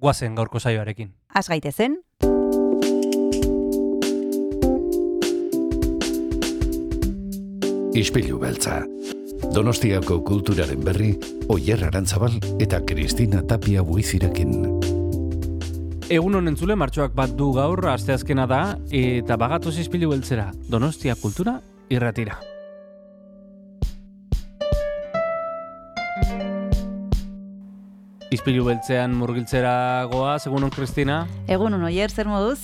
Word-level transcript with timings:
guazen 0.00 0.34
gaurko 0.34 0.58
saioarekin. 0.58 1.12
Az 1.34 1.48
gaitezen, 1.48 2.00
Ispilu 8.00 8.38
beltza. 8.38 8.84
Donostiako 9.54 10.20
kulturaren 10.24 10.84
berri, 10.84 11.10
Oyer 11.50 11.82
Arantzabal 11.88 12.36
eta 12.62 12.78
Kristina 12.86 13.42
Tapia 13.42 13.82
buizirekin. 13.82 14.54
Egun 16.10 16.38
honen 16.38 16.56
zule, 16.56 16.76
martxoak 16.78 17.12
bat 17.18 17.34
du 17.38 17.50
gaur, 17.54 17.82
asteazkena 17.90 18.46
da, 18.50 18.62
eta 18.94 19.36
bagatoz 19.36 19.76
izpilu 19.82 20.14
beltzera, 20.14 20.48
Donostia 20.70 21.18
kultura 21.18 21.58
irratira. 21.90 22.38
Izpilu 28.30 28.62
beltzean 28.62 29.10
murgiltzera 29.18 30.06
goa, 30.12 30.36
segunon 30.38 30.70
Kristina? 30.70 31.24
egun 31.50 31.74
oier 31.82 32.12
zer 32.14 32.28
moduz? 32.30 32.60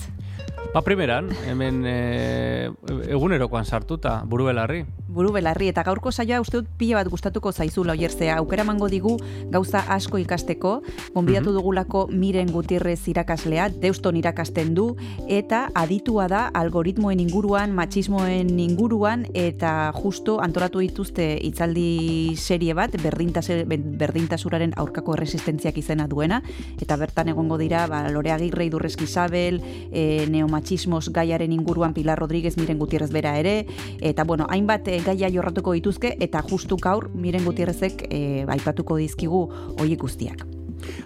Ba, 0.77 0.83
primeran, 0.85 1.31
hemen 1.49 1.87
e, 1.89 2.69
egunerokoan 3.09 3.65
sartuta, 3.65 4.19
buru 4.29 4.51
belarri. 4.51 4.83
Buru 5.09 5.31
belarri 5.33 5.71
eta 5.71 5.81
gaurko 5.87 6.11
saioa 6.13 6.43
uste 6.43 6.59
dut 6.59 6.67
pila 6.77 6.99
bat 6.99 7.09
gustatuko 7.09 7.49
zaizula 7.49 7.95
oierzea. 7.95 8.35
Aukera 8.43 8.67
mango 8.69 8.91
digu 8.93 9.15
gauza 9.49 9.81
asko 9.95 10.21
ikasteko, 10.21 10.83
gonbidatu 11.15 11.55
dugulako 11.55 12.03
Miren 12.13 12.53
Gutierrez 12.53 12.99
irakaslea, 13.09 13.71
deuston 13.71 14.19
irakasten 14.21 14.75
du, 14.77 14.85
eta 15.33 15.71
aditua 15.73 16.27
da 16.29 16.43
algoritmoen 16.61 17.25
inguruan, 17.25 17.73
matxismoen 17.73 18.53
inguruan, 18.61 19.25
eta 19.33 19.95
justo 19.97 20.37
antolatu 20.45 20.85
dituzte 20.85 21.31
hitzaldi 21.41 22.37
serie 22.37 22.77
bat, 22.77 23.01
berdintasuraren 23.01 24.77
aurkako 24.77 25.17
resistentziak 25.17 25.81
izena 25.81 26.05
duena, 26.05 26.43
eta 26.77 27.01
bertan 27.01 27.33
egongo 27.33 27.57
dira, 27.57 27.87
ba, 27.89 28.05
Lore 28.13 28.37
Agirre, 28.37 28.69
Idurrezki 28.69 29.09
Isabel, 29.09 29.63
e, 29.89 30.27
neomatxismos 30.67 31.13
gaiaren 31.13 31.53
inguruan 31.53 31.95
Pilar 31.95 32.19
Rodríguez, 32.19 32.57
Miren 32.57 32.79
Gutierrez 32.79 33.11
bera 33.11 33.39
ere, 33.39 33.67
eta 34.01 34.25
bueno, 34.25 34.47
hainbat 34.51 34.89
e, 34.89 35.01
gaia 35.01 35.31
jorratuko 35.31 35.73
dituzke, 35.73 36.17
eta 36.21 36.43
justu 36.43 36.77
gaur 36.77 37.11
Miren 37.15 37.45
Gutierrezek 37.45 38.09
e, 38.11 38.45
aipatuko 38.49 38.97
dizkigu 38.97 39.49
hoiek 39.79 40.01
guztiak. 40.01 40.56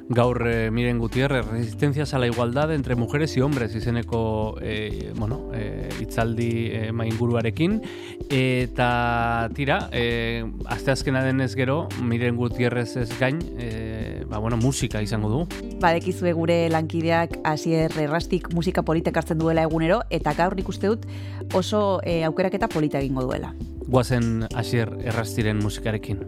Gaur 0.09 0.47
eh, 0.47 0.71
Miren 0.71 0.99
Gutiérrez, 0.99 1.47
Resistencias 1.47 2.15
a 2.15 2.19
la 2.19 2.27
Igualdad 2.27 2.73
entre 2.75 2.97
Mujeres 2.97 3.37
y 3.37 3.41
Hombres 3.41 3.75
izeneko 3.75 4.57
eh, 4.61 5.13
bueno, 5.17 5.51
eh, 5.55 5.89
itzaldi 6.01 6.69
eh, 6.73 6.93
mainguruarekin. 6.93 7.81
Eta 8.29 9.49
tira, 9.55 9.89
eh, 9.93 10.45
asteazkena 10.67 11.23
denez 11.25 11.55
gero 11.55 11.89
Miren 12.03 12.37
Gutiérrez 12.37 12.97
ez 12.97 13.11
gain 13.19 13.39
eh, 13.59 14.25
ba, 14.29 14.39
bueno, 14.39 14.57
musika 14.57 15.03
izango 15.03 15.29
du. 15.31 15.47
Badekizue 15.81 16.33
gure 16.33 16.69
lankideak 16.71 17.39
hasier 17.45 17.93
errastik 17.99 18.53
musika 18.55 18.83
politak 18.83 19.17
hartzen 19.17 19.39
duela 19.39 19.63
egunero, 19.63 20.03
eta 20.11 20.35
gaur 20.35 20.57
nik 20.57 20.69
uste 20.69 20.87
dut 20.91 21.07
oso 21.55 22.01
e, 22.05 22.23
aukeraketa 22.25 22.69
polita 22.69 22.99
egingo 23.01 23.23
duela. 23.27 23.55
guazen 23.91 24.47
hasier 24.55 24.93
errastiren 25.03 25.59
musikarekin 25.59 26.21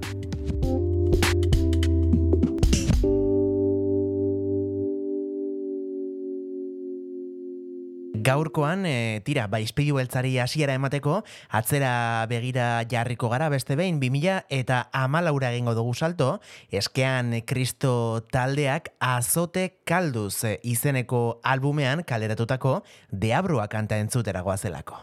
Gaurkoan, 8.22 8.86
e, 8.86 9.20
tira, 9.26 9.46
ba, 9.50 9.60
izpilu 9.62 9.96
beltzari 9.98 10.36
hasiera 10.38 10.76
emateko, 10.78 11.22
atzera 11.50 12.26
begira 12.30 12.84
jarriko 12.90 13.30
gara 13.32 13.48
beste 13.52 13.76
behin, 13.78 13.98
2000 14.02 14.46
eta 14.50 14.84
amalaura 14.92 15.50
egingo 15.52 15.74
dugu 15.78 15.94
salto, 15.94 16.36
eskean 16.70 17.34
kristo 17.46 18.22
taldeak 18.30 18.92
azote 19.00 19.68
kalduz 19.88 20.44
e, 20.44 20.58
izeneko 20.62 21.40
albumean 21.42 22.04
kaleratutako 22.06 22.80
deabrua 23.10 23.68
kanta 23.72 23.98
entzutera 24.02 24.42
goazelako. 24.46 25.02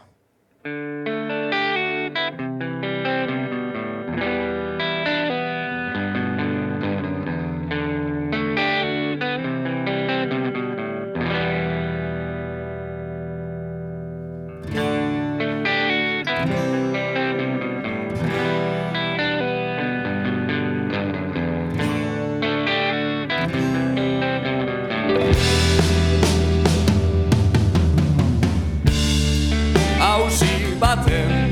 Baten. 30.80 31.50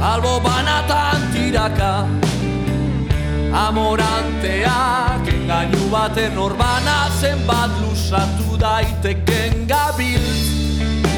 Albo 0.00 0.38
banatan 0.40 1.20
tiraka 1.34 2.06
amoranteak 3.52 5.26
engainu 5.34 5.90
baten 5.90 6.38
orbana 6.38 7.10
zenbat 7.20 7.70
lusatu 7.82 8.56
daiteken 8.62 9.66
gabil. 9.66 10.24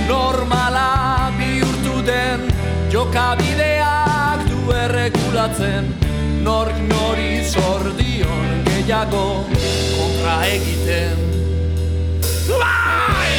Normala 0.08 1.30
bihurtu 1.38 2.00
den 2.06 2.48
jokabideak 2.91 4.48
du 4.48 4.72
erregulatzen. 4.84 5.92
Nork 6.42 6.76
nori 6.88 7.44
zordion 7.44 8.64
gehiago 8.64 9.44
kontra 9.52 10.41
egiten. 10.48 11.28
Bai! 12.48 13.29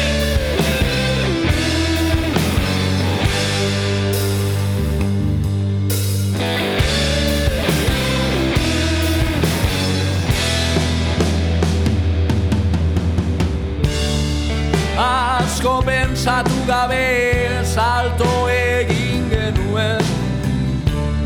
Asko 15.62 15.82
pensatu 15.86 16.66
gabe 16.66 17.62
salto 17.64 18.48
egin 18.50 19.28
genuen. 19.30 20.02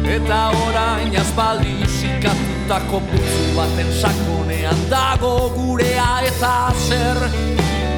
Eta 0.04 0.50
orain 0.66 1.16
aspaldi 1.16 1.86
zikatutako 1.88 3.00
putzu 3.08 3.44
baten 3.56 3.88
sakonean 4.00 4.76
dago 4.90 5.50
gurea 5.56 6.20
eta 6.28 6.72
zer 6.88 7.18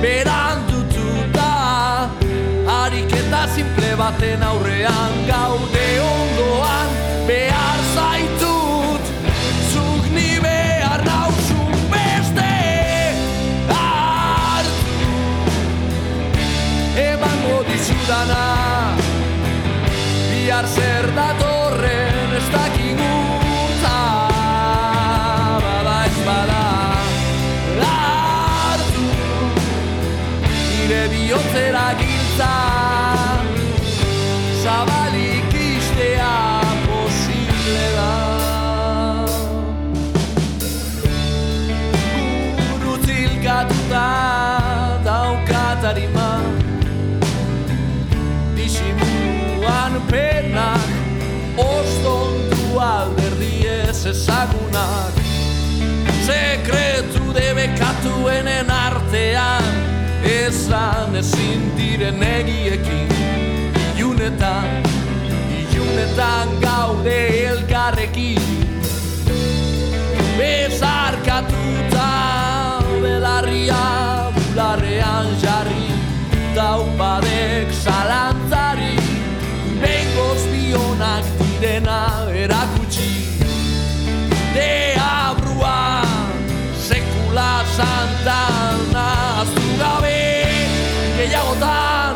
berandututa. 0.03 1.50
Ariketa 2.78 3.43
simple 3.55 3.97
baten 3.97 4.43
aurrean 4.43 5.19
gaude 5.26 5.88
ondoan 6.06 6.88
behar 7.26 7.78
dizudana 18.08 18.96
Bihar 20.31 20.66
zer 20.66 21.06
datorren 21.16 22.32
ez 22.38 22.46
dakiguta 22.52 23.99
Bada 25.64 25.96
ez 26.06 26.19
bada 26.26 26.64
Lartu 27.82 29.06
Nire 30.49 31.02
bihotzera 31.12 31.87
giltza 32.00 32.78
Sekretu 56.29 57.31
debekatuen 57.33 58.49
artean 58.69 59.65
Ezan 60.29 61.15
ezin 61.17 61.63
diren 61.77 62.21
egiekin. 62.23 63.09
Iunetan, 63.97 64.85
iunetan 65.73 66.53
gaude 66.61 67.17
elkarrekin. 67.49 68.45
Bezarkatuta 70.37 72.11
belarria 73.01 73.85
bularrean 74.37 75.33
jarri 75.41 75.89
Taupadek 76.59 77.73
zalantzari. 77.73 78.99
Bengoz 79.81 80.45
bionak 80.53 81.25
direna 81.41 82.03
erakutsi 82.45 83.18
santan 87.79 88.91
Aztu 89.43 89.67
gabe 89.79 90.19
gehiagotan 91.17 92.07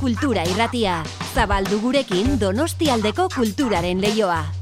Kultura 0.00 0.46
Irratia. 0.48 1.02
Zabaldu 1.34 1.82
gurekin 1.82 2.38
Donostialdeko 2.40 3.28
kulturaren 3.36 4.00
leioa. 4.00 4.59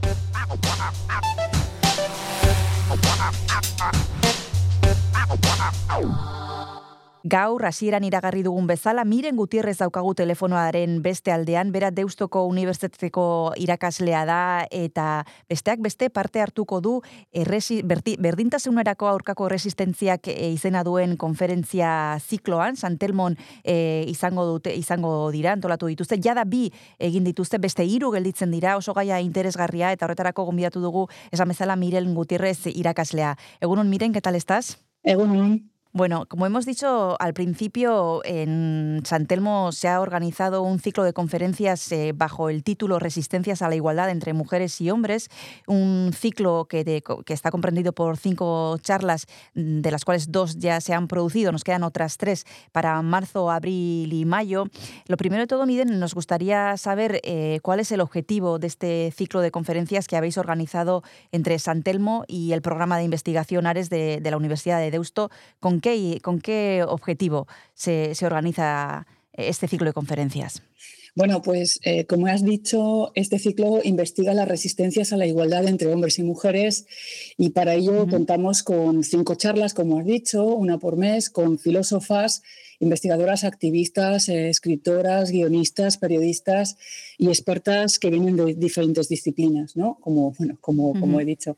Gaur 7.29 7.65
hasieran 7.67 8.05
iragarri 8.07 8.41
dugun 8.47 8.67
bezala, 8.69 9.03
Miren 9.05 9.37
Gutierrez 9.37 9.77
daukagu 9.81 10.15
telefonoaren 10.17 11.01
beste 11.05 11.33
aldean, 11.35 11.73
bera 11.75 11.91
Deustoko 11.93 12.45
Unibertsitateko 12.49 13.25
irakaslea 13.61 14.23
da 14.29 14.41
eta 14.73 15.27
besteak 15.51 15.83
beste 15.85 16.09
parte 16.15 16.41
hartuko 16.41 16.81
du 16.81 16.95
erresi, 17.33 17.81
berti, 17.83 18.17
berdintasunerako 18.23 19.11
aurkako 19.11 19.49
resistentziak 19.53 20.31
e, 20.33 20.51
izena 20.55 20.85
duen 20.87 21.17
konferentzia 21.21 21.91
zikloan, 22.23 22.79
Santelmon 22.81 23.37
e, 23.63 24.05
izango 24.09 24.47
dute 24.49 24.73
izango 24.79 25.31
dira, 25.35 25.53
antolatu 25.53 25.91
dituzte, 25.91 26.21
jada 26.25 26.47
bi 26.49 26.69
egin 26.99 27.27
dituzte, 27.29 27.59
beste 27.59 27.85
hiru 27.85 28.13
gelditzen 28.15 28.55
dira, 28.55 28.77
oso 28.79 28.95
gaia 28.97 29.19
interesgarria 29.21 29.93
eta 29.93 30.07
horretarako 30.07 30.47
gonbidatu 30.49 30.81
dugu 30.81 31.09
esan 31.33 31.53
bezala 31.53 31.77
Miren 31.77 32.15
Gutierrez 32.15 32.71
irakaslea. 32.73 33.35
Egunon 33.61 33.91
Miren, 33.91 34.15
¿qué 34.15 34.23
tal 34.23 34.39
estás? 34.39 34.79
Egunon. 35.03 35.59
Bueno, 35.99 36.27
como 36.27 36.47
hemos 36.47 36.65
dicho 36.65 37.17
al 37.21 37.35
principio, 37.35 38.21
en 38.25 39.03
San 39.05 39.27
Telmo 39.27 39.73
se 39.73 39.89
ha 39.89 40.01
organizado 40.01 40.63
un 40.63 40.79
ciclo 40.79 41.03
de 41.03 41.13
conferencias 41.13 41.91
eh, 41.91 42.13
bajo 42.15 42.51
el 42.51 42.63
título 42.63 43.01
Resistencias 43.01 43.63
a 43.63 43.69
la 43.69 43.75
igualdad 43.75 44.09
entre 44.09 44.33
mujeres 44.33 44.81
y 44.81 44.93
hombres, 44.93 45.29
un 45.67 46.13
ciclo 46.15 46.67
que, 46.67 46.85
de- 46.85 47.03
que 47.27 47.33
está 47.35 47.51
comprendido 47.51 47.93
por 47.93 48.17
cinco 48.17 48.79
charlas, 48.81 49.27
mm, 49.57 49.81
de 49.81 49.91
las 49.91 50.05
cuales 50.05 50.31
dos 50.31 50.59
ya 50.59 50.81
se 50.81 50.95
han 50.95 51.09
producido, 51.09 51.51
nos 51.51 51.65
quedan 51.65 51.83
otras 51.83 52.17
tres 52.17 52.45
para 52.71 53.03
marzo, 53.03 53.51
abril 53.51 54.13
y 54.13 54.25
mayo. 54.25 54.67
Lo 55.09 55.17
primero 55.17 55.43
de 55.43 55.49
todo, 55.49 55.67
Miden, 55.67 55.99
nos 55.99 56.15
gustaría 56.15 56.77
saber 56.77 57.21
eh, 57.25 57.59
cuál 57.65 57.81
es 57.81 57.91
el 57.91 58.01
objetivo 58.03 58.61
de 58.61 58.69
este 58.69 59.13
ciclo 59.17 59.41
de 59.41 59.51
conferencias 59.51 60.07
que 60.07 60.17
habéis 60.17 60.39
organizado 60.39 61.03
entre 61.33 61.59
San 61.59 61.83
Telmo 61.83 62.23
y 62.29 62.53
el 62.53 62.63
programa 62.63 62.99
de 62.99 63.03
investigación 63.03 63.67
Ares 63.67 63.91
de, 63.91 64.21
de 64.21 64.31
la 64.31 64.37
Universidad 64.37 64.79
de 64.79 64.93
Deusto. 64.93 65.33
¿Con 65.59 65.81
qué, 65.81 65.88
con 66.23 66.41
qué 66.41 66.85
objetivo 66.87 67.47
se, 67.75 68.15
se 68.15 68.27
organiza 68.27 69.07
este 69.33 69.69
ciclo 69.69 69.87
de 69.87 69.93
conferencias? 69.93 70.63
Bueno, 71.19 71.43
pues 71.43 71.81
eh, 71.83 72.05
como 72.07 72.29
has 72.29 72.45
dicho, 72.45 73.11
este 73.17 73.41
ciclo 73.41 73.81
investiga 73.83 74.35
las 74.35 74.47
resistencias 74.47 75.13
a 75.13 75.17
la 75.17 75.27
igualdad 75.27 75.67
entre 75.67 75.93
hombres 75.93 76.21
y 76.21 76.23
mujeres 76.23 76.87
y 77.37 77.51
para 77.51 77.75
ello 77.75 78.07
contamos 78.09 78.63
con 78.63 79.03
cinco 79.03 79.35
charlas, 79.35 79.75
como 79.75 79.99
has 79.99 80.07
dicho, 80.07 80.45
una 80.45 80.79
por 80.79 80.97
mes, 80.97 81.29
con 81.29 81.59
filósofas, 81.59 82.43
investigadoras, 82.81 83.45
activistas, 83.45 84.29
eh, 84.29 84.49
escritoras, 84.51 85.31
guionistas, 85.31 85.97
periodistas 85.99 86.77
y 87.19 87.29
expertas 87.29 87.99
que 87.99 88.11
vienen 88.11 88.37
de 88.37 88.55
diferentes 88.55 89.09
disciplinas, 89.09 89.77
¿no? 89.77 89.99
Como, 90.01 90.33
bueno, 90.39 90.57
como, 90.61 90.99
como 90.99 91.21
he 91.21 91.25
dicho. 91.25 91.57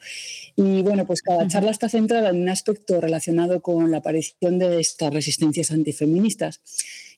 Y 0.57 0.83
bueno, 0.83 1.07
pues 1.07 1.23
cada 1.23 1.47
charla 1.49 1.71
está 1.71 1.89
centrada 1.89 2.31
en 2.31 2.41
un 2.43 2.49
aspecto 2.49 3.01
relacionado 3.01 3.61
con 3.61 3.91
la 3.91 3.99
aparición 3.99 4.59
de 4.59 4.81
estas 4.81 5.13
resistencias 5.13 5.71
antifeministas. 5.71 6.61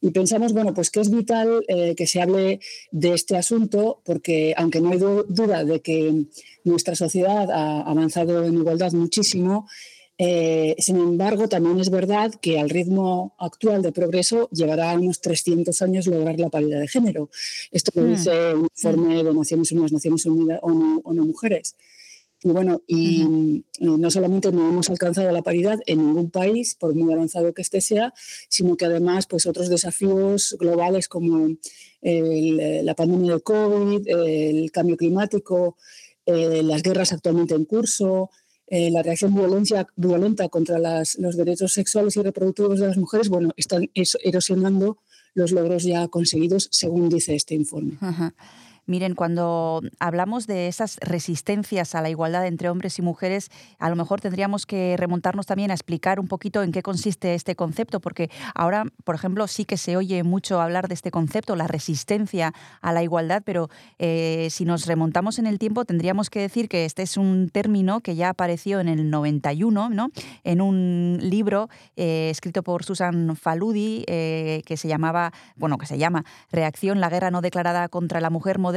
Y 0.00 0.10
pensamos, 0.10 0.52
bueno, 0.52 0.74
pues 0.74 0.90
que 0.90 1.00
es 1.00 1.10
vital 1.10 1.64
eh, 1.68 1.94
que 1.94 2.08
se 2.08 2.20
hable 2.20 2.58
de 2.90 3.14
este 3.14 3.36
asunto 3.36 4.00
porque, 4.04 4.52
aunque 4.56 4.80
no 4.80 4.90
hay 4.90 4.98
du- 4.98 5.24
duda 5.28 5.64
de 5.64 5.80
que 5.80 6.24
nuestra 6.64 6.96
sociedad 6.96 7.48
ha 7.52 7.82
avanzado 7.82 8.44
en 8.44 8.54
igualdad 8.54 8.90
muchísimo, 8.92 9.68
eh, 10.24 10.76
sin 10.78 10.96
embargo, 10.98 11.48
también 11.48 11.80
es 11.80 11.90
verdad 11.90 12.32
que 12.40 12.60
al 12.60 12.70
ritmo 12.70 13.34
actual 13.38 13.82
de 13.82 13.90
progreso 13.90 14.48
llevará 14.50 14.94
unos 14.94 15.20
300 15.20 15.82
años 15.82 16.06
lograr 16.06 16.38
la 16.38 16.48
paridad 16.48 16.78
de 16.80 16.86
género. 16.86 17.28
Esto 17.72 17.90
lo 17.96 18.02
Mm. 18.06 18.10
dice 18.14 18.54
un 18.54 18.68
informe 18.76 19.24
de 19.24 19.34
Naciones 19.34 19.72
Unidas, 19.72 19.92
Naciones 19.92 20.24
Unidas, 20.26 20.60
ONU, 20.62 21.00
ONU 21.04 21.24
Mujeres. 21.26 21.74
Y 22.44 22.48
bueno, 22.50 22.82
y 22.88 23.22
mm, 23.24 23.62
no 24.00 24.10
solamente 24.10 24.50
no 24.52 24.68
hemos 24.68 24.90
alcanzado 24.90 25.30
la 25.32 25.42
paridad 25.42 25.78
en 25.86 25.98
ningún 26.06 26.30
país, 26.30 26.74
por 26.78 26.94
muy 26.94 27.12
avanzado 27.12 27.52
que 27.54 27.62
este 27.62 27.80
sea, 27.80 28.12
sino 28.48 28.76
que 28.76 28.84
además 28.84 29.26
pues 29.26 29.46
otros 29.46 29.68
desafíos 29.68 30.56
globales 30.58 31.06
como 31.08 31.56
el- 32.00 32.84
la 32.86 32.94
pandemia 32.94 33.34
de 33.34 33.40
COVID, 33.40 34.08
el 34.08 34.70
cambio 34.72 34.96
climático, 34.96 35.76
eh, 36.26 36.62
las 36.62 36.82
guerras 36.82 37.12
actualmente 37.12 37.54
en 37.54 37.64
curso, 37.64 38.30
eh, 38.74 38.90
la 38.90 39.02
reacción 39.02 39.34
violencia, 39.34 39.86
violenta 39.96 40.48
contra 40.48 40.78
las- 40.78 41.18
los 41.18 41.36
derechos 41.36 41.70
sexuales 41.74 42.16
y 42.16 42.22
reproductivos 42.22 42.80
de 42.80 42.86
las 42.88 42.96
mujeres, 42.96 43.28
bueno, 43.28 43.50
están 43.56 43.82
es- 43.92 44.16
erosionando 44.24 44.96
los 45.34 45.52
logros 45.52 45.82
ya 45.84 46.08
conseguidos, 46.08 46.68
según 46.72 47.08
dice 47.10 47.34
este 47.34 47.54
informe. 47.54 47.94
Ajá. 48.00 48.34
Miren, 48.86 49.14
cuando 49.14 49.80
hablamos 50.00 50.48
de 50.48 50.66
esas 50.66 50.96
resistencias 51.00 51.94
a 51.94 52.02
la 52.02 52.10
igualdad 52.10 52.48
entre 52.48 52.68
hombres 52.68 52.98
y 52.98 53.02
mujeres, 53.02 53.48
a 53.78 53.88
lo 53.88 53.94
mejor 53.94 54.20
tendríamos 54.20 54.66
que 54.66 54.96
remontarnos 54.98 55.46
también 55.46 55.70
a 55.70 55.74
explicar 55.74 56.18
un 56.18 56.26
poquito 56.26 56.64
en 56.64 56.72
qué 56.72 56.82
consiste 56.82 57.34
este 57.34 57.54
concepto, 57.54 58.00
porque 58.00 58.28
ahora, 58.56 58.84
por 59.04 59.14
ejemplo, 59.14 59.46
sí 59.46 59.64
que 59.64 59.76
se 59.76 59.96
oye 59.96 60.24
mucho 60.24 60.60
hablar 60.60 60.88
de 60.88 60.94
este 60.94 61.12
concepto, 61.12 61.54
la 61.54 61.68
resistencia 61.68 62.54
a 62.80 62.92
la 62.92 63.04
igualdad, 63.04 63.42
pero 63.44 63.70
eh, 64.00 64.48
si 64.50 64.64
nos 64.64 64.86
remontamos 64.86 65.38
en 65.38 65.46
el 65.46 65.60
tiempo, 65.60 65.84
tendríamos 65.84 66.28
que 66.28 66.40
decir 66.40 66.68
que 66.68 66.84
este 66.84 67.02
es 67.02 67.16
un 67.16 67.50
término 67.50 68.00
que 68.00 68.16
ya 68.16 68.30
apareció 68.30 68.80
en 68.80 68.88
el 68.88 69.10
91, 69.10 69.90
¿no? 69.90 70.08
en 70.42 70.60
un 70.60 71.18
libro 71.20 71.68
eh, 71.94 72.30
escrito 72.30 72.64
por 72.64 72.82
Susan 72.82 73.36
Faludi, 73.36 74.04
eh, 74.08 74.62
que 74.66 74.76
se 74.76 74.88
llamaba, 74.88 75.32
bueno, 75.54 75.78
que 75.78 75.86
se 75.86 75.98
llama 75.98 76.24
Reacción, 76.50 77.00
la 77.00 77.10
guerra 77.10 77.30
no 77.30 77.42
declarada 77.42 77.88
contra 77.88 78.20
la 78.20 78.30
mujer 78.30 78.58
moderna. 78.58 78.71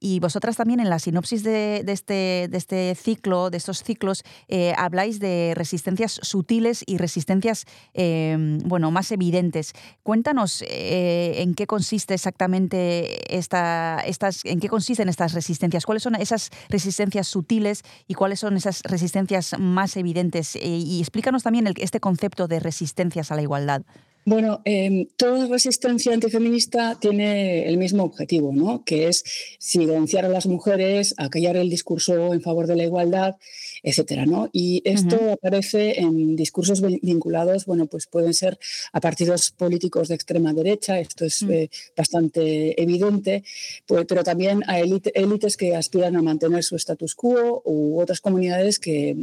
Y 0.00 0.20
vosotras 0.20 0.56
también 0.56 0.80
en 0.80 0.90
la 0.90 0.98
sinopsis 0.98 1.42
de, 1.42 1.84
este, 1.86 2.48
este 2.52 2.94
ciclo, 2.94 3.50
de 3.50 3.56
estos 3.56 3.82
ciclos, 3.82 4.22
eh, 4.48 4.74
habláis 4.76 5.20
de 5.20 5.52
resistencias 5.54 6.20
sutiles 6.22 6.82
y 6.86 6.98
resistencias, 6.98 7.66
eh, 7.94 8.36
bueno, 8.64 8.90
más 8.90 9.12
evidentes. 9.12 9.72
Cuéntanos 10.02 10.62
eh, 10.62 11.42
en 11.42 11.54
qué 11.54 11.66
consiste 11.66 12.14
exactamente 12.14 13.36
esta, 13.36 14.02
estas, 14.06 14.44
en 14.44 14.60
qué 14.60 14.68
consisten 14.68 15.08
estas 15.08 15.32
resistencias, 15.32 15.86
cuáles 15.86 16.02
son 16.02 16.14
esas 16.16 16.50
resistencias 16.68 17.28
sutiles 17.28 17.82
y 18.06 18.14
cuáles 18.14 18.40
son 18.40 18.56
esas 18.56 18.82
resistencias 18.82 19.56
más 19.58 19.96
evidentes. 19.96 20.56
Eh, 20.56 20.66
y 20.66 21.00
explícanos 21.00 21.42
también 21.42 21.72
este 21.76 22.00
concepto 22.00 22.48
de 22.48 22.60
resistencias 22.60 23.30
a 23.30 23.36
la 23.36 23.42
igualdad. 23.42 23.82
Bueno, 24.26 24.60
eh, 24.66 25.08
toda 25.16 25.46
resistencia 25.46 26.12
antifeminista 26.12 26.98
tiene 27.00 27.66
el 27.66 27.78
mismo 27.78 28.04
objetivo, 28.04 28.52
¿no? 28.52 28.84
que 28.84 29.08
es 29.08 29.24
silenciar 29.58 30.24
a 30.26 30.28
las 30.28 30.46
mujeres, 30.46 31.14
acallar 31.16 31.56
el 31.56 31.70
discurso 31.70 32.32
en 32.34 32.42
favor 32.42 32.66
de 32.66 32.76
la 32.76 32.84
igualdad, 32.84 33.36
etcétera, 33.82 34.26
¿no? 34.26 34.50
Y 34.52 34.82
esto 34.84 35.16
aparece 35.32 36.00
en 36.00 36.36
discursos 36.36 36.82
vin- 36.82 37.00
vinculados, 37.02 37.64
bueno, 37.64 37.86
pues 37.86 38.06
pueden 38.06 38.34
ser 38.34 38.58
a 38.92 39.00
partidos 39.00 39.50
políticos 39.52 40.08
de 40.08 40.16
extrema 40.16 40.52
derecha, 40.52 41.00
esto 41.00 41.24
es 41.24 41.42
Mm. 41.42 41.50
eh, 41.52 41.70
bastante 41.96 42.80
evidente, 42.80 43.42
pues, 43.86 44.04
pero 44.06 44.22
también 44.22 44.62
a 44.66 44.80
élite- 44.80 45.12
élites 45.14 45.56
que 45.56 45.74
aspiran 45.74 46.14
a 46.16 46.22
mantener 46.22 46.62
su 46.62 46.76
status 46.76 47.14
quo 47.14 47.62
u 47.64 47.98
otras 47.98 48.20
comunidades 48.20 48.78
que, 48.78 49.16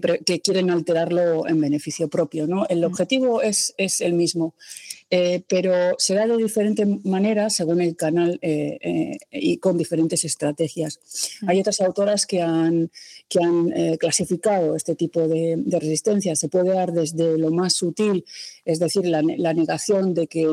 que, 0.00 0.40
quieren 0.40 0.70
alterarlo 0.70 1.46
en 1.46 1.60
beneficio 1.60 2.08
propio. 2.08 2.46
¿no? 2.46 2.66
El 2.68 2.80
Mm. 2.80 2.84
objetivo 2.84 3.42
es, 3.42 3.74
es 3.76 4.00
el 4.00 4.14
mismo, 4.14 4.54
eh, 5.10 5.42
pero 5.48 5.94
se 5.98 6.14
da 6.14 6.26
de 6.26 6.36
diferente 6.36 6.86
manera 7.04 7.50
según 7.50 7.80
el 7.80 7.96
canal 7.96 8.38
eh, 8.42 8.78
eh, 8.80 9.18
y 9.30 9.58
con 9.58 9.76
diferentes 9.76 10.24
estrategias. 10.24 11.00
Mm. 11.42 11.48
Hay 11.48 11.60
otras 11.60 11.80
autoras 11.80 12.26
que 12.26 12.40
han, 12.40 12.90
que 13.28 13.38
han 13.42 13.70
clasificado 13.98 14.76
este 14.76 14.94
tipo 14.94 15.28
de, 15.28 15.56
de 15.58 15.80
resistencia. 15.80 16.34
Se 16.36 16.48
puede 16.48 16.70
dar 16.70 16.92
desde 16.92 17.38
lo 17.38 17.50
más 17.50 17.74
sutil, 17.74 18.24
es 18.64 18.78
decir, 18.78 19.06
la, 19.06 19.22
la 19.22 19.52
negación 19.54 20.14
de 20.14 20.26
que, 20.26 20.50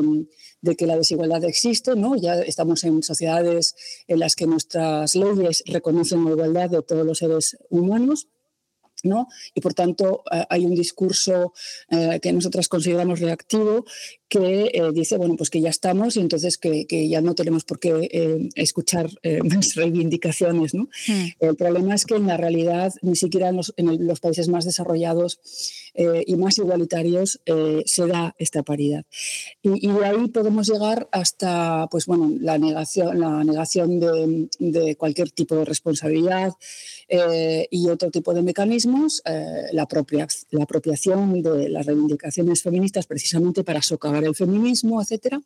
de 0.60 0.76
que 0.76 0.86
la 0.86 0.96
desigualdad 0.96 1.44
existe. 1.44 1.96
¿no? 1.96 2.16
Ya 2.16 2.34
estamos 2.40 2.84
en 2.84 3.02
sociedades 3.02 3.74
en 4.08 4.18
las 4.18 4.36
que 4.36 4.46
nuestras 4.46 5.14
leyes 5.14 5.62
reconocen 5.66 6.24
la 6.24 6.30
igualdad 6.32 6.70
de 6.70 6.82
todos 6.82 7.06
los 7.06 7.18
seres 7.18 7.56
humanos. 7.70 8.28
¿No? 9.04 9.28
Y 9.54 9.60
por 9.60 9.74
tanto 9.74 10.22
eh, 10.30 10.44
hay 10.48 10.64
un 10.64 10.74
discurso 10.74 11.52
eh, 11.90 12.20
que 12.20 12.32
nosotras 12.32 12.68
consideramos 12.68 13.20
reactivo 13.20 13.84
que 14.30 14.70
eh, 14.72 14.82
dice, 14.94 15.16
bueno, 15.18 15.34
pues 15.36 15.50
que 15.50 15.60
ya 15.60 15.68
estamos 15.70 16.16
y 16.16 16.20
entonces 16.20 16.56
que, 16.56 16.86
que 16.86 17.08
ya 17.08 17.20
no 17.20 17.34
tenemos 17.34 17.64
por 17.64 17.78
qué 17.80 18.08
eh, 18.12 18.48
escuchar 18.54 19.10
eh, 19.24 19.40
más 19.44 19.74
reivindicaciones. 19.74 20.72
¿no? 20.72 20.84
Mm. 21.08 21.26
El 21.40 21.56
problema 21.56 21.94
es 21.96 22.06
que 22.06 22.14
en 22.14 22.28
la 22.28 22.36
realidad 22.36 22.94
ni 23.02 23.16
siquiera 23.16 23.48
en 23.48 23.56
los, 23.56 23.74
en 23.76 23.88
el- 23.88 24.06
los 24.06 24.20
países 24.20 24.48
más 24.48 24.64
desarrollados 24.64 25.40
eh, 25.94 26.22
y 26.26 26.36
más 26.36 26.56
igualitarios 26.58 27.40
eh, 27.44 27.82
se 27.86 28.06
da 28.06 28.34
esta 28.38 28.62
paridad. 28.62 29.04
Y, 29.62 29.84
y 29.88 29.92
de 29.92 30.04
ahí 30.06 30.28
podemos 30.28 30.68
llegar 30.68 31.08
hasta 31.10 31.88
pues, 31.90 32.06
bueno, 32.06 32.32
la 32.40 32.56
negación, 32.56 33.18
la 33.20 33.42
negación 33.42 33.98
de, 33.98 34.48
de 34.60 34.94
cualquier 34.96 35.30
tipo 35.32 35.56
de 35.56 35.64
responsabilidad 35.64 36.52
eh, 37.08 37.66
y 37.72 37.88
otro 37.88 38.10
tipo 38.12 38.32
de 38.32 38.42
mecanismos, 38.42 39.20
la, 39.72 39.82
apropia- 39.88 40.28
la 40.50 40.62
apropiación 40.62 41.42
de 41.42 41.68
las 41.68 41.84
reivindicaciones 41.86 42.62
feministas 42.62 43.06
precisamente 43.06 43.64
para 43.64 43.82
socavar 43.82 44.19
el 44.24 44.34
feminismo, 44.34 45.00
etcétera 45.00 45.40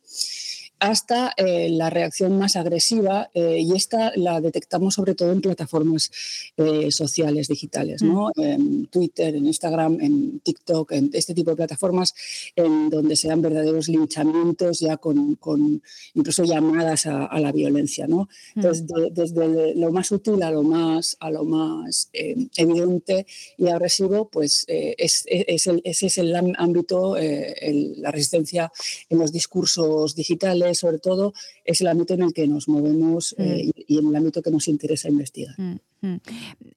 hasta 0.79 1.31
eh, 1.37 1.69
la 1.69 1.89
reacción 1.89 2.37
más 2.37 2.55
agresiva 2.55 3.29
eh, 3.33 3.59
y 3.61 3.73
esta 3.75 4.11
la 4.15 4.41
detectamos 4.41 4.93
sobre 4.95 5.15
todo 5.15 5.31
en 5.31 5.41
plataformas 5.41 6.11
eh, 6.57 6.91
sociales 6.91 7.47
digitales, 7.47 8.01
¿no? 8.01 8.31
en 8.35 8.87
Twitter, 8.87 9.35
en 9.35 9.45
Instagram, 9.45 9.99
en 10.01 10.39
TikTok, 10.41 10.91
en 10.91 11.09
este 11.13 11.33
tipo 11.33 11.51
de 11.51 11.55
plataformas 11.57 12.13
en 12.55 12.89
donde 12.89 13.15
se 13.15 13.27
dan 13.29 13.41
verdaderos 13.41 13.87
linchamientos 13.87 14.79
ya 14.79 14.97
con, 14.97 15.35
con 15.35 15.81
incluso 16.13 16.43
llamadas 16.43 17.05
a, 17.05 17.25
a 17.25 17.39
la 17.39 17.51
violencia. 17.51 18.05
¿no? 18.07 18.27
Entonces, 18.55 18.85
de- 18.87 19.11
desde 19.11 19.75
lo 19.75 19.91
más 19.91 20.07
sutil 20.07 20.43
a 20.43 20.51
lo 20.51 20.63
más, 20.63 21.15
a 21.19 21.29
lo 21.31 21.43
más 21.45 22.09
evidente 22.13 23.25
y 23.57 23.67
agresivo, 23.67 24.29
pues 24.29 24.65
es, 24.67 25.23
es 25.27 25.67
el- 25.67 25.81
ese 25.83 26.07
es 26.07 26.17
el 26.17 26.35
ámbito, 26.57 27.17
el- 27.17 28.01
la 28.01 28.11
resistencia 28.11 28.71
en 29.09 29.19
los 29.19 29.31
discursos 29.31 30.15
digitales, 30.15 30.64
sobre 30.73 30.97
todo, 30.99 31.33
es 31.63 31.81
el 31.81 31.87
ámbito 31.87 32.13
en 32.15 32.23
el 32.23 32.33
que 32.33 32.47
nos 32.47 32.67
movemos 32.67 33.35
eh, 33.37 33.69
y, 33.75 33.95
y 33.95 33.99
en 33.99 34.07
el 34.07 34.15
ámbito 34.15 34.41
que 34.41 34.49
nos 34.51 34.67
interesa 34.67 35.09
investigar. 35.09 35.53
Mm, 35.59 35.75
mm. 36.01 36.17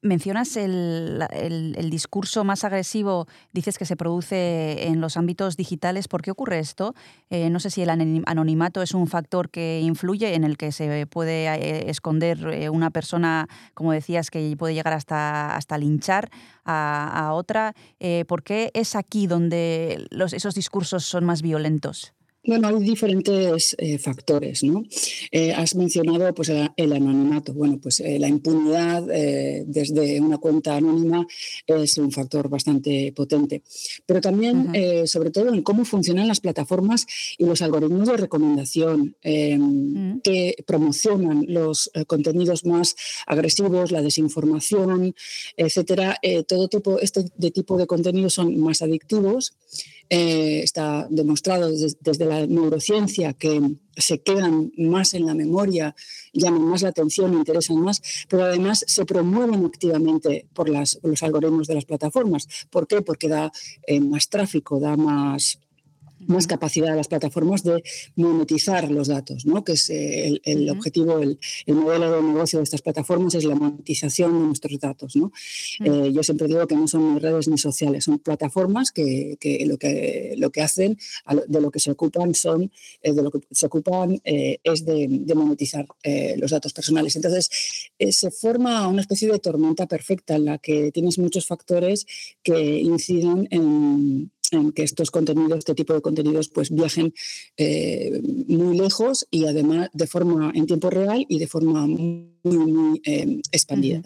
Mencionas 0.01 0.55
el, 0.57 1.23
el- 1.31 1.75
el 1.77 1.89
discurso 1.89 2.43
más 2.43 2.63
agresivo, 2.63 3.27
dices 3.53 3.77
que 3.77 3.85
se 3.85 3.95
produce 3.95 4.87
en 4.87 5.01
los 5.01 5.17
ámbitos 5.17 5.57
digitales. 5.57 6.07
¿Por 6.07 6.21
qué 6.21 6.31
ocurre 6.31 6.59
esto? 6.59 6.93
Eh, 7.29 7.49
no 7.49 7.59
sé 7.59 7.69
si 7.69 7.81
el 7.81 7.89
anonim- 7.89 8.23
anonimato 8.25 8.81
es 8.81 8.93
un 8.93 9.07
factor 9.07 9.49
que 9.49 9.79
influye 9.81 10.35
en 10.35 10.43
el 10.43 10.57
que 10.57 10.71
se 10.71 11.07
puede 11.07 11.47
eh, 11.47 11.89
esconder 11.89 12.69
una 12.71 12.89
persona, 12.91 13.47
como 13.73 13.91
decías, 13.91 14.29
que 14.29 14.55
puede 14.57 14.73
llegar 14.73 14.93
hasta, 14.93 15.55
hasta 15.55 15.77
linchar 15.77 16.29
a, 16.65 17.27
a 17.27 17.33
otra. 17.33 17.73
Eh, 17.99 18.25
¿Por 18.27 18.43
qué 18.43 18.71
es 18.73 18.95
aquí 18.95 19.27
donde 19.27 20.05
los- 20.11 20.33
esos 20.33 20.55
discursos 20.55 21.05
son 21.05 21.25
más 21.25 21.41
violentos? 21.41 22.13
Bueno, 22.45 22.69
hay 22.69 22.79
diferentes 22.79 23.75
eh, 23.77 23.97
factores, 23.97 24.63
¿no? 24.63 24.83
Eh, 25.31 25.51
has 25.53 25.75
mencionado 25.75 26.33
pues, 26.33 26.49
el, 26.49 26.71
el 26.77 26.93
anonimato. 26.93 27.53
Bueno, 27.53 27.79
pues 27.81 27.99
eh, 27.99 28.17
la 28.17 28.27
impunidad 28.27 29.03
desde 29.65 30.19
una 30.21 30.37
cuenta 30.37 30.75
anónima 30.75 31.25
es 31.67 31.97
un 31.97 32.11
factor 32.11 32.49
bastante 32.49 33.11
potente. 33.15 33.61
Pero 34.05 34.21
también, 34.21 34.71
sobre 35.05 35.31
todo, 35.31 35.53
en 35.53 35.61
cómo 35.61 35.85
funcionan 35.85 36.27
las 36.27 36.39
plataformas 36.39 37.05
y 37.37 37.45
los 37.45 37.61
algoritmos 37.61 38.07
de 38.07 38.17
recomendación 38.17 39.15
eh, 39.21 39.57
Mm. 39.57 40.19
que 40.21 40.55
promocionan 40.65 41.45
los 41.47 41.91
contenidos 42.07 42.65
más 42.65 42.95
agresivos, 43.27 43.91
la 43.91 44.01
desinformación, 44.01 45.15
etcétera. 45.57 46.17
Todo 46.47 46.67
tipo, 46.67 46.99
este 46.99 47.25
de 47.35 47.51
tipo 47.51 47.77
de 47.77 47.87
contenidos 47.87 48.33
son 48.33 48.57
más 48.59 48.81
adictivos. 48.81 49.53
Eh, 50.11 50.61
está 50.63 51.05
demostrado 51.11 51.69
des- 51.69 51.97
desde 52.01 52.25
la 52.25 52.47
neurociencia 52.47 53.33
que 53.33 53.61
se 53.95 54.21
quedan 54.23 54.71
más 54.75 55.13
en 55.13 55.27
la 55.27 55.35
memoria, 55.35 55.95
llaman 56.33 56.63
más 56.63 56.81
la 56.81 56.89
atención, 56.89 57.33
interesan 57.35 57.79
más, 57.79 58.01
pero 58.27 58.43
además 58.45 58.83
se 58.87 59.05
promueven 59.05 59.65
activamente 59.65 60.47
por, 60.53 60.67
las, 60.67 60.99
los 61.03 61.21
algoritmos 61.21 61.67
de 61.67 61.75
las 61.75 61.85
plataformas. 61.85 62.47
¿Por 62.71 62.87
qué? 62.87 63.03
Porque 63.03 63.27
da 63.27 63.51
eh, 63.85 63.99
más 63.99 64.29
tráfico, 64.29 64.79
da 64.79 64.97
más, 64.97 65.59
más 66.29 66.47
capacidad 66.47 66.93
a 66.93 66.95
las 66.95 67.07
plataformas 67.07 67.63
de 67.63 67.83
monetizar 68.15 68.89
los 68.91 69.07
datos, 69.07 69.45
¿no? 69.45 69.63
que 69.63 69.73
es 69.73 69.89
eh, 69.89 70.39
el, 70.43 70.69
objetivo, 70.69 71.19
el, 71.19 71.39
el 71.65 71.75
modelo 71.75 72.11
de 72.11 72.21
negocio 72.21 72.59
de 72.59 72.63
estas 72.63 72.81
plataformas 72.81 73.35
es 73.35 73.43
la 73.43 73.55
monetización 73.55 74.33
de 74.33 74.47
nuestros 74.47 74.79
datos. 74.79 75.15
¿no? 75.15 75.31
Eh, 75.83 76.11
yo 76.13 76.23
siempre 76.23 76.47
digo 76.47 76.65
que 76.67 76.75
no 76.75 76.87
son 76.87 77.13
ni 77.13 77.19
redes 77.19 77.47
ni 77.47 77.57
sociales, 77.57 78.05
son 78.05 78.19
plataformas 78.19 78.91
que, 78.91 79.37
que 79.39 79.65
lo 79.65 79.77
que 79.77 80.35
lo 80.37 80.51
que 80.51 80.61
hacen, 80.61 80.97
de 81.47 81.61
lo 81.61 81.71
que 81.71 81.79
se 81.79 81.91
ocupan 81.91 82.33
son, 82.33 82.71
eh, 83.01 83.13
de 83.13 83.21
lo 83.21 83.31
que 83.31 83.39
se 83.51 83.65
ocupan 83.65 84.19
eh, 84.23 84.59
es 84.63 84.85
de, 84.85 85.07
de 85.09 85.35
monetizar 85.35 85.85
eh, 86.03 86.35
los 86.37 86.51
datos 86.51 86.73
personales. 86.73 87.15
Entonces 87.15 87.49
se 88.11 88.31
forma 88.31 88.87
una 88.87 89.01
especie 89.01 89.31
de 89.31 89.39
tormenta 89.39 89.87
perfecta 89.87 90.35
en 90.35 90.45
la 90.45 90.57
que 90.57 90.91
tienes 90.91 91.19
muchos 91.19 91.45
factores 91.45 92.05
que 92.43 92.79
inciden 92.79 93.47
en, 93.51 93.61
en 93.61 94.31
que 94.75 94.83
estos 94.83 95.11
contenidos, 95.11 95.59
este 95.59 95.75
tipo 95.75 95.93
de 95.93 96.01
contenidos, 96.01 96.49
pues 96.49 96.69
viajen 96.71 97.13
eh, 97.57 98.21
muy 98.47 98.77
lejos 98.77 99.27
y 99.31 99.45
además 99.45 99.89
de 99.93 100.07
forma 100.07 100.51
en 100.53 100.65
tiempo 100.65 100.89
real 100.89 101.25
y 101.27 101.39
de 101.39 101.47
forma 101.47 101.87
muy, 101.87 102.29
muy 102.43 103.01
eh, 103.05 103.41
expandida. 103.51 104.01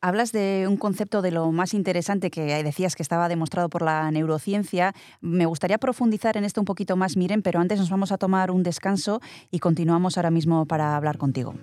Hablas 0.00 0.30
de 0.30 0.66
un 0.68 0.76
concepto 0.76 1.22
de 1.22 1.32
lo 1.32 1.50
más 1.50 1.74
interesante 1.74 2.30
que 2.30 2.62
decías 2.62 2.94
que 2.94 3.02
estaba 3.02 3.28
demostrado 3.28 3.68
por 3.68 3.82
la 3.82 4.08
neurociencia. 4.12 4.94
Me 5.20 5.44
gustaría 5.44 5.78
profundizar 5.78 6.36
en 6.36 6.44
esto 6.44 6.60
un 6.60 6.66
poquito 6.66 6.96
más, 6.96 7.16
Miren, 7.16 7.42
pero 7.42 7.58
antes 7.58 7.80
nos 7.80 7.90
vamos 7.90 8.12
a 8.12 8.18
tomar 8.18 8.52
un 8.52 8.62
descanso 8.62 9.20
y 9.50 9.58
continuamos 9.58 10.16
ahora 10.16 10.30
mismo 10.30 10.66
para 10.66 10.96
hablar 10.96 11.18
contigo. 11.18 11.54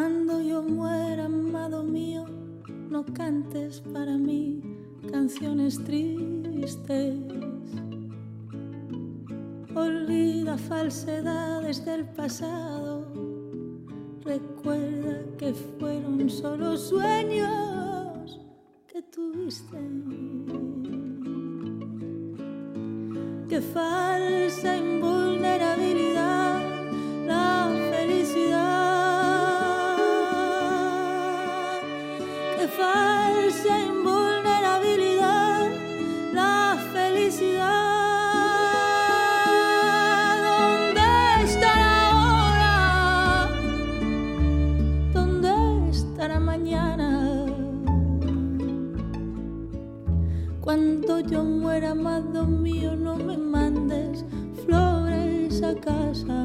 Cuando 0.00 0.40
yo 0.40 0.62
muera, 0.62 1.26
amado 1.26 1.82
mío, 1.82 2.24
no 2.88 3.04
cantes 3.04 3.82
para 3.82 4.16
mí 4.16 4.62
canciones 5.12 5.78
tristes. 5.84 7.18
Olvida 9.74 10.56
falsedades 10.56 11.84
del 11.84 12.06
pasado. 12.06 13.12
Recuerda 14.24 15.20
que 15.36 15.52
fueron 15.52 16.30
solo 16.30 16.78
sueños 16.78 18.40
que 18.88 19.02
tuviste. 19.02 19.76
Que 23.50 23.60
falsa 23.60 24.78
invulnerabilidad 24.78 26.62
la 27.26 27.68
felicidad. 27.90 28.99
Falsa 32.80 33.74
invulnerabilidad 33.92 35.70
la 36.32 36.78
felicidad. 36.92 37.66
¿Dónde 40.48 41.08
estará 41.44 41.92
ahora? 42.10 42.78
¿Dónde 45.12 45.52
estará 45.90 46.40
mañana? 46.40 47.08
Cuando 50.60 51.20
yo 51.20 51.44
muera, 51.44 51.90
amado 51.90 52.46
mío, 52.46 52.96
no 52.96 53.16
me 53.16 53.36
mandes 53.36 54.24
flores 54.64 55.62
a 55.62 55.74
casa. 55.74 56.38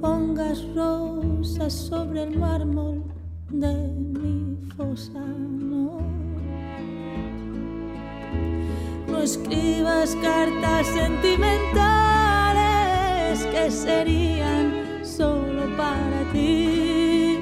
Pongas 0.00 0.64
rosas 0.74 1.72
sobre 1.72 2.24
el 2.24 2.36
mármol 2.38 3.02
de 3.50 3.72
mi 4.20 4.56
fosa, 4.76 5.20
no. 5.20 6.00
No 9.08 9.22
escribas 9.22 10.16
cartas 10.22 10.86
sentimentales 10.88 13.46
que 13.46 13.70
serían 13.70 15.00
solo 15.02 15.74
para 15.76 16.30
ti. 16.32 17.38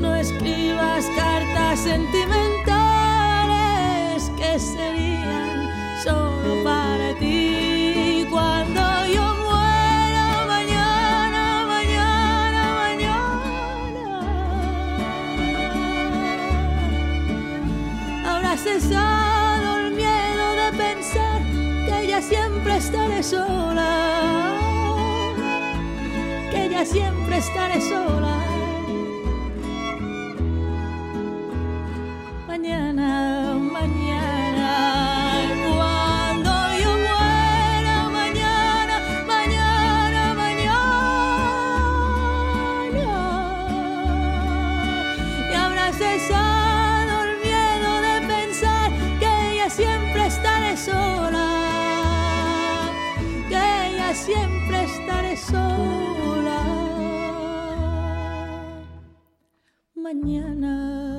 No 0.00 0.14
escribas 0.14 1.06
cartas 1.16 1.80
sentimentales 1.80 4.30
que 4.36 4.58
serían 4.58 5.70
solo 6.04 6.62
para 6.62 7.14
ti. 7.18 8.26
Cuando 8.30 9.06
yo 9.06 9.33
cesado 18.64 19.86
el 19.86 19.92
miedo 19.92 20.46
de 20.62 20.68
pensar 20.84 21.42
que 21.86 22.06
ya 22.08 22.22
siempre 22.22 22.76
estaré 22.76 23.22
sola. 23.22 24.54
Que 26.50 26.68
ya 26.70 26.84
siempre 26.84 27.36
estaré 27.38 27.80
sola. 27.80 28.34
mañana, 32.46 33.54
mañana, 33.58 34.13
sola. 55.44 56.60
Mañana. 59.94 61.13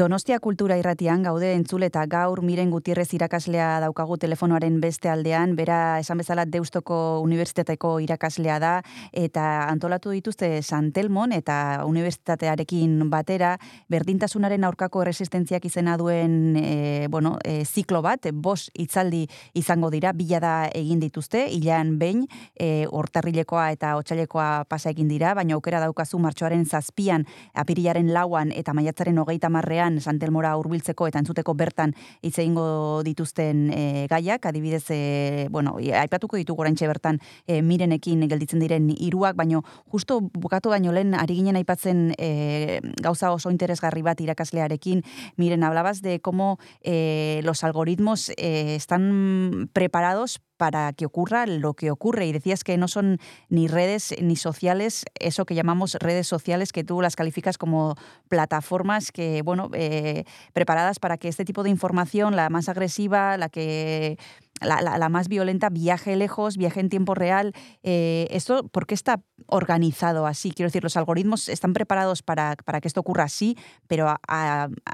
Donostia 0.00 0.38
kultura 0.40 0.78
irratian 0.80 1.20
gaude 1.20 1.50
entzule 1.52 1.90
eta 1.90 2.06
gaur 2.08 2.40
Miren 2.40 2.70
Gutierrez 2.72 3.10
irakaslea 3.12 3.82
daukagu 3.82 4.16
telefonoaren 4.16 4.78
beste 4.80 5.10
aldean, 5.12 5.50
bera 5.58 5.98
esan 6.00 6.22
bezala 6.22 6.46
Deustoko 6.48 7.20
Unibertsitateko 7.20 7.90
irakaslea 8.00 8.56
da. 8.62 8.70
Eta 9.12 9.42
antolatu 9.68 10.14
dituzte 10.16 10.48
Santelmon 10.62 11.34
eta 11.36 11.82
unibertsitatearekin 11.84 12.94
batera 13.12 13.50
berdintasunaren 13.92 14.64
aurkako 14.64 15.02
resistentziak 15.04 15.66
izena 15.68 15.98
duen 16.00 16.56
e, 16.56 17.04
bueno, 17.12 17.34
e, 17.44 17.66
ziklo 17.66 18.00
bat, 18.00 18.30
bos 18.32 18.70
hitzaldi 18.72 19.26
izango 19.52 19.92
dira, 19.92 20.14
bila 20.16 20.40
da 20.40 20.54
egin 20.72 21.04
dituzte, 21.04 21.44
hilean 21.52 21.98
behin, 22.00 22.24
e, 22.56 22.86
hortarrilekoa 22.88 23.68
eta 23.76 23.92
otsailekoa 24.00 24.64
pasa 24.64 24.96
egin 24.96 25.12
dira, 25.12 25.36
baina 25.36 25.60
aukera 25.60 25.84
daukazu 25.84 26.24
martxoaren 26.24 26.64
zazpian, 26.64 27.28
apirilaren 27.52 28.14
lauan 28.16 28.56
eta 28.56 28.72
maiatzaren 28.72 29.20
hogeita 29.20 29.52
marrean 29.52 29.89
gurean 29.90 30.00
Santelmora 30.00 30.56
hurbiltzeko 30.56 31.08
eta 31.08 31.20
entzuteko 31.20 31.54
bertan 31.54 31.94
hitz 32.22 32.38
egingo 32.38 33.02
dituzten 33.04 33.70
e, 33.72 34.06
gaiak, 34.08 34.46
adibidez, 34.46 34.84
e, 34.90 35.48
bueno, 35.50 35.78
aipatuko 35.78 36.36
ditugu 36.36 36.62
oraintxe 36.62 36.86
bertan 36.86 37.18
e, 37.46 37.62
mirenekin 37.62 38.28
gelditzen 38.28 38.60
diren 38.60 38.90
hiruak, 38.90 39.36
baino 39.36 39.62
justo 39.90 40.20
bukatu 40.20 40.70
baino 40.70 40.92
lehen 40.92 41.14
ari 41.14 41.36
ginen 41.36 41.56
aipatzen 41.56 42.14
e, 42.18 42.80
gauza 43.02 43.32
oso 43.32 43.50
interesgarri 43.50 44.02
bat 44.02 44.20
irakaslearekin, 44.20 45.02
miren, 45.36 45.64
hablabas 45.64 46.02
de 46.02 46.20
cómo 46.20 46.58
eh, 46.82 47.40
los 47.44 47.64
algoritmos 47.64 48.30
eh, 48.36 48.74
están 48.76 49.68
preparados 49.72 50.40
para 50.60 50.92
que 50.92 51.06
ocurra 51.06 51.46
lo 51.46 51.72
que 51.72 51.90
ocurre. 51.90 52.26
Y 52.26 52.32
decías 52.32 52.64
que 52.64 52.76
no 52.76 52.86
son 52.86 53.16
ni 53.48 53.66
redes 53.66 54.14
ni 54.20 54.36
sociales, 54.36 55.06
eso 55.18 55.46
que 55.46 55.54
llamamos 55.54 55.94
redes 55.94 56.26
sociales, 56.26 56.70
que 56.70 56.84
tú 56.84 57.00
las 57.00 57.16
calificas 57.16 57.56
como 57.56 57.96
plataformas 58.28 59.10
que, 59.10 59.40
bueno, 59.40 59.70
eh, 59.72 60.24
preparadas 60.52 60.98
para 60.98 61.16
que 61.16 61.28
este 61.28 61.46
tipo 61.46 61.62
de 61.62 61.70
información, 61.70 62.36
la 62.36 62.50
más 62.50 62.68
agresiva, 62.68 63.38
la 63.38 63.48
que 63.48 64.18
la, 64.60 64.80
la, 64.80 64.98
la, 64.98 65.08
más 65.08 65.28
violenta 65.28 65.68
viaje 65.70 66.16
lejos, 66.16 66.56
viaje 66.56 66.80
en 66.80 66.88
tiempo 66.88 67.14
real. 67.14 67.52
Eh, 67.82 68.26
¿Esto 68.30 68.68
por 68.68 68.86
qué 68.86 68.94
está 68.94 69.22
organizado 69.46 70.26
así? 70.26 70.50
Quiero 70.50 70.68
decir, 70.68 70.82
los 70.82 70.96
algoritmos 70.96 71.48
están 71.48 71.72
preparados 71.72 72.22
para, 72.22 72.56
para 72.64 72.80
que 72.80 72.88
esto 72.88 73.00
ocurra 73.00 73.24
así, 73.24 73.56
pero 73.86 74.14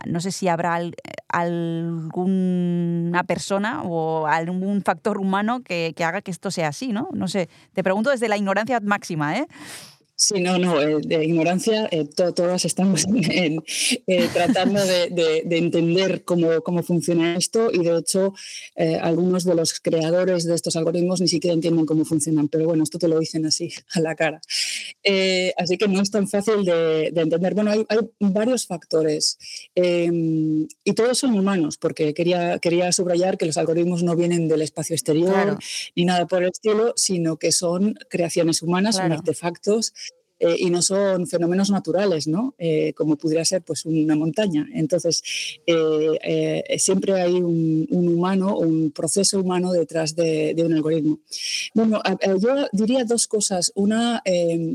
no 0.06 0.20
sé 0.20 0.32
si 0.32 0.48
habrá 0.48 0.74
al, 0.74 0.94
alguna 1.28 3.24
persona 3.24 3.82
o 3.82 4.26
algún 4.26 4.82
factor 4.82 5.18
humano 5.18 5.62
que, 5.62 5.92
que, 5.96 6.04
haga 6.04 6.22
que 6.22 6.30
esto 6.30 6.50
sea 6.50 6.68
así, 6.68 6.92
¿no? 6.92 7.08
No 7.12 7.28
sé, 7.28 7.48
te 7.72 7.82
pregunto 7.82 8.10
desde 8.10 8.28
la 8.28 8.36
ignorancia 8.36 8.80
máxima, 8.80 9.36
¿eh? 9.36 9.46
Sí, 10.18 10.40
no, 10.40 10.56
no, 10.58 10.80
eh, 10.80 10.96
de 11.04 11.24
ignorancia 11.26 11.88
eh, 11.90 12.06
to 12.06 12.32
todas 12.32 12.64
estamos 12.64 13.04
en, 13.06 13.62
eh, 14.06 14.28
tratando 14.32 14.82
de, 14.82 15.10
de, 15.10 15.42
de, 15.44 15.58
entender 15.58 16.24
cómo, 16.24 16.62
cómo, 16.62 16.82
funciona 16.82 17.36
esto 17.36 17.70
y 17.70 17.84
de 17.84 17.98
hecho 17.98 18.32
eh, 18.76 18.96
algunos 18.96 19.44
de 19.44 19.54
los 19.54 19.78
creadores 19.78 20.44
de 20.44 20.54
estos 20.54 20.74
algoritmos 20.74 21.20
ni 21.20 21.28
siquiera 21.28 21.52
entienden 21.52 21.84
cómo 21.84 22.06
funcionan, 22.06 22.48
pero 22.48 22.64
bueno, 22.64 22.82
esto 22.82 22.98
te 22.98 23.08
lo 23.08 23.18
dicen 23.18 23.44
así 23.44 23.74
a 23.94 24.00
la 24.00 24.14
cara. 24.14 24.40
Eh, 25.04 25.52
así 25.58 25.76
que 25.76 25.86
no 25.86 26.00
es 26.00 26.10
tan 26.10 26.26
fácil 26.28 26.64
de, 26.64 27.08
entender. 27.08 27.52
Bueno, 27.52 27.72
hay, 27.72 27.84
hay 27.90 27.98
varios 28.18 28.66
factores 28.66 29.38
em, 29.74 30.66
y 30.82 30.92
todos 30.94 31.18
son 31.18 31.38
humanos, 31.38 31.76
porque 31.76 32.14
quería, 32.14 32.58
quería 32.58 32.90
subrayar 32.90 33.36
que 33.36 33.44
los 33.44 33.58
algoritmos 33.58 34.02
no 34.02 34.16
vienen 34.16 34.48
del 34.48 34.62
espacio 34.62 34.94
exterior 34.94 35.34
claro. 35.34 35.58
ni 35.94 36.06
nada 36.06 36.26
por 36.26 36.42
el 36.42 36.50
estilo, 36.50 36.94
sino 36.96 37.36
que 37.36 37.52
son 37.52 37.98
creaciones 38.08 38.62
humanas, 38.62 38.96
claro. 38.96 39.08
son 39.08 39.18
artefactos 39.18 39.92
eh, 40.38 40.56
y 40.58 40.70
no 40.70 40.82
son 40.82 41.26
fenómenos 41.26 41.70
naturales, 41.70 42.26
¿no? 42.26 42.54
Eh, 42.58 42.92
como 42.94 43.16
pudiera 43.16 43.44
ser 43.44 43.62
pues, 43.62 43.86
una 43.86 44.16
montaña. 44.16 44.68
Entonces, 44.74 45.22
eh, 45.66 46.62
siempre 46.78 47.14
hay 47.14 47.34
un, 47.34 47.86
un, 47.90 48.08
humano 48.08 48.58
un 48.58 48.90
proceso 48.90 49.40
humano 49.40 49.72
detrás 49.72 50.14
de, 50.14 50.54
un 50.58 50.74
algoritmo. 50.74 51.20
Bueno, 51.74 52.02
yo 52.40 52.66
diría 52.72 53.04
dos 53.04 53.26
cosas. 53.26 53.72
Una, 53.74 54.22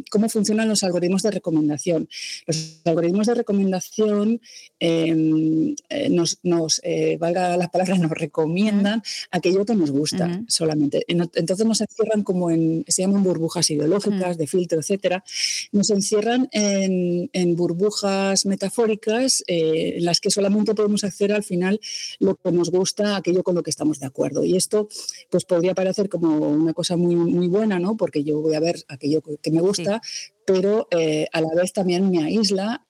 cómo 0.10 0.30
funcionan 0.30 0.70
los 0.70 0.84
algoritmos 0.84 1.24
de 1.24 1.32
recomendación. 1.32 2.10
Los 2.48 2.82
algoritmos 2.86 3.28
de 3.28 3.36
recomendación 3.36 4.42
em, 4.82 5.76
nos, 6.10 6.40
nos 6.44 6.82
valga 7.20 7.56
las 7.58 7.70
palabras, 7.70 8.00
nos 8.00 8.12
recomiendan 8.12 9.00
uh 9.00 9.04
-huh. 9.04 9.28
aquello 9.38 9.66
que 9.66 9.76
nos 9.76 9.92
gusta 9.92 10.26
uh 10.26 10.32
-huh. 10.32 10.46
solamente. 10.48 10.98
Entonces 11.08 11.66
nos 11.66 11.82
encierran 11.82 12.24
como 12.24 12.50
en, 12.50 12.84
se 12.88 13.02
llaman 13.04 13.24
burbujas 13.24 13.70
ideológicas, 13.70 14.32
uh 14.32 14.34
-huh. 14.34 14.42
de 14.42 14.48
filtro, 14.48 14.80
etcétera, 14.80 15.24
nos 15.72 15.90
encierran 15.90 16.50
en, 16.52 17.30
en 17.34 17.56
burbujas 17.56 18.46
metafóricas 18.46 19.44
eh, 19.48 19.96
en 19.98 20.06
las 20.06 20.20
que 20.20 20.32
solamente 20.32 20.74
podemos 20.74 21.04
hacer 21.04 21.32
al 21.32 21.44
final 21.44 21.80
lo 22.20 22.36
que 22.36 22.52
nos 22.52 22.72
gusta, 22.72 23.16
aquello 23.16 23.44
con 23.44 23.56
lo 23.56 23.64
que 23.64 23.70
estamos 23.70 24.00
de 24.00 24.08
acuerdo. 24.08 24.44
Y 24.44 24.56
esto 24.56 24.88
pues 25.30 25.46
podría 25.46 25.74
parecer 25.74 26.10
como 26.10 26.38
una 26.38 26.74
cosa 26.74 26.98
muy, 26.98 27.16
muy 27.16 27.48
buena, 27.48 27.80
¿no? 27.80 27.98
Porque 27.98 28.24
yo 28.24 28.42
voy 28.42 28.56
a 28.56 28.60
ver 28.60 28.84
aquello 28.88 29.22
que 29.42 29.52
me 29.52 29.62
gusta, 29.62 30.02
sí. 30.04 30.32
pero 30.46 30.88
eh, 30.92 31.28
a 31.32 31.42
la 31.42 31.54
vez 31.56 31.74
también 31.74 32.10
me 32.10 32.24
aísla 32.24 32.86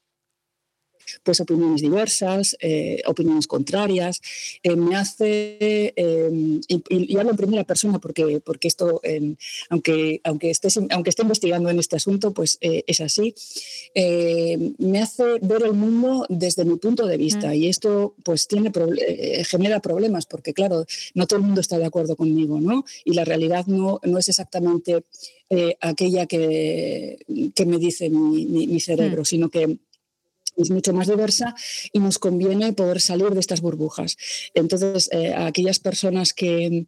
pues 1.23 1.39
opiniones 1.39 1.81
diversas, 1.81 2.55
eh, 2.59 3.01
opiniones 3.05 3.47
contrarias, 3.47 4.21
eh, 4.63 4.75
me 4.75 4.95
hace, 4.95 5.93
eh, 5.95 6.59
y, 6.67 6.83
y, 6.89 7.17
hablo 7.17 7.31
en 7.31 7.37
primera 7.37 7.63
persona 7.63 7.99
porque, 7.99 8.39
porque 8.39 8.67
esto, 8.67 8.99
em, 9.03 9.35
aunque, 9.69 10.21
aunque, 10.23 10.49
estés, 10.49 10.79
aunque 10.89 11.09
esté 11.09 11.23
investigando 11.23 11.69
en 11.69 11.79
este 11.79 11.95
asunto, 11.95 12.33
pues 12.33 12.57
eh, 12.61 12.83
es 12.87 13.01
así, 13.01 13.33
me 14.77 14.99
hace 15.01 15.23
ver 15.41 15.63
el 15.63 15.73
mundo 15.73 16.25
desde 16.29 16.65
mi 16.65 16.77
punto 16.77 17.05
de 17.05 17.17
vista 17.17 17.49
mm. 17.49 17.53
y 17.53 17.67
esto 17.67 18.15
pues 18.23 18.47
tiene, 18.47 18.71
genera 19.45 19.79
problemas 19.79 20.25
porque 20.25 20.53
claro, 20.53 20.85
no 21.13 21.27
todo 21.27 21.39
el 21.39 21.45
mundo 21.45 21.61
está 21.61 21.77
de 21.77 21.85
acuerdo 21.85 22.15
conmigo, 22.15 22.59
¿no? 22.59 22.85
Y 23.03 23.13
la 23.13 23.25
realidad 23.25 23.65
no, 23.67 23.99
no 24.03 24.17
es 24.17 24.29
exactamente 24.29 25.03
aquella 25.81 26.25
que, 26.27 27.17
que, 27.53 27.65
me 27.65 27.77
dice 27.77 28.09
mi, 28.09 28.45
mi, 28.45 28.67
mi 28.67 28.79
cerebro, 28.79 29.23
mm. 29.23 29.25
sino 29.25 29.49
que 29.49 29.77
es 30.57 30.71
mucho 30.71 30.93
más 30.93 31.07
diversa 31.07 31.55
y 31.91 31.99
nos 31.99 32.19
conviene 32.19 32.73
poder 32.73 33.01
salir 33.01 33.31
de 33.31 33.39
estas 33.39 33.61
burbujas. 33.61 34.17
Entonces, 34.53 35.09
eh, 35.11 35.33
a 35.33 35.47
aquellas 35.47 35.79
personas 35.79 36.33
que, 36.33 36.85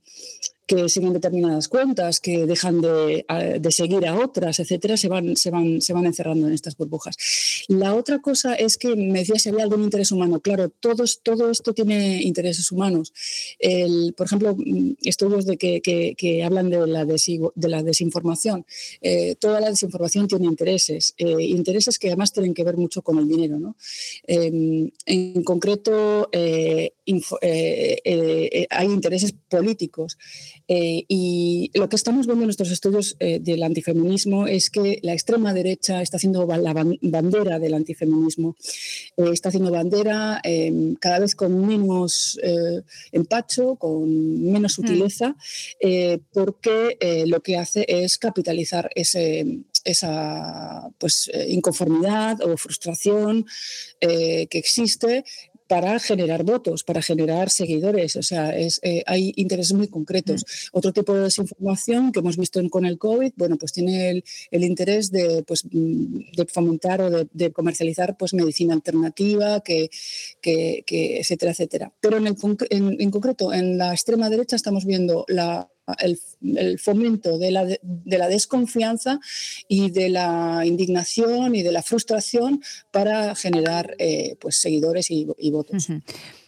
que 0.66 0.88
siguen 0.90 1.14
determinadas 1.14 1.68
cuentas, 1.68 2.20
que 2.20 2.46
dejan 2.46 2.82
de, 2.82 3.26
de, 3.60 3.72
seguir 3.72 4.06
a 4.08 4.16
otras, 4.18 4.60
etcétera, 4.60 4.98
se 4.98 5.10
van, 5.10 5.36
se, 5.36 5.50
van, 5.50 5.82
se 5.82 5.94
van 5.94 6.06
encerrando 6.06 6.48
en 6.48 6.54
estas 6.54 6.78
burbujas. 6.78 7.18
La 7.68 7.94
otra 7.96 8.20
cosa 8.20 8.56
es 8.56 8.78
que 8.78 8.96
me 8.96 9.20
decía 9.20 9.40
si 9.40 9.50
había 9.50 9.64
algún 9.64 9.84
interés 9.84 10.12
humano. 10.12 10.40
Claro, 10.40 10.70
todos, 10.70 11.22
todo 11.22 11.52
esto 11.52 11.74
tiene 11.74 12.22
intereses 12.24 12.72
humanos. 12.72 13.14
El, 13.60 14.14
por 14.16 14.28
ejemplo, 14.28 14.56
estudios 15.02 15.46
de 15.46 15.58
que, 15.58 15.82
que, 15.82 16.16
que 16.16 16.44
hablan 16.44 16.70
de 16.70 16.88
la, 16.88 17.06
de 17.06 17.70
la 17.70 17.84
desinformación. 17.84 18.66
Eh, 19.02 19.36
toda 19.40 19.60
la 19.60 19.70
desinformación 19.70 20.28
tiene 20.28 20.46
intereses, 20.46 21.14
eh, 21.18 21.44
intereses 21.44 22.00
que 22.00 22.08
además 22.08 22.32
tienen 22.32 22.54
que 22.54 22.64
ver 22.64 22.78
mucho 22.78 23.02
con 23.02 23.18
el 23.20 23.28
dinero. 23.28 23.60
¿no? 23.60 23.76
Eh, 24.28 24.92
en 25.06 25.44
concreto, 25.44 26.30
eh, 26.32 26.94
eh, 27.06 28.68
hay 28.70 28.88
intereses 28.88 29.34
políticos. 29.50 30.18
Eh, 30.68 31.06
y 31.08 31.72
lo 31.74 31.90
que 31.90 31.96
estamos 31.96 32.26
viendo 32.26 32.44
en 32.44 32.48
nuestros 32.48 32.72
estudios 32.72 33.16
eh, 33.20 33.40
del 33.40 33.64
antifeminismo 33.64 34.48
es 34.48 34.70
que 34.70 35.00
la 35.02 35.14
extrema 35.14 35.54
derecha 35.54 36.02
está 36.02 36.18
haciendo 36.18 36.46
la 36.46 36.74
bandera 37.02 37.60
del 37.60 37.74
antifeminismo, 37.74 38.56
eh, 39.18 39.30
está 39.32 39.50
haciendo 39.50 39.72
bandera 39.72 40.40
em, 40.44 40.96
cada 40.96 41.20
vez 41.20 41.36
con 41.36 41.66
menos 41.66 42.40
empacho, 43.12 43.76
con 43.76 44.44
menos 44.52 44.74
mm. 44.74 44.76
sutileza, 44.76 45.36
porque 46.32 46.98
lo 47.28 47.42
que 47.42 47.58
hace 47.58 47.86
es 47.88 48.18
capitalizar 48.18 48.90
ese, 48.96 49.60
esa 49.84 50.90
pues, 50.98 51.30
inconformidad 51.48 52.42
o 52.42 52.58
frustración 52.58 53.46
que 54.00 54.48
existe 54.52 55.24
para 55.74 55.98
generar 55.98 56.44
votos, 56.44 56.84
para 56.84 57.02
generar 57.02 57.50
seguidores. 57.50 58.16
O 58.16 58.22
sea, 58.22 58.56
es, 58.56 58.80
eh, 58.84 59.02
hay 59.08 59.34
intereses 59.38 59.74
muy 59.74 59.88
concretos. 59.88 60.44
Mm. 60.44 60.78
Otro 60.78 60.94
tipo 60.94 61.16
de 61.16 61.22
desinformación 61.22 62.12
que 62.12 62.20
hemos 62.20 62.38
visto 62.38 62.62
con 62.70 62.86
el 62.86 63.00
COVID, 63.00 63.32
bueno, 63.38 63.58
pues 63.58 63.74
tiene 63.74 64.12
el, 64.12 64.24
el 64.52 64.64
interés 64.66 65.10
de, 65.10 65.42
pues, 65.42 65.66
mm, 65.66 66.36
de, 66.38 66.46
fomentar 66.46 67.02
o 67.02 67.10
de, 67.10 67.28
de, 67.34 67.52
comercializar 67.52 68.16
pues, 68.18 68.36
medicina 68.36 68.76
alternativa, 68.76 69.62
que, 69.62 69.90
que, 70.40 70.84
que 70.86 71.18
etcétera, 71.22 71.54
etcétera. 71.54 71.92
Pero 72.00 72.18
en, 72.18 72.28
el, 72.28 72.38
en, 72.70 73.02
en 73.02 73.10
concreto, 73.10 73.52
en 73.52 73.80
la 73.80 73.94
extrema 73.94 74.30
derecha 74.30 74.56
estamos 74.56 74.86
viendo 74.86 75.26
la 75.28 75.73
el, 76.00 76.80
fomento 76.80 77.38
de 77.38 77.52
la, 77.52 77.66
de, 77.66 78.18
la, 78.18 78.28
desconfianza 78.28 79.20
y 79.68 79.92
de 79.92 80.10
la 80.10 80.64
indignación 80.66 81.56
y 81.56 81.64
de 81.64 81.72
la 81.72 81.84
frustración 81.84 82.62
para 82.92 83.36
generar 83.36 83.96
eh, 84.00 84.36
pues, 84.40 84.58
seguidores 84.58 85.12
y, 85.12 85.28
y 85.38 85.52
votos. 85.52 85.90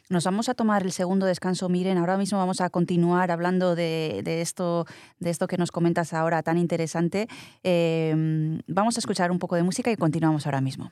Nos 0.08 0.24
vamos 0.24 0.50
a 0.50 0.54
tomar 0.54 0.84
el 0.84 0.92
segundo 0.92 1.26
descanso, 1.26 1.68
Miren. 1.68 1.98
Ahora 1.98 2.18
mismo 2.18 2.38
vamos 2.38 2.62
a 2.62 2.70
continuar 2.70 3.32
hablando 3.32 3.76
de, 3.76 4.22
de 4.24 4.42
esto, 4.42 4.86
de 5.20 5.32
esto 5.32 5.48
que 5.48 5.58
nos 5.58 5.72
comentas 5.72 6.14
ahora 6.14 6.44
tan 6.44 6.60
interesante. 6.60 7.28
Eh, 7.64 8.14
vamos 8.68 8.98
a 8.98 9.00
escuchar 9.00 9.32
un 9.32 9.40
poco 9.40 9.56
de 9.56 9.64
música 9.64 9.92
y 9.92 9.96
continuamos 9.96 10.46
ahora 10.46 10.62
mismo. 10.62 10.92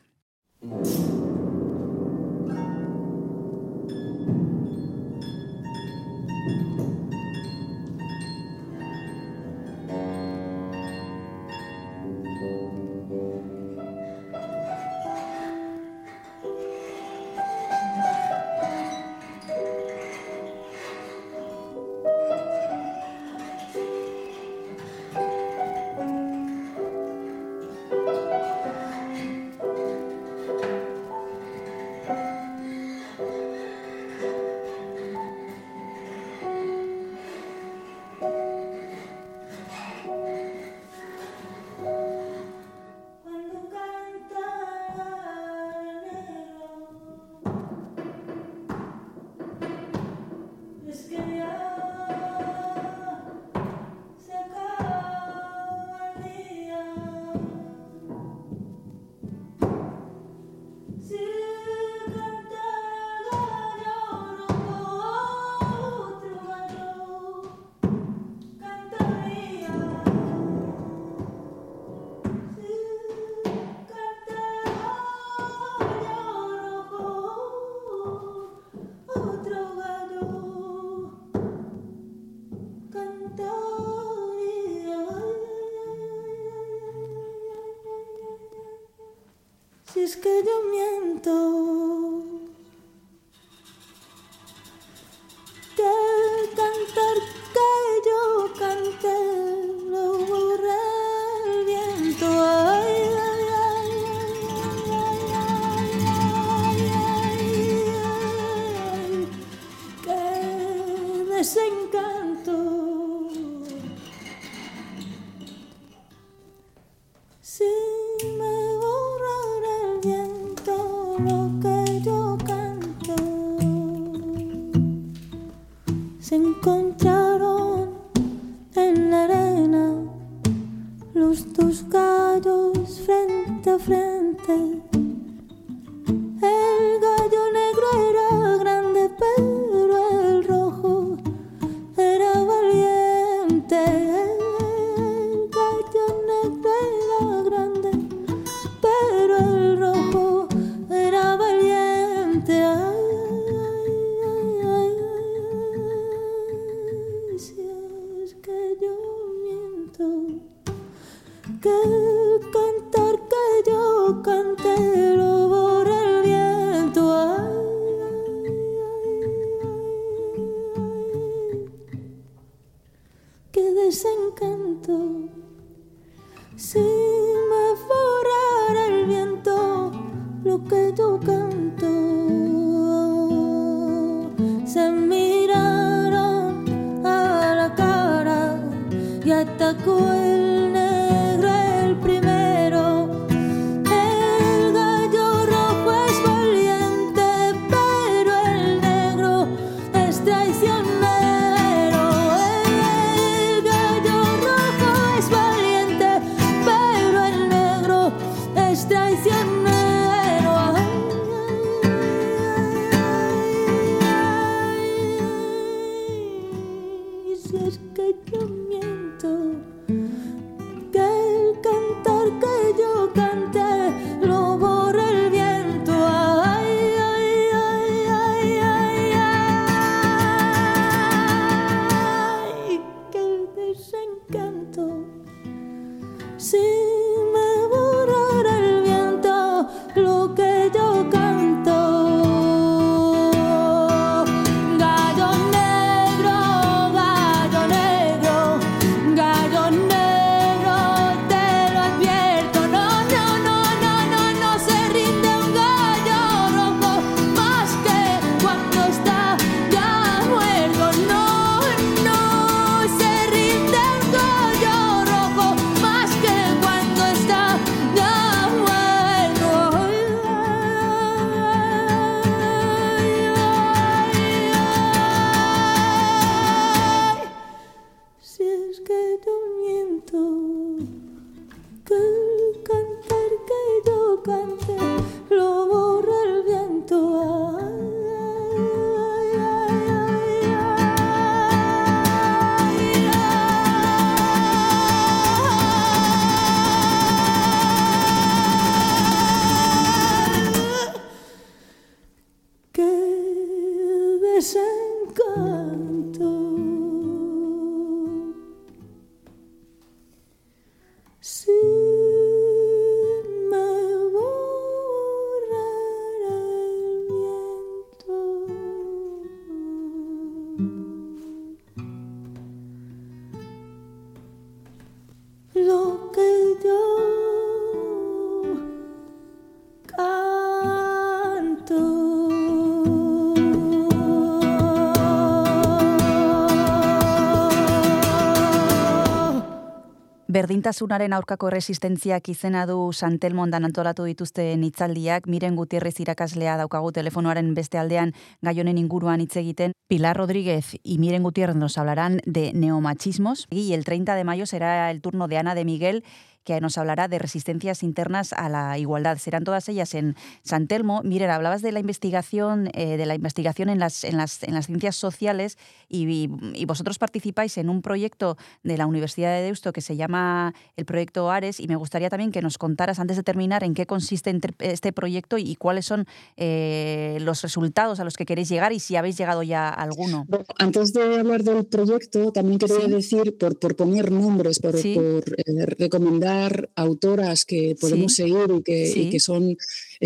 Berdintasunaren 340.64 341.12
aurkako 341.12 341.50
resistentziak 341.52 342.30
izena 342.32 342.62
du 342.64 342.78
Santelmondan 342.96 343.68
antolatu 343.68 344.06
dituzten 344.08 344.62
hitzaldiak, 344.64 345.26
Miren 345.28 345.58
Gutierrez 345.60 345.98
irakaslea 346.00 346.54
daukagu 346.56 346.94
telefonoaren 346.96 347.50
beste 347.58 347.82
aldean 347.82 348.14
gai 348.40 348.54
honen 348.62 348.80
inguruan 348.80 349.20
hitz 349.20 349.36
egiten. 349.42 349.74
Pilar 349.92 350.16
Rodríguez 350.16 350.78
y 350.82 351.00
Miren 351.00 351.24
Gutiérrez 351.24 351.58
nos 351.58 351.78
hablarán 351.78 352.22
de 352.26 352.54
neomachismos 352.54 353.46
y 353.50 353.74
el 353.74 353.84
30 353.84 354.16
de 354.16 354.24
mayo 354.24 354.46
será 354.46 354.90
el 354.90 355.02
turno 355.02 355.28
de 355.28 355.38
Ana 355.38 355.54
de 355.54 355.66
Miguel 355.66 356.06
que 356.44 356.60
nos 356.62 356.78
hablará 356.78 357.08
de 357.08 357.20
resistencias 357.20 357.84
internas 357.84 358.34
a 358.34 358.50
la 358.50 358.78
igualdad. 358.78 359.18
Serán 359.18 359.44
todas 359.44 359.68
ellas 359.70 359.94
en 359.94 360.16
San 360.44 360.68
Telmo. 360.68 361.02
Miren, 361.04 361.30
hablabas 361.30 361.62
de 361.62 361.72
la 361.72 361.80
investigación, 361.80 362.70
eh, 362.74 362.98
de 362.98 363.06
la 363.06 363.16
investigación 363.16 363.70
en 363.70 363.80
las, 363.80 364.04
en 364.04 364.18
las, 364.18 364.44
en 364.44 364.54
las 364.54 364.68
ciencias 364.68 364.96
sociales 364.96 365.58
y, 365.88 366.30
y, 366.54 366.66
vosotros 366.66 366.98
participáis 366.98 367.58
en 367.58 367.70
un 367.70 367.82
proyecto 367.82 368.38
de 368.64 368.78
la 368.78 368.88
Universidad 368.88 369.36
de 369.36 369.44
Deusto 369.44 369.74
que 369.74 369.82
se 369.82 369.96
llama 369.96 370.54
el 370.76 370.86
proyecto 370.86 371.30
Ares 371.30 371.60
y 371.60 371.68
me 371.68 371.76
gustaría 371.76 372.10
también 372.10 372.32
que 372.32 372.42
nos 372.42 372.58
contaras 372.58 373.00
antes 373.00 373.18
de 373.18 373.24
terminar 373.24 373.64
en 373.64 373.74
qué 373.74 373.86
consiste 373.86 374.38
este 374.60 374.92
proyecto 374.92 375.38
y 375.38 375.56
cuáles 375.56 375.86
son 375.86 376.06
eh, 376.38 377.18
los 377.22 377.42
resultados 377.42 378.00
a 378.00 378.04
los 378.04 378.18
que 378.18 378.26
queréis 378.26 378.50
llegar 378.50 378.74
y 378.74 378.80
si 378.80 378.96
habéis 378.96 379.18
llegado 379.18 379.44
ya 379.44 379.70
a 379.70 379.74
alguno. 379.74 380.26
Bueno, 380.28 380.46
antes 380.58 380.94
de 380.94 381.20
hablar 381.20 381.44
del 381.44 381.66
proyecto, 381.66 382.32
también 382.32 382.58
quería 382.58 382.86
¿Sí? 382.86 382.92
decir, 382.92 383.38
por, 383.38 383.58
por 383.60 383.76
poner 383.76 384.12
nombres, 384.12 384.60
por, 384.60 384.78
¿Sí? 384.78 384.96
por 384.96 385.24
eh, 385.38 385.66
recomendar 385.78 386.33
autoras 386.76 387.46
que 387.46 387.76
podemos 387.80 388.14
sí. 388.14 388.24
seguir 388.24 388.52
y 388.52 388.62
que, 388.62 388.88
sí. 388.88 389.02
y 389.02 389.10
que 389.10 389.20
son 389.20 389.58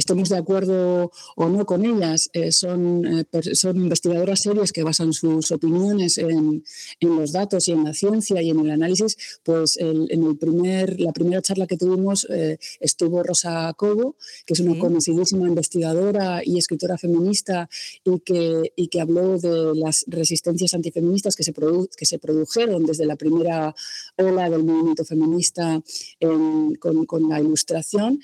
estemos 0.01 0.29
de 0.29 0.37
acuerdo 0.37 1.11
o 1.35 1.49
no 1.49 1.65
con 1.65 1.83
ellas, 1.85 2.29
eh, 2.33 2.51
son, 2.51 3.05
eh, 3.05 3.25
son 3.55 3.77
investigadoras 3.77 4.41
serias 4.41 4.71
que 4.71 4.83
basan 4.83 5.11
sus 5.13 5.51
opiniones 5.51 6.17
en, 6.17 6.63
en 6.99 7.15
los 7.19 7.31
datos 7.31 7.67
y 7.67 7.71
en 7.71 7.83
la 7.83 7.93
ciencia 7.93 8.41
y 8.41 8.49
en 8.51 8.59
el 8.59 8.69
análisis, 8.71 9.17
pues 9.43 9.77
el- 9.77 10.07
en 10.11 10.21
el 10.23 10.37
primer, 10.37 10.99
la 10.99 11.11
primera 11.11 11.41
charla 11.41 11.67
que 11.67 11.77
tuvimos 11.77 12.27
eh, 12.29 12.57
estuvo 12.79 13.23
Rosa 13.23 13.73
Cobo, 13.75 14.15
que 14.45 14.53
es 14.53 14.59
una 14.59 14.73
Sí. 14.73 14.79
conocidísima 14.79 15.47
investigadora 15.47 16.41
y 16.45 16.57
escritora 16.57 16.97
feminista 16.97 17.67
y 18.05 18.19
que, 18.19 18.71
y 18.75 18.87
que 18.89 19.01
habló 19.01 19.37
de 19.39 19.73
las 19.75 20.05
resistencias 20.07 20.73
antifeministas 20.73 21.35
que 21.35 21.43
se, 21.43 21.53
produ- 21.53 21.89
que 21.97 22.05
se 22.05 22.19
produjeron 22.19 22.85
desde 22.85 23.05
la 23.05 23.15
primera 23.15 23.73
ola 24.17 24.49
del 24.49 24.63
movimiento 24.63 25.03
feminista 25.05 25.81
en- 26.19 26.75
con, 26.75 27.05
con 27.05 27.27
la 27.29 27.39
ilustración. 27.41 28.19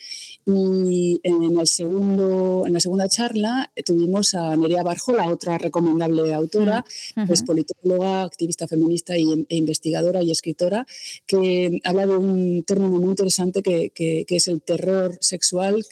Y 0.45 1.19
en, 1.23 1.57
el 1.63 1.67
segundo, 1.67 2.63
en 2.67 2.73
la 2.73 2.80
segunda 2.80 3.08
charla 3.10 3.71
eh, 3.76 3.84
tuvimos 3.84 4.34
a 4.36 4.56
Nerea 4.56 4.84
Barjola, 4.84 5.28
otra 5.30 5.58
recomendable 5.58 6.34
autora, 6.34 6.86
es 7.30 7.39
Ujú. 7.41 7.45
politóloga, 7.47 8.21
activista 8.23 8.67
feminista 8.67 9.17
y, 9.17 9.45
e 9.49 9.56
investigadora 9.56 10.21
y 10.21 10.30
escritora, 10.32 10.86
que 11.26 11.80
habla 11.84 12.06
de 12.06 12.17
un 12.17 12.63
término 12.63 12.91
muy 12.99 13.10
interesante 13.10 13.62
que, 13.63 13.89
que- 13.89 14.26
que 14.28 14.36
es 14.36 14.47
el 14.47 14.62
terror 14.62 15.17
sexual 15.21 15.84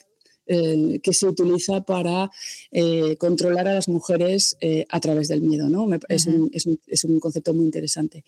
eh, 0.48 1.00
que 1.04 1.14
se 1.14 1.28
utiliza 1.28 1.82
para 1.82 2.30
eh, 2.72 3.16
controlar 3.18 3.68
a 3.68 3.74
las 3.76 3.88
mujeres 3.88 4.58
eh, 4.62 4.86
a 4.90 5.00
través 5.00 5.28
del 5.28 5.42
miedo. 5.42 5.70
¿no? 5.70 5.86
Me- 5.86 6.00
es, 6.10 6.26
un, 6.28 6.50
es 6.54 6.66
un- 6.66 6.80
es 6.88 7.04
un 7.04 7.20
concepto 7.20 7.54
muy 7.54 7.66
interesante. 7.66 8.24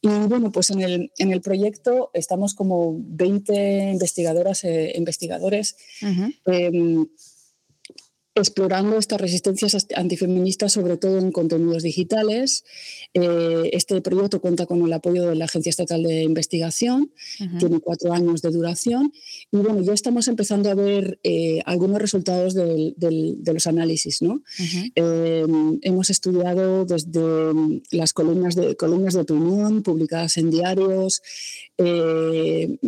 Y 0.00 0.08
bueno, 0.08 0.50
pues 0.50 0.70
en 0.70 0.80
el, 0.80 1.12
en 1.18 1.32
el 1.32 1.40
proyecto 1.40 2.10
estamos 2.14 2.54
como 2.54 2.96
20 2.98 3.90
investigadoras 3.92 4.64
e 4.64 4.92
investigadores 4.96 5.76
explorando 8.34 8.96
estas 8.98 9.20
resistencias 9.20 9.86
antifeministas, 9.96 10.72
sobre 10.72 10.96
todo 10.96 11.18
en 11.18 11.32
contenidos 11.32 11.82
digitales. 11.82 12.64
Eh, 13.12 13.70
este 13.72 14.00
proyecto 14.00 14.40
cuenta 14.40 14.66
con 14.66 14.80
el 14.82 14.92
apoyo 14.92 15.26
de 15.28 15.34
la 15.34 15.46
Agencia 15.46 15.70
Estatal 15.70 16.02
de 16.02 16.22
Investigación, 16.22 17.10
tiene 17.58 17.80
cuatro 17.80 18.12
años 18.12 18.40
de 18.42 18.50
duración 18.50 19.12
y 19.50 19.56
bueno, 19.56 19.82
ya 19.82 19.92
estamos 19.92 20.28
empezando 20.28 20.70
a 20.70 20.74
ver 20.74 21.18
eh, 21.24 21.60
algunos 21.66 22.00
resultados 22.00 22.54
del- 22.54 22.94
del- 22.96 23.42
de 23.42 23.52
los 23.54 23.66
análisis. 23.66 24.22
¿no? 24.22 24.42
Eh, 24.94 25.44
hemos 25.82 26.10
estudiado 26.10 26.84
desde 26.84 27.20
mm, 27.52 27.82
las 27.90 28.12
columnas 28.12 28.54
de, 28.54 28.76
columnas 28.76 29.14
de 29.14 29.20
opinión 29.20 29.82
publicadas 29.82 30.36
en 30.36 30.50
diarios, 30.50 31.20
eh, 31.78 32.78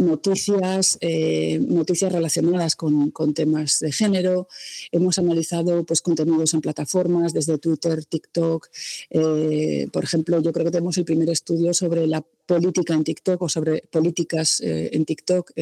noticias, 0.00 0.98
eh, 1.00 1.60
noticias 1.60 2.12
relacionadas 2.12 2.74
con, 2.74 3.10
con 3.10 3.34
temas 3.34 3.78
de 3.80 3.92
género. 3.92 4.48
Hemos 4.90 5.18
analizado 5.18 5.84
pues, 5.84 6.00
contenidos 6.00 6.54
en 6.54 6.60
plataformas 6.60 7.32
desde 7.32 7.58
Twitter, 7.58 8.04
TikTok. 8.04 8.68
Eh, 9.10 9.88
por 9.92 10.04
ejemplo, 10.04 10.40
yo 10.40 10.52
creo 10.52 10.64
que 10.64 10.72
tenemos 10.72 10.98
el 10.98 11.04
primer 11.04 11.30
estudio 11.30 11.74
sobre 11.74 12.06
la 12.06 12.24
política 12.46 12.94
en 12.94 13.04
TikTok 13.04 13.42
o 13.42 13.48
sobre 13.48 13.82
políticas 13.90 14.60
eh, 14.60 14.90
en 14.92 15.04
TikTok. 15.04 15.52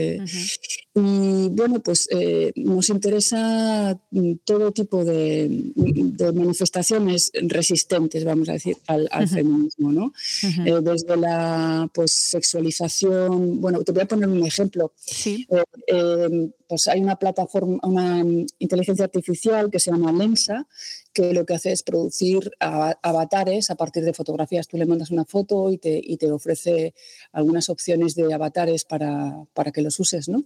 Y 1.00 1.48
bueno, 1.50 1.80
pues 1.80 2.08
eh, 2.10 2.52
nos 2.56 2.88
interesa 2.88 3.96
mm, 4.10 4.32
todo 4.44 4.72
tipo 4.72 5.04
de, 5.04 5.46
de 5.76 6.32
manifestaciones 6.32 7.30
resistentes, 7.34 8.24
vamos 8.24 8.48
a 8.48 8.54
decir, 8.54 8.76
al, 8.86 9.08
feminismo, 9.28 9.92
¿no? 9.92 10.12
Eh, 10.42 10.80
desde 10.82 11.16
la 11.16 11.88
pues, 11.94 12.12
sexualización, 12.12 13.60
bueno, 13.60 13.82
te 13.84 13.92
voy 13.92 14.02
a 14.02 14.06
poner 14.06 14.28
un 14.28 14.44
ejemplo. 14.44 14.92
Sí. 14.96 15.46
Eh, 15.50 15.62
eh, 15.86 16.50
pues 16.66 16.88
hay 16.88 17.00
una 17.00 17.16
plataforma, 17.16 17.78
una 17.82 18.24
mm, 18.24 18.46
inteligencia 18.58 19.04
artificial 19.04 19.70
que 19.70 19.78
se 19.78 19.92
llama 19.92 20.12
Lensa, 20.12 20.66
que 21.18 21.34
lo 21.34 21.44
que 21.44 21.54
hace 21.54 21.72
es 21.72 21.82
producir 21.82 22.52
avatares 22.60 23.70
a 23.70 23.74
partir 23.74 24.04
de 24.04 24.12
fotografías. 24.12 24.68
Tú 24.68 24.76
le 24.76 24.86
mandas 24.86 25.10
una 25.10 25.24
foto 25.24 25.72
y 25.72 25.78
te, 25.78 26.00
y 26.02 26.16
te 26.16 26.30
ofrece 26.30 26.94
algunas 27.32 27.68
opciones 27.68 28.14
de 28.14 28.32
avatares 28.32 28.84
para, 28.84 29.34
para 29.52 29.72
que 29.72 29.82
los 29.82 29.98
uses, 29.98 30.28
¿no? 30.28 30.44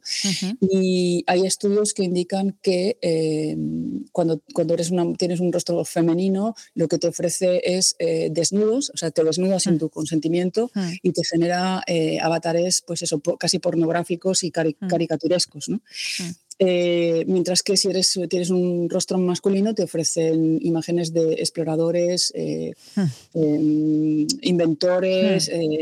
Y 0.61 1.25
hay 1.27 1.45
estudios 1.47 1.93
que 1.93 2.05
indican 2.05 2.57
que 2.63 2.97
eh, 3.03 3.55
cuando, 4.13 4.41
cuando 4.55 4.73
eres 4.75 4.91
una, 4.91 5.13
tienes 5.15 5.41
un 5.41 5.53
rostro 5.53 5.85
femenino, 5.85 6.55
lo 6.75 6.89
que 6.89 6.97
te 6.99 7.09
ofrece 7.09 7.61
es 7.77 7.95
eh, 7.99 8.29
desnudos, 8.33 8.91
o 8.95 8.97
sea, 8.97 9.11
te 9.11 9.23
desnudas 9.25 9.65
sin 9.65 9.79
tu 9.79 9.91
consentimiento 9.91 10.71
Mm. 10.75 10.93
y 11.03 11.13
te 11.13 11.23
genera 11.25 11.83
eh, 11.87 12.19
avatares, 12.21 12.83
pues 12.87 13.03
eso, 13.03 13.21
casi 13.39 13.59
pornográficos 13.59 14.43
y 14.45 14.51
cari- 14.51 14.77
Mm. 14.81 14.87
caricaturescos, 14.89 15.69
¿no? 15.69 15.81
Eh, 16.59 17.25
mientras 17.27 17.63
que 17.63 17.77
si 17.77 17.89
eres, 17.89 18.19
tienes 18.29 18.51
un 18.51 18.89
rostro 18.89 19.19
masculino, 19.19 19.75
te 19.75 19.83
ofrecen 19.83 20.59
imágenes 20.63 21.13
de 21.13 21.35
exploradores, 21.35 22.33
eh, 22.37 22.75
eh, 23.35 24.27
inventores, 24.43 25.49
eh, 25.49 25.79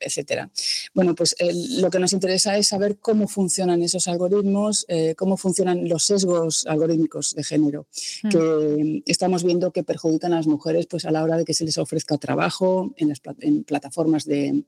etcétera. 0.00 0.50
Bueno, 0.94 1.14
pues 1.14 1.36
lo 1.80 1.90
que 1.90 1.98
nos 1.98 2.12
interesa 2.12 2.56
es 2.56 2.68
saber 2.68 2.96
cómo 2.98 3.28
funcionan 3.28 3.82
esos 3.82 4.08
algoritmos, 4.08 4.84
eh, 4.88 5.14
cómo 5.16 5.36
funcionan 5.36 5.88
los 5.88 6.04
sesgos 6.04 6.66
algorítmicos 6.66 7.34
de 7.34 7.44
género, 7.44 7.86
que 8.30 9.02
estamos 9.06 9.44
viendo 9.44 9.70
que 9.70 9.84
perjudican 9.84 10.32
a 10.32 10.36
las 10.36 10.46
mujeres 10.46 10.86
pues, 10.86 11.04
a 11.04 11.10
la 11.10 11.22
hora 11.22 11.36
de 11.36 11.44
que 11.44 11.54
se 11.54 11.64
les 11.64 11.78
ofrezca 11.78 12.18
trabajo 12.18 12.94
en, 12.96 13.08
las 13.10 13.20
pla- 13.20 13.36
en 13.40 13.64
plataformas 13.64 14.24
de, 14.24 14.62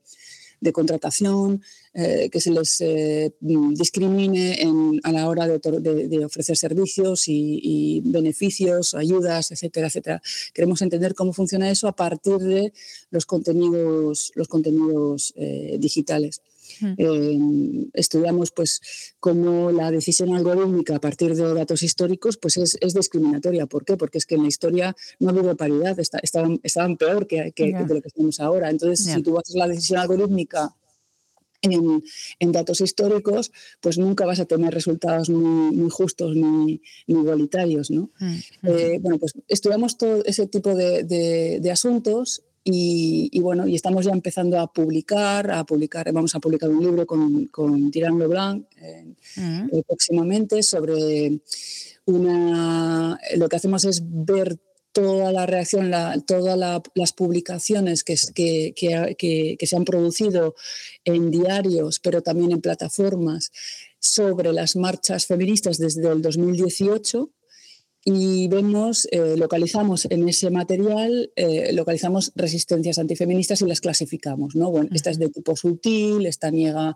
de 0.61 0.73
contratación, 0.73 1.61
eh, 1.93 2.29
que 2.31 2.39
se 2.41 2.51
les 2.51 2.81
eh, 2.81 3.31
mm, 3.41 3.73
discrimine 3.73 4.61
en- 4.61 4.99
a 5.03 5.11
la 5.11 5.27
hora 5.29 5.47
de, 5.47 6.25
ofrecer 6.25 6.57
servicios 6.57 7.27
y, 7.27 7.59
y 7.63 8.01
beneficios, 8.05 8.93
ayudas, 8.93 9.51
etcétera, 9.51 9.87
etcétera. 9.87 10.21
Queremos 10.53 10.81
entender 10.81 11.15
cómo 11.15 11.33
funciona 11.33 11.69
eso 11.71 11.87
a 11.87 11.95
partir 11.95 12.37
de 12.37 12.73
los 13.09 13.25
contenidos, 13.25 14.31
los 14.35 14.47
contenidos 14.47 15.33
eh, 15.35 15.77
digitales. 15.79 16.41
Mm. 16.81 16.93
Eh, 16.97 17.89
estudiamos 17.93 18.51
pues 18.51 18.81
cómo 19.19 19.71
la 19.71 19.91
decisión 19.91 20.33
algorítmica 20.35 20.95
a 20.95 20.99
partir 20.99 21.35
de 21.35 21.53
datos 21.53 21.83
históricos 21.83 22.37
pues 22.37 22.57
es, 22.57 22.77
es 22.81 22.93
discriminatoria. 22.93 23.65
¿Por 23.65 23.85
qué? 23.85 23.97
Porque 23.97 24.17
es 24.17 24.25
que 24.25 24.35
en 24.35 24.43
la 24.43 24.47
historia 24.49 24.95
no 25.19 25.29
ha 25.29 25.31
habido 25.31 25.55
paridad, 25.55 25.99
está- 25.99 26.19
estaban, 26.21 26.59
estaban 26.63 26.97
peor 26.97 27.27
que, 27.27 27.51
que- 27.53 27.73
de 27.73 27.93
lo 27.95 28.01
que 28.01 28.07
estamos 28.07 28.39
ahora. 28.39 28.69
Entonces, 28.69 29.05
si 29.05 29.21
tú 29.23 29.37
haces 29.37 29.55
la 29.55 29.67
decisión 29.67 29.99
algorítmica 29.99 30.73
en, 31.61 32.01
en 32.39 32.51
datos 32.53 32.79
históricos, 32.79 33.51
pues 33.81 33.97
nunca 33.97 34.25
vas 34.25 34.39
a 34.39 34.45
tener 34.45 34.73
resultados 34.73 35.29
muy, 35.29 35.75
muy 35.75 35.89
justos 35.89 36.33
ni, 36.35 36.81
ni 37.07 37.19
igualitarios. 37.19 37.91
¿no? 37.91 38.09
Mm. 38.19 38.35
Eh, 38.63 38.99
bueno, 39.01 39.19
pues 39.19 39.33
estudiamos 39.49 39.97
todo 39.97 40.23
ese 40.25 40.47
tipo 40.47 40.73
de, 40.73 41.03
de- 41.03 41.59
de 41.61 41.71
asuntos 41.71 42.43
y, 42.71 43.29
y 43.31 43.39
bueno, 43.41 43.67
y 43.67 43.75
estamos 43.75 44.05
ya 44.05 44.11
empezando 44.11 44.59
a 44.59 44.71
publicar, 44.71 45.49
a 45.51 45.63
publicar, 45.65 46.11
vamos 46.11 46.35
a 46.35 46.39
publicar 46.39 46.69
un 46.69 46.81
libro 46.83 47.05
con, 47.07 47.45
con 47.47 47.89
Tirán 47.91 48.17
Leblanc 48.19 48.65
eh, 48.77 49.05
Mm. 49.37 49.69
eh, 49.73 49.83
próximamente 49.87 50.63
sobre 50.63 51.39
una... 52.05 53.19
Lo 53.37 53.47
que 53.49 53.55
hacemos 53.55 53.85
es 53.85 54.01
ver 54.05 54.57
toda 54.91 55.31
la 55.31 55.45
reacción, 55.45 55.91
la- 55.91 56.19
todas 56.25 56.57
la- 56.57 56.81
las 56.95 57.13
publicaciones 57.13 58.03
que, 58.03 58.13
es- 58.13 58.31
que, 58.31 58.73
que- 58.75 59.15
que- 59.17 59.55
que 59.59 59.67
se 59.67 59.75
han 59.75 59.85
producido 59.85 60.55
en 61.05 61.29
diarios, 61.31 61.99
pero 61.99 62.21
también 62.21 62.51
en 62.51 62.61
plataformas, 62.61 63.51
sobre 63.99 64.51
las 64.53 64.75
marchas 64.75 65.25
feministas 65.27 65.77
desde 65.77 66.09
el 66.11 66.21
2018 66.21 67.29
y 68.05 68.47
vemos, 68.47 69.07
eh, 69.11 69.35
localizamos 69.37 70.07
en 70.09 70.27
ese 70.29 70.49
material, 70.49 71.31
eh, 71.35 71.73
localizamos 71.73 72.31
resistencias 72.35 72.97
antifeministas 72.97 73.61
y 73.61 73.65
las 73.65 73.81
clasificamos. 73.81 74.55
¿no? 74.55 74.71
Bueno, 74.71 74.89
esta 74.93 75.09
es 75.09 75.19
de 75.19 75.29
tipo 75.29 75.55
sutil, 75.55 76.25
esta 76.25 76.49
niega, 76.49 76.95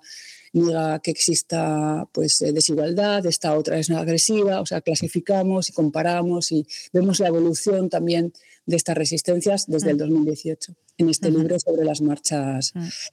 niega 0.53 0.99
que 0.99 1.11
exista 1.11 2.07
pues, 2.13 2.41
eh, 2.41 2.53
desigualdad, 2.53 3.25
esta 3.25 3.57
otra 3.57 3.77
es 3.77 3.89
agresiva, 3.89 4.61
o 4.61 4.65
sea, 4.65 4.81
clasificamos 4.81 5.69
y 5.69 5.73
comparamos 5.73 6.51
y 6.51 6.65
vemos 6.93 7.19
la 7.19 7.27
evolución 7.27 7.89
también 7.89 8.31
de 8.65 8.77
estas 8.77 8.95
resistencias 8.95 9.67
desde 9.67 9.91
el 9.91 9.97
2018 9.97 10.73
en 10.97 11.09
este 11.09 11.29
libro 11.31 11.59
sobre 11.59 11.83
las 11.83 12.01
marchas, 12.01 12.71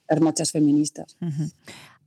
las 0.08 0.20
marchas 0.20 0.52
feministas. 0.52 1.16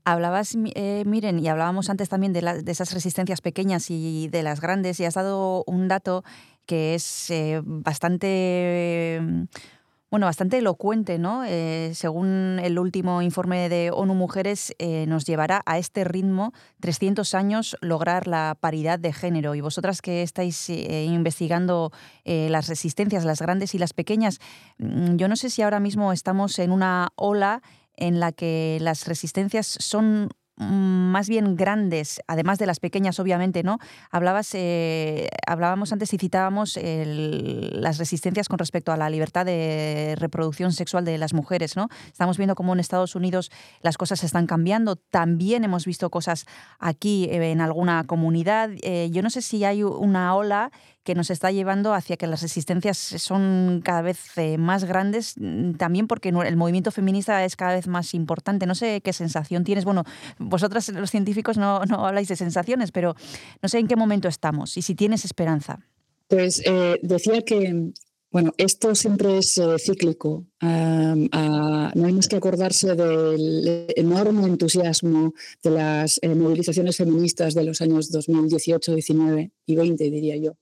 Hablabas, 0.06 0.56
eh, 0.76 1.04
Miren, 1.06 1.40
y 1.40 1.48
hablábamos 1.48 1.90
antes 1.90 2.10
también 2.10 2.34
de, 2.34 2.42
de 2.42 2.72
esas 2.72 2.94
resistencias 2.94 3.42
pequeñas 3.42 3.90
y 3.90 4.28
de 4.28 4.44
las 4.44 4.60
grandes, 4.60 5.00
y 5.00 5.06
has 5.06 5.14
dado 5.14 5.64
un 5.66 5.88
dato 5.88 6.24
que 6.66 6.96
es 6.96 7.30
eh, 7.30 7.62
bastante, 7.64 9.20
bueno, 10.10 10.26
bastante 10.26 10.60
elocuente, 10.60 11.20
¿no? 11.20 11.44
Eh, 11.46 11.92
según 11.94 12.60
el 12.64 12.80
último 12.80 13.22
informe 13.22 13.68
de 13.70 13.92
ONU 13.92 14.14
Mujeres, 14.14 14.74
eh, 14.80 15.06
nos 15.08 15.26
llevará 15.26 15.62
a 15.66 15.78
este 15.78 16.04
ritmo 16.04 16.54
300 16.80 17.34
años 17.34 17.76
lograr 17.82 18.28
la 18.28 18.56
paridad 18.60 19.00
de 19.00 19.12
género. 19.12 19.56
Y 19.56 19.62
vosotras 19.62 20.02
que 20.02 20.22
estáis 20.22 20.70
investigando 20.70 21.92
las 22.26 22.68
resistencias, 22.68 23.26
las 23.26 23.42
grandes 23.42 23.76
y 23.76 23.80
las 23.80 23.94
pequeñas, 23.94 24.40
mm, 24.78 25.16
yo 25.16 25.28
no 25.28 25.36
sé 25.36 25.50
si 25.50 25.62
ahora 25.62 25.80
mismo 25.80 26.14
estamos 26.14 26.60
en 26.60 26.72
una 26.72 27.10
ola 27.16 27.62
en 27.96 28.20
la 28.20 28.32
que 28.32 28.78
las 28.82 29.08
resistencias 29.08 29.68
son 29.68 30.30
mm, 30.58 31.12
más 31.12 31.30
bien 31.30 31.56
grandes, 31.56 32.22
además 32.28 32.60
de 32.60 32.66
las 32.66 32.80
pequeñas, 32.80 33.20
obviamente, 33.20 33.64
¿no? 33.64 33.80
Hablabas, 34.12 34.50
eh, 34.54 35.30
hablábamos 35.46 35.92
antes 35.94 36.14
y 36.14 36.18
citábamos 36.18 36.80
las 36.82 37.98
resistencias 37.98 38.50
con 38.50 38.60
respecto 38.60 38.92
a 38.92 38.98
la 38.98 39.10
libertad 39.10 39.46
de 39.46 40.16
reproducción 40.18 40.72
sexual 40.72 41.06
de 41.06 41.18
las 41.18 41.34
mujeres, 41.34 41.76
¿no? 41.76 41.90
Estamos 42.08 42.38
viendo 42.38 42.56
cómo 42.56 42.74
en 42.74 42.80
Estados 42.80 43.16
Unidos 43.16 43.52
las 43.82 43.98
cosas 43.98 44.24
están 44.24 44.48
cambiando. 44.48 44.96
También 44.96 45.64
hemos 45.64 45.86
visto 45.86 46.10
cosas 46.10 46.46
aquí 46.80 47.26
eh, 47.26 47.52
en 47.52 47.62
alguna 47.62 48.04
comunidad. 48.06 48.72
Eh, 48.82 49.10
yo 49.12 49.22
no 49.22 49.30
sé 49.30 49.42
si 49.42 49.64
hay 49.66 49.84
una 49.84 50.36
ola 50.36 50.72
que 51.04 51.16
nos 51.16 51.30
está 51.30 51.52
llevando 51.52 51.94
hacia 51.94 52.18
que 52.18 52.28
las 52.28 52.42
resistencias 52.42 52.98
son 52.98 53.82
cada 53.84 54.02
vez 54.02 54.38
eh, 54.38 54.58
más 54.58 54.86
grandes, 54.86 55.36
mm, 55.38 55.74
también 55.74 56.08
porque 56.08 56.30
el 56.30 56.56
movimiento 56.56 56.92
feminista 56.92 57.44
es 57.44 57.56
cada 57.56 57.76
vez 57.76 57.88
más 57.88 58.14
importante. 58.14 58.66
No 58.66 58.76
sé 58.76 59.02
qué 59.02 59.14
sensación 59.14 59.64
tienes. 59.64 59.86
Bueno, 59.86 60.04
vosotras 60.40 60.90
los 60.90 61.12
científicos 61.12 61.58
no, 61.58 61.84
no 61.86 62.08
habláis 62.08 62.30
de 62.30 62.36
sensaciones, 62.36 62.92
pero 62.92 63.16
no 63.62 63.70
sé 63.70 63.80
en 63.80 63.88
qué 63.88 63.96
momento 63.96 64.28
estamos 64.28 64.78
y 64.78 64.82
si 64.82 64.96
tienes 64.96 65.26
esperanza. 65.26 65.86
Pues 66.28 66.62
eh, 66.66 67.00
decía 67.02 67.42
que, 67.42 67.92
bueno, 68.32 68.54
esto 68.58 68.96
siempre 68.96 69.38
es 69.38 69.58
eh, 69.58 69.76
cíclico. 69.78 70.46
No 70.62 72.06
hay 72.06 72.14
más 72.14 72.28
que 72.30 72.38
acordarse 72.38 72.96
del 72.96 73.88
enorme 73.98 74.46
entusiasmo 74.46 75.34
de 75.62 75.70
las 75.70 76.20
movilizaciones 76.24 76.96
feministas 76.96 77.54
de 77.54 77.66
los 77.66 77.82
años 77.82 78.10
2018, 78.10 78.94
19 78.94 79.52
y 79.66 79.76
20, 79.76 80.04
diría 80.10 80.38
yo. 80.38 80.54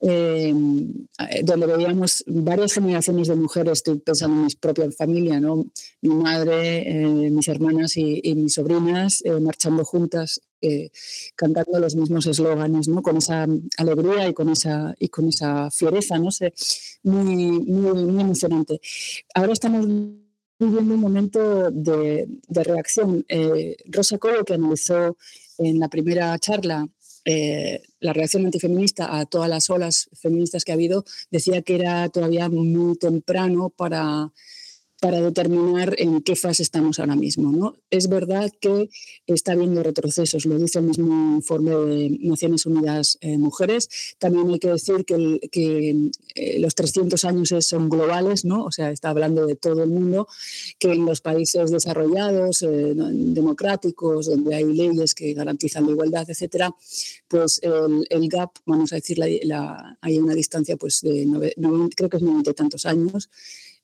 Eh, 0.00 0.54
donde 1.42 1.66
veíamos 1.66 2.22
varias 2.26 2.74
generaciones 2.74 3.28
de 3.28 3.36
mujeres, 3.36 3.78
estoy 3.78 3.98
pensando 3.98 4.36
en 4.36 4.46
mi 4.46 4.54
propia 4.54 4.90
familia, 4.90 5.40
¿no? 5.40 5.66
mi 6.02 6.14
madre, 6.14 6.88
eh, 6.88 7.30
mis 7.30 7.48
hermanas 7.48 7.96
y, 7.96 8.20
y 8.22 8.34
mis 8.34 8.54
sobrinas 8.54 9.22
eh, 9.24 9.40
marchando 9.40 9.84
juntas 9.84 10.40
eh, 10.60 10.90
cantando 11.34 11.78
los 11.78 11.94
mismos 11.94 12.26
eslóganes, 12.26 12.88
¿no? 12.88 13.02
Con 13.02 13.18
esa 13.18 13.46
alegría 13.76 14.28
y 14.28 14.34
con 14.34 14.48
esa, 14.48 14.94
y 14.98 15.08
con 15.08 15.28
esa 15.28 15.70
fiereza, 15.70 16.18
no 16.18 16.30
sé, 16.30 16.54
muy, 17.02 17.60
muy, 17.60 18.20
emocionante. 18.20 18.80
Ahora 19.34 19.52
estamos 19.52 19.86
viviendo 20.58 20.94
un 20.94 21.00
momento 21.00 21.70
de, 21.70 22.26
de 22.48 22.64
reacción. 22.64 23.24
Rosa 23.84 24.16
Colo, 24.16 24.44
que 24.44 24.54
analizó 24.54 25.16
en 25.58 25.78
la 25.78 25.88
primera 25.88 26.38
charla 26.38 26.88
eh, 27.26 27.82
la 27.98 28.12
reacción 28.12 28.44
antifeminista 28.44 29.18
a 29.18 29.26
todas 29.26 29.50
las 29.50 29.68
olas 29.68 30.08
feministas 30.14 30.64
que 30.64 30.70
ha 30.70 30.76
habido, 30.76 31.04
decía 31.30 31.60
que 31.62 31.74
era 31.74 32.08
todavía 32.08 32.48
muy 32.48 32.96
temprano 32.96 33.68
para 33.68 34.32
para 35.00 35.20
determinar 35.20 35.94
en 35.98 36.22
qué 36.22 36.36
fase 36.36 36.62
estamos 36.62 36.98
ahora 36.98 37.16
mismo. 37.16 37.52
¿no? 37.52 37.76
Es 37.90 38.08
verdad 38.08 38.50
que 38.60 38.88
está 39.26 39.52
habiendo 39.52 39.82
retrocesos, 39.82 40.46
lo 40.46 40.58
dice 40.58 40.78
el 40.78 40.86
mismo 40.86 41.36
informe 41.36 41.70
de 41.72 42.18
Naciones 42.22 42.64
Unidas 42.66 43.18
eh, 43.20 43.36
Mujeres. 43.36 43.88
También 44.18 44.48
hay 44.50 44.58
que 44.58 44.70
decir 44.70 45.04
que, 45.04 45.38
eh, 46.34 46.58
los 46.60 46.74
300 46.74 47.24
años 47.24 47.54
son 47.60 47.88
globales, 47.88 48.44
¿no? 48.44 48.64
o 48.64 48.72
sea, 48.72 48.90
está 48.90 49.10
hablando 49.10 49.46
de 49.46 49.56
todo 49.56 49.82
el 49.82 49.90
mundo, 49.90 50.26
que 50.78 50.92
en 50.92 51.04
los 51.04 51.20
países 51.20 51.70
desarrollados, 51.70 52.62
eh, 52.62 52.94
democráticos, 52.96 54.26
donde 54.26 54.54
hay 54.54 54.64
leyes 54.64 55.14
que 55.14 55.34
garantizan 55.34 55.86
la 55.86 55.92
igualdad, 55.92 56.28
etcétera, 56.28 56.74
pues 57.28 57.60
el, 57.62 58.28
gap, 58.28 58.50
vamos 58.64 58.92
a 58.92 58.96
decir, 58.96 59.18
la, 59.18 59.98
hay 60.00 60.18
una 60.18 60.34
distancia 60.34 60.76
pues, 60.76 61.00
de, 61.02 61.26
nove- 61.26 61.54
noven- 61.56 61.90
creo 61.94 62.08
que 62.08 62.16
es 62.16 62.22
noventa 62.22 62.50
y 62.50 62.54
tantos 62.54 62.86
años, 62.86 63.28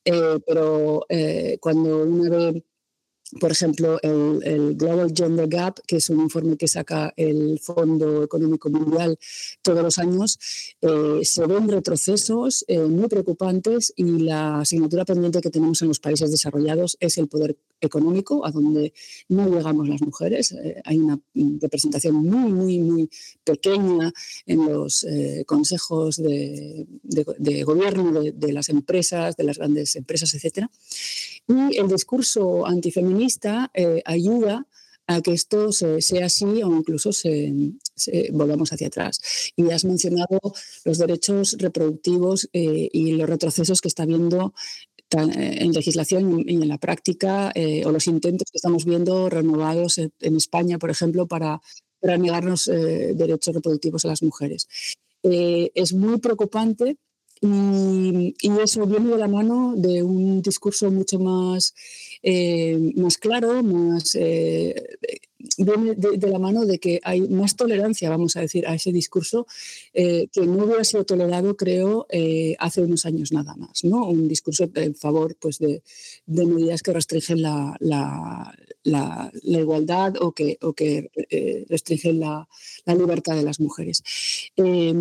eh, 0.04 0.38
pero 0.46 1.04
eh, 1.08 1.58
cuando 1.60 2.02
uno 2.04 2.30
ve, 2.30 2.64
por 3.40 3.50
ejemplo, 3.50 3.98
el, 4.02 4.74
Global 4.76 5.12
Gender 5.14 5.48
Gap, 5.48 5.80
que 5.86 5.96
es 5.96 6.10
un 6.10 6.20
informe 6.20 6.56
que 6.56 6.68
saca 6.68 7.12
el 7.16 7.58
Fondo 7.60 8.24
Económico 8.24 8.68
Mundial 8.68 9.18
todos 9.62 9.82
los 9.82 9.98
años, 9.98 10.38
eh, 10.80 11.20
se 11.22 11.46
ven 11.46 11.68
retrocesos 11.68 12.64
eh, 12.68 12.78
muy 12.78 13.08
preocupantes 13.08 13.92
y 13.96 14.04
la 14.04 14.60
asignatura 14.60 15.04
pendiente 15.04 15.40
que 15.40 15.50
tenemos 15.50 15.80
en 15.82 15.88
los 15.88 16.00
países 16.00 16.30
desarrollados 16.30 16.96
es 17.00 17.16
el 17.18 17.28
poder 17.28 17.56
económico, 17.80 18.44
a 18.46 18.50
donde 18.50 18.92
no 19.28 19.48
llegamos 19.48 19.88
las 19.88 20.02
mujeres. 20.02 20.52
Eh, 20.52 20.80
hay 20.84 20.98
una 20.98 21.18
representación 21.60 22.16
muy, 22.16 22.52
muy, 22.52 22.78
muy 22.78 23.10
pequeña 23.44 24.12
en 24.46 24.66
los 24.66 25.06
consejos 25.46 26.16
de, 26.16 26.86
gobierno 27.64 28.20
de, 28.20 28.32
de 28.32 28.52
las 28.52 28.68
empresas, 28.68 29.36
de 29.36 29.44
las 29.44 29.58
grandes 29.58 29.96
empresas, 29.96 30.34
etcétera. 30.34 30.70
Y 31.48 31.76
el 31.76 31.88
discurso 31.88 32.66
antifeminista 32.66 33.70
eh, 33.74 34.02
ayuda 34.04 34.66
a 35.06 35.20
que 35.20 35.32
esto 35.32 35.72
se- 35.72 36.00
sea 36.00 36.26
así 36.26 36.62
o 36.62 36.74
incluso 36.76 37.10
volvamos 38.32 38.72
hacia 38.72 38.86
atrás. 38.86 39.20
Y 39.56 39.70
has 39.70 39.84
mencionado 39.84 40.40
los 40.84 40.98
derechos 40.98 41.56
reproductivos 41.58 42.48
eh, 42.52 42.88
y 42.92 43.12
los 43.12 43.28
retrocesos 43.28 43.80
que 43.80 43.88
está 43.88 44.04
habiendo 44.04 44.54
eh, 45.12 45.58
en 45.60 45.72
legislación 45.72 46.44
y 46.48 46.54
en 46.54 46.68
la 46.68 46.78
práctica, 46.78 47.52
eh, 47.54 47.84
o 47.84 47.92
los 47.92 48.06
intentos 48.06 48.50
que 48.50 48.56
estamos 48.56 48.86
viendo 48.86 49.28
renovados 49.28 49.98
en, 49.98 50.36
España, 50.36 50.78
por 50.78 50.90
ejemplo, 50.90 51.26
para, 51.26 51.60
para 52.00 52.16
negarnos 52.16 52.66
eh, 52.68 53.12
derechos 53.14 53.54
reproductivos 53.54 54.04
a 54.04 54.08
las 54.08 54.22
mujeres. 54.22 54.68
Es 55.22 55.92
muy 55.92 56.18
preocupante 56.18 56.96
y, 57.42 58.34
y 58.40 58.50
eso 58.60 58.86
viene 58.86 59.10
de 59.10 59.18
la 59.18 59.28
mano 59.28 59.74
de 59.76 60.02
un 60.02 60.42
discurso 60.42 60.90
mucho 60.90 61.18
más, 61.18 61.74
eh, 62.22 62.78
más 62.96 63.18
claro, 63.18 63.62
más, 63.62 64.14
eh, 64.14 64.74
viene 65.58 65.94
de, 65.96 66.28
la 66.28 66.38
mano 66.38 66.64
de 66.64 66.78
que 66.78 67.00
hay 67.02 67.22
más 67.22 67.56
tolerancia, 67.56 68.10
vamos 68.10 68.36
a 68.36 68.40
decir, 68.40 68.66
a 68.66 68.74
ese 68.74 68.92
discurso 68.92 69.46
eh, 69.92 70.28
que 70.32 70.46
no 70.46 70.64
hubiera 70.64 70.84
sido 70.84 71.04
tolerado, 71.04 71.56
creo, 71.56 72.06
hace 72.58 72.82
unos 72.82 73.06
años 73.06 73.32
nada 73.32 73.54
más. 73.56 73.82
¿no? 73.84 74.06
Un 74.06 74.28
discurso 74.28 74.68
en 74.74 74.94
favor 74.94 75.36
pues, 75.40 75.58
de, 75.58 75.82
medidas 76.26 76.82
que 76.82 76.92
restringen 76.92 77.42
la, 77.42 78.54
igualdad 79.42 80.14
o 80.20 80.32
que, 80.32 80.58
restringen 81.68 82.20
la, 82.20 82.48
libertad 82.86 83.34
de 83.34 83.42
las 83.42 83.58
mujeres. 83.60 84.02
Eh, 84.56 84.94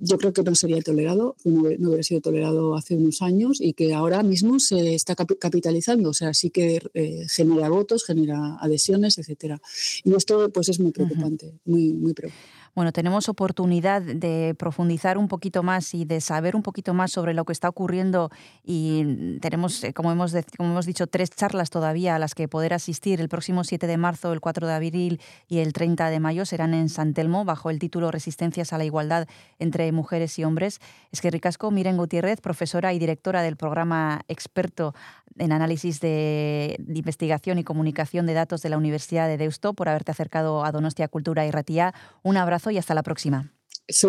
yo 0.00 0.18
creo 0.18 0.32
que 0.32 0.42
no 0.42 0.54
sería 0.54 0.82
tolerado, 0.82 1.36
no, 1.44 1.60
hubiera- 1.60 2.02
sido 2.02 2.20
tolerado 2.20 2.76
hace 2.76 2.94
unos 2.94 3.22
años 3.22 3.60
y 3.60 3.72
que 3.72 3.94
ahora 3.94 4.22
mismo 4.22 4.60
se 4.60 4.94
está 4.94 5.16
capi- 5.16 5.38
capitalizando, 5.38 6.10
o 6.10 6.12
sea, 6.12 6.34
sí 6.34 6.50
que 6.50 6.65
eh, 6.94 7.26
genera 7.28 7.68
votos, 7.68 8.04
genera 8.04 8.56
adhesiones, 8.60 9.18
etcétera. 9.18 9.60
Y 10.04 10.14
esto 10.14 10.50
pues 10.50 10.68
es 10.68 10.80
muy 10.80 10.92
preocupante, 10.92 11.54
muy, 11.64 11.92
muy 11.92 12.12
preocupante. 12.12 12.65
Bueno, 12.76 12.92
tenemos 12.92 13.30
oportunidad 13.30 14.02
de 14.02 14.54
profundizar 14.54 15.16
un 15.16 15.28
poquito 15.28 15.62
más 15.62 15.94
y 15.94 16.04
de 16.04 16.20
saber 16.20 16.54
un 16.54 16.62
poquito 16.62 16.92
más 16.92 17.10
sobre 17.10 17.32
lo 17.32 17.46
que 17.46 17.54
está 17.54 17.70
ocurriendo 17.70 18.30
y 18.62 19.38
tenemos, 19.38 19.82
eh, 19.82 19.94
como 19.94 20.12
hemos, 20.12 20.34
como 20.58 20.72
hemos 20.72 20.84
dicho, 20.84 21.06
tres 21.06 21.30
charlas 21.30 21.70
todavía 21.70 22.16
a 22.16 22.18
las 22.18 22.34
que 22.34 22.48
poder 22.48 22.74
asistir. 22.74 23.22
El 23.22 23.30
próximo 23.30 23.64
7 23.64 23.86
de 23.86 23.96
marzo, 23.96 24.30
el 24.34 24.42
4 24.42 24.66
de 24.66 24.74
abril 24.74 25.20
y 25.48 25.60
el 25.60 25.72
30 25.72 26.10
de 26.10 26.20
mayo 26.20 26.44
serán 26.44 26.74
en 26.74 26.90
San 26.90 27.14
Telmo 27.14 27.46
bajo 27.46 27.70
el 27.70 27.78
título 27.78 28.10
Resistencias 28.10 28.74
a 28.74 28.76
la 28.76 28.84
igualdad 28.84 29.26
entre 29.58 29.90
mujeres 29.90 30.38
y 30.38 30.44
hombres. 30.44 30.80
Es 31.12 31.22
que 31.22 31.30
ricasco, 31.30 31.70
Miren 31.70 31.96
Gutiérrez, 31.96 32.42
profesora 32.42 32.92
y 32.92 32.98
directora 32.98 33.40
del 33.40 33.56
programa 33.56 34.20
experto 34.28 34.94
en 35.38 35.52
análisis 35.52 36.00
de, 36.00 36.76
de 36.78 36.98
investigación 36.98 37.58
y 37.58 37.64
comunicación 37.64 38.26
de 38.26 38.34
datos 38.34 38.60
de 38.60 38.68
la 38.68 38.76
Universidad 38.76 39.28
de 39.28 39.38
Deusto, 39.38 39.72
por 39.72 39.88
haberte 39.88 40.10
acercado 40.10 40.62
a 40.64 40.72
Donostia 40.72 41.08
Cultura 41.08 41.46
y 41.46 41.50
Ratía. 41.50 41.94
Un 42.22 42.36
abrazo 42.36 42.65
y 42.70 42.78
hasta 42.78 42.94
la 42.94 43.02
próxima. 43.02 43.52
Sí, 43.88 44.06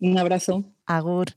un 0.00 0.18
abrazo. 0.18 0.64
Agur. 0.86 1.28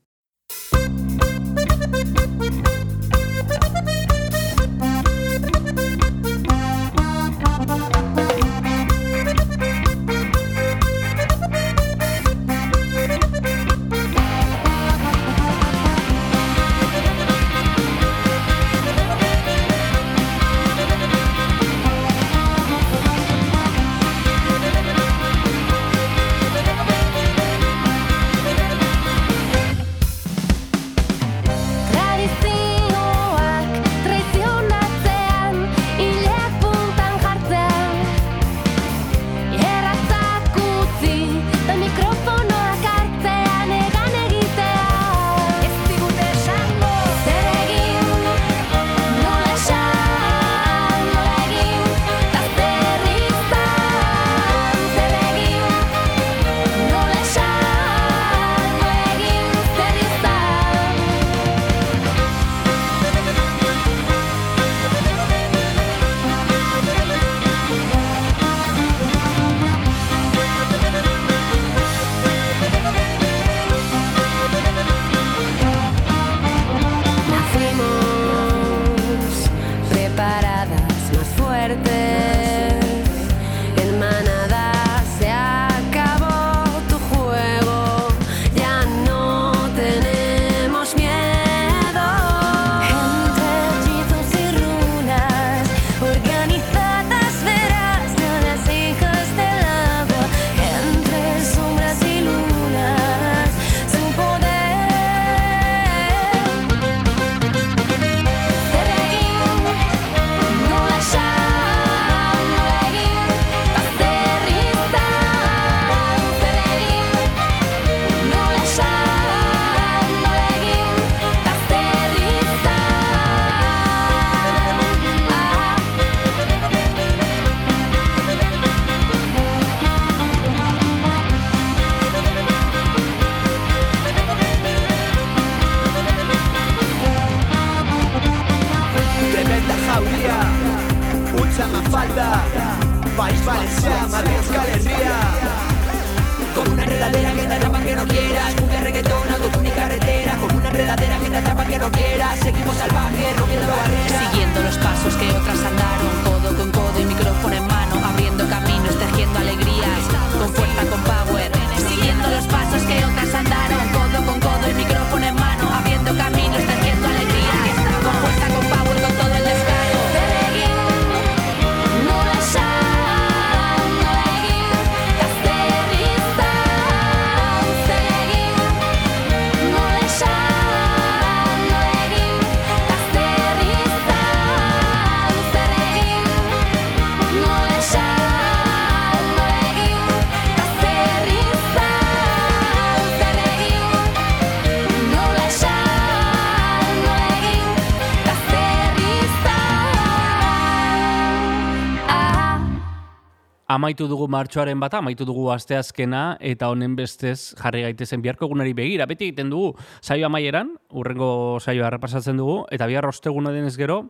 Amaitu 203.72 204.04
dugu 204.12 204.26
martxoaren 204.28 204.82
bata, 204.84 205.00
amaitu 205.00 205.24
dugu 205.24 205.46
asteazkena 205.54 206.36
eta 206.44 206.68
honen 206.74 206.98
bestez 206.98 207.54
jarri 207.56 207.86
gaitezen 207.86 208.20
biharko 208.20 208.50
egunari 208.50 208.74
begira. 208.76 209.06
Beti 209.08 209.30
egiten 209.30 209.48
dugu 209.54 209.70
saio 210.02 210.26
amaieran, 210.28 210.74
urrengo 210.92 211.30
saioa 211.62 211.88
errepasatzen 211.88 212.42
dugu, 212.42 212.58
eta 212.76 212.90
bihar 212.92 213.08
osteguna 213.08 213.54
denez 213.56 213.78
gero, 213.80 214.02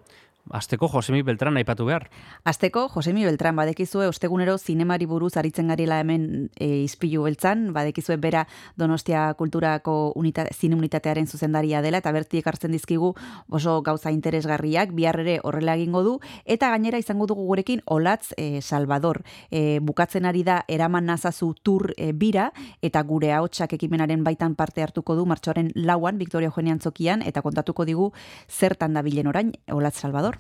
Azteko 0.50 0.88
Josemi 0.90 1.22
Beltran 1.22 1.56
aipatu 1.58 1.86
behar. 1.86 2.10
Azteko, 2.44 2.88
Josemi 2.90 3.24
Beltran, 3.24 3.56
badekizue 3.56 4.08
ostegunero 4.08 4.58
zinemari 4.58 5.06
buruz 5.06 5.36
aritzen 5.38 5.70
garela 5.70 6.00
hemen 6.02 6.50
e, 6.60 6.82
izpilu 6.84 7.24
beltzan, 7.24 7.70
badekizue 7.74 8.18
bera 8.18 8.48
Donostia 8.76 9.34
Kulturako 9.38 10.12
unita, 10.16 10.48
zine 10.52 10.76
unitatearen 10.76 11.28
zuzendaria 11.28 11.82
dela, 11.82 12.02
eta 12.02 12.12
bertiek 12.12 12.48
hartzen 12.48 12.74
dizkigu 12.74 13.14
oso 13.50 13.82
gauza 13.86 14.12
interesgarriak, 14.12 14.92
bihar 14.98 15.20
ere 15.22 15.40
horrela 15.44 15.76
egingo 15.78 16.04
du, 16.04 16.18
eta 16.46 16.72
gainera 16.74 17.00
izango 17.00 17.28
dugu 17.30 17.46
gurekin 17.46 17.84
Olatz 17.86 18.34
e, 18.36 18.62
Salvador. 18.62 19.22
E, 19.52 19.80
bukatzen 19.80 20.26
ari 20.26 20.44
da 20.44 20.64
eraman 20.68 21.06
nazazu 21.06 21.54
tur 21.54 21.94
e, 21.98 22.12
bira, 22.12 22.50
eta 22.82 23.04
gure 23.04 23.32
ahotsak 23.32 23.78
ekimenaren 23.78 24.26
baitan 24.26 24.56
parte 24.56 24.84
hartuko 24.84 25.16
du 25.16 25.26
martxoaren 25.30 25.72
lauan, 25.76 26.18
Victoria 26.18 26.50
Eugenia 26.50 26.74
Antzokian, 26.74 27.22
eta 27.22 27.42
kontatuko 27.46 27.86
digu 27.86 28.12
zertan 28.50 28.98
da 28.98 29.06
bilen 29.06 29.30
orain, 29.32 29.54
Olatz 29.72 30.00
Salvador. 30.02 30.31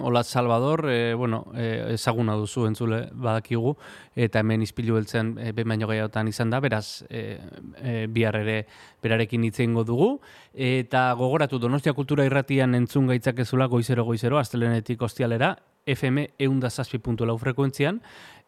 Olat 0.00 0.26
Salvador, 0.26 0.86
e, 0.88 1.14
bueno, 1.14 1.46
e, 1.54 1.94
ezaguna 1.94 2.34
duzu 2.38 2.66
entzule 2.68 3.00
badakigu, 3.12 3.74
eta 4.14 4.40
hemen 4.40 4.62
izpilu 4.62 4.94
beltzen 4.94 5.34
e, 5.38 5.52
behin 5.52 5.74
baino 5.74 5.88
gehiagotan 5.90 6.30
izan 6.30 6.50
da, 6.50 6.60
beraz 6.60 7.02
e, 7.08 7.38
e, 7.82 7.94
bihar 8.08 8.38
ere 8.40 8.66
berarekin 9.02 9.44
hitz 9.44 9.58
egingo 9.60 9.84
dugu. 9.84 10.10
Eta 10.54 11.12
gogoratu 11.18 11.58
Donostia 11.58 11.94
Kultura 11.94 12.24
irratian 12.28 12.74
entzun 12.78 13.10
gaitzakezula 13.10 13.66
goizero 13.66 14.04
goizero, 14.04 14.38
astelenetik 14.38 15.02
ostialera, 15.02 15.56
FM 15.86 16.28
eundazazpi.lau 16.38 17.36
frekuentzian, 17.40 18.00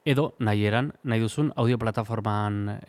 edo 0.05 0.33
nahi 0.39 0.67
eran, 0.67 0.93
nahi 1.03 1.21
duzun 1.21 1.53
audio 1.57 1.79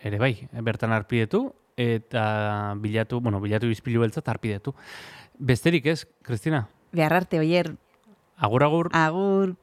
ere 0.04 0.20
bai, 0.20 0.48
bertan 0.62 0.92
arpidetu, 0.92 1.54
eta 1.78 2.76
bilatu, 2.78 3.20
bueno, 3.20 3.40
bilatu 3.42 3.70
izpilu 3.70 4.02
beltza 4.02 4.22
eta 4.22 4.32
arpidetu. 4.32 4.76
Besterik 5.40 5.86
ez, 5.88 6.06
Kristina? 6.22 6.68
Behar 6.94 7.14
arte, 7.14 7.40
oier, 7.40 7.74
Agur, 8.44 8.64
agur. 8.64 8.88
agur. 8.92 9.56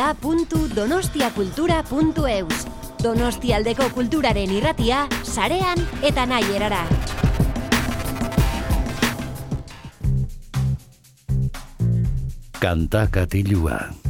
irratia.donostiakultura.eus 0.00 2.66
Donostialdeko 3.00 3.86
kulturaren 3.94 4.50
irratia, 4.52 5.08
sarean 5.24 5.78
eta 6.04 6.26
nahi 6.28 6.56
erara. 6.56 6.84
Kanta 12.60 13.06
katilua. 13.08 14.09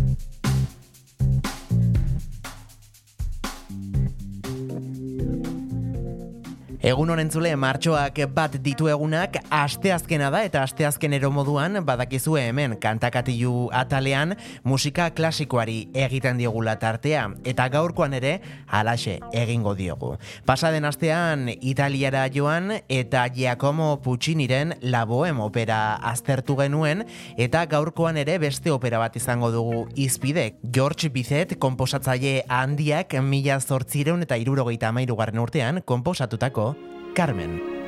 Egun 7.20 7.28
honen 7.28 7.36
zule, 7.36 7.50
martxoak 7.60 8.16
bat 8.32 8.54
ditu 8.64 8.86
egunak, 8.88 9.34
asteazkena 9.52 10.30
da 10.32 10.38
eta 10.46 10.62
asteazkenero 10.64 11.28
moduan 11.30 11.76
badakizue 11.84 12.46
hemen 12.48 12.78
kantakatilu 12.80 13.66
atalean 13.76 14.32
musika 14.64 15.10
klasikoari 15.12 15.90
egiten 15.92 16.38
diogula 16.40 16.78
tartea 16.80 17.26
eta 17.44 17.66
gaurkoan 17.68 18.14
ere 18.16 18.30
halaxe 18.66 19.18
egingo 19.36 19.74
diogu. 19.76 20.14
Pasaden 20.48 20.88
astean 20.88 21.50
Italiara 21.60 22.22
joan 22.32 22.78
eta 22.88 23.26
Giacomo 23.28 24.00
Pucciniren 24.00 24.78
La 24.80 25.04
Boheme 25.04 25.44
opera 25.44 25.98
aztertu 26.12 26.56
genuen 26.56 27.04
eta 27.36 27.66
gaurkoan 27.66 28.16
ere 28.16 28.38
beste 28.38 28.72
opera 28.72 29.02
bat 29.02 29.20
izango 29.20 29.50
dugu 29.52 29.82
izpide. 29.94 30.54
George 30.72 31.12
Bizet 31.12 31.58
komposatzaile 31.58 32.46
handiak 32.48 33.12
mila 33.20 33.60
zortzireun 33.60 34.24
eta 34.24 34.40
irurogeita 34.40 34.88
amairugarren 34.88 35.44
urtean 35.44 35.82
komposatutako 35.84 36.70
Carmen. 37.14 37.79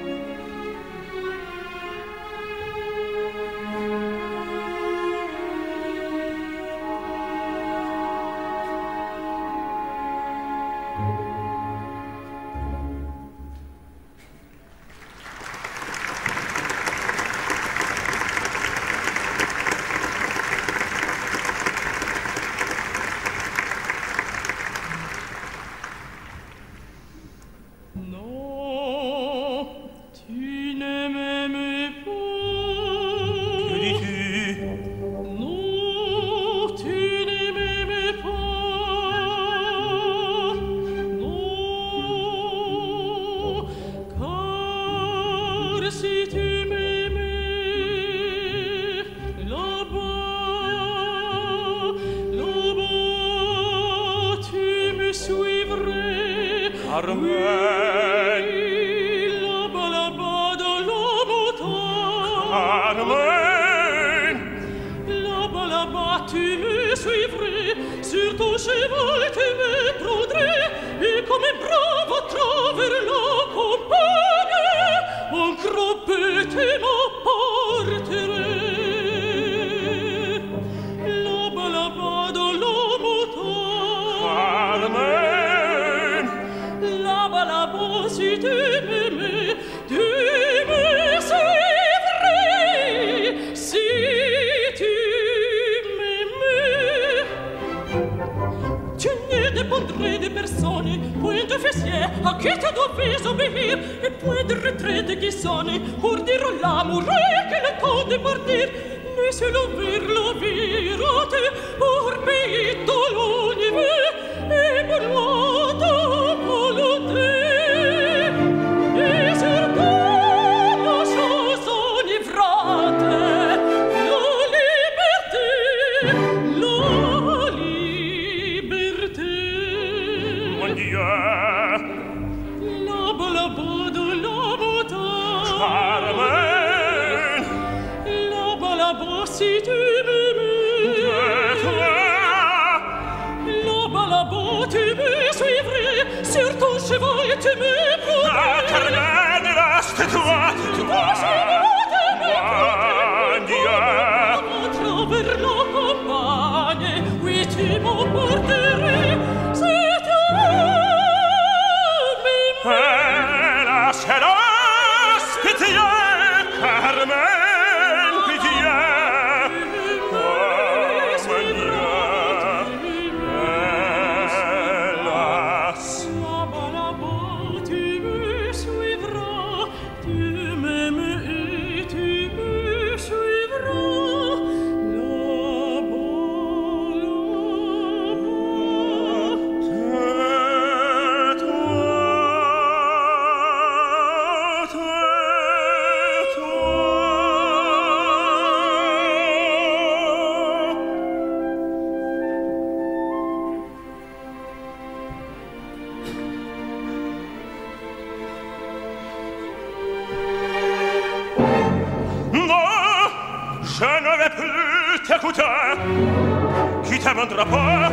rendra 217.23 217.45
pas 217.45 217.91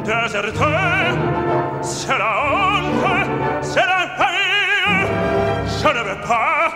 déserté, 0.00 0.64
c'est 1.82 2.18
la 2.18 2.32
honte, 2.44 3.62
c'est 3.62 3.80
la 3.80 4.00
haine, 4.20 5.06
je 5.66 5.88
ne 5.88 6.02
veux 6.08 6.20
pas. 6.26 6.72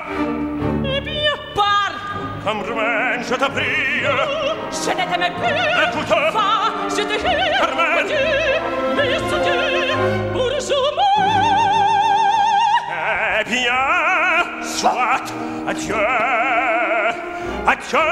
Eh 0.85 1.01
bien, 1.01 1.35
pars 1.55 1.97
Comme 2.45 2.61
Romaine, 2.61 3.23
je 3.23 3.35
te 3.35 3.51
prie. 3.51 4.03
Je 4.71 4.91
ne 4.91 4.95
t'aime 4.95 5.35
plus. 5.39 5.69
Écoute, 5.89 6.09
va, 6.09 6.51
je 6.91 7.03
te 7.03 7.15
hais 7.15 7.59
Carmen, 7.59 8.07
Dieu, 8.07 8.17
mais 8.97 9.15
ce 9.17 9.37
Dieu, 9.45 9.63
pour 10.33 10.51
jamais. 10.69 11.13
Eh 13.41 13.45
bien, 13.51 13.83
soit, 14.63 15.27
adieu, 15.67 16.07
adieu, 17.67 18.09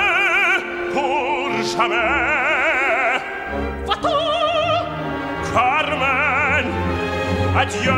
pour 0.94 1.50
jamais. 1.76 2.49
adieu. 7.57 7.92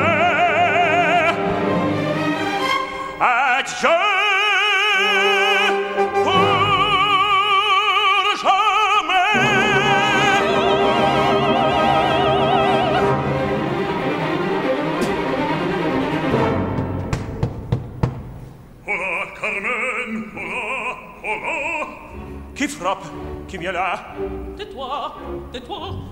Adieu 3.20 3.88
oh, 20.34 20.94
oh 21.24 21.28
oh 21.28 21.86
Qui 22.54 22.68
frappe? 22.68 23.04
Qui 23.48 23.58
vient 23.58 23.72
là? 23.72 24.14
Tais-toi 24.56 25.16
Tais-toi. 25.52 26.11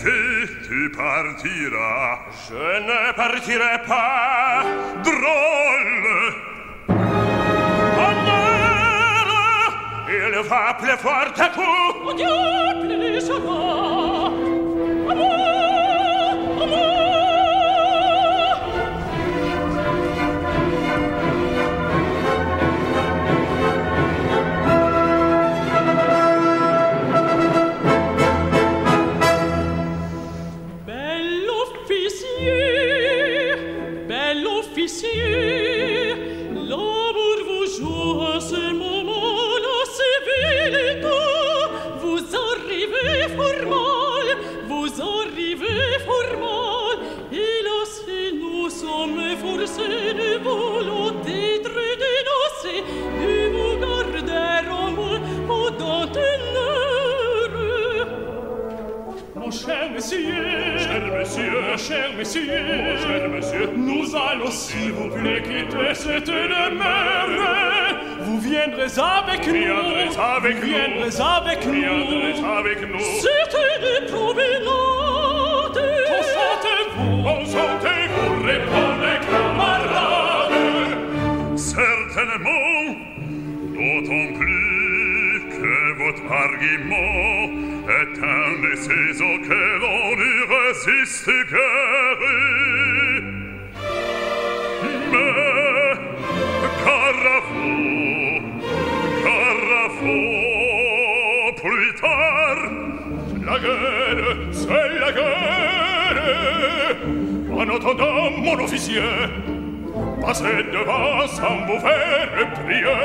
si 0.00 0.46
tu 0.66 0.90
partiras. 0.90 2.18
Je 2.48 2.64
ne 2.88 3.12
partirai 3.12 3.78
pas, 3.86 4.64
drôle. 5.04 6.34
Honneur, 8.04 9.26
il 10.08 10.34
va 10.48 10.74
plus 10.80 10.98
fort 10.98 11.32
à 11.38 11.48
coup. 11.48 11.86
Oh 12.06 12.12
Dieu, 12.14 12.36
plus 12.80 13.30
cher 61.86 62.10
monsieur, 62.18 63.70
nous 63.76 64.14
allons 64.16 64.50
s'il 64.50 64.92
vous 64.92 65.08
plaît 65.08 65.42
quitter 65.42 65.94
cette 65.94 66.26
demeure. 66.26 67.28
Vous 68.20 68.38
viendrez 68.40 68.84
avec 68.98 69.46
nous, 69.46 69.52
Viendrez 69.52 70.08
avec 70.18 70.56
vous 70.56 70.60
nous. 70.60 70.66
viendrez 70.66 71.20
avec 71.20 71.66
nous. 71.66 71.72
viendrez 71.72 72.58
avec 72.58 72.80
nous. 72.90 73.00
C'était 73.24 73.78
des 73.80 74.00
promenades. 74.12 75.80
Consentez-vous, 76.10 77.22
Consentez-vous, 77.22 78.32
répondez 78.44 79.18
camarades. 79.30 80.98
Certainement, 81.56 82.76
d'autant 83.74 84.26
plus 84.38 85.40
que 85.50 85.74
votre 86.04 86.26
argument 86.30 87.20
est 87.88 88.16
un 88.22 88.50
de 88.62 88.72
ces 88.76 89.22
auxquels 89.22 89.82
on 89.82 90.16
ne 90.16 90.19
résiste 90.70 91.26
guère 91.50 92.22
mais 95.12 95.94
Carrefour 96.84 98.40
Carrefour 99.24 100.64
plus 101.62 101.92
tard 102.00 102.60
la 103.46 103.56
guerre 103.58 104.36
c'est 104.52 104.92
la 105.00 105.10
guerre. 105.12 106.96
En 107.52 107.68
attendant 107.76 108.30
mon 108.38 108.58
officier 108.64 109.02
passez 110.22 110.58
devant 110.72 111.26
sans 111.26 111.56
vous 111.66 111.80
faire 111.80 112.52
prier. 112.64 113.00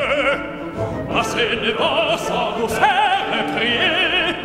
Passez 1.11 1.51
devant 1.65 2.17
sans 2.17 2.51
vous 2.59 2.67
faire 2.67 3.45
prier. 3.55 4.35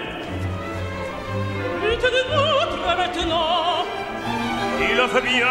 Vite 1.82 2.02
de 2.02 2.22
votre 2.34 2.79
parle 2.90 3.08
maintenant. 3.08 3.84
Il 4.80 4.96
le 4.96 5.06
fait 5.06 5.20
bien 5.22 5.46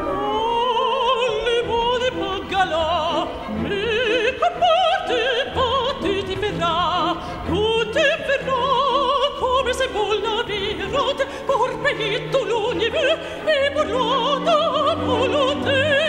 Oh, 0.00 1.30
les 1.46 1.62
mots 1.68 1.98
n'est 1.98 2.10
pas 2.10 2.40
galant 2.50 3.28
Mais 3.62 4.32
que 4.32 4.48
portez, 4.62 5.30
portez, 5.54 6.22
t'y 6.24 6.36
verra 6.36 7.16
Tout 7.46 7.90
est 7.90 8.18
verra 8.26 8.64
Comme 9.38 9.72
c'est 9.72 9.92
beau 9.92 10.14
la 10.22 10.42
rirote 10.46 11.26
Pour 11.46 11.68
payer 11.82 12.28
tout 12.32 12.46
l'univers 12.46 13.18
Et 13.46 13.70
pour 13.74 13.84
l'autre 13.84 14.96
volonté 15.04 16.07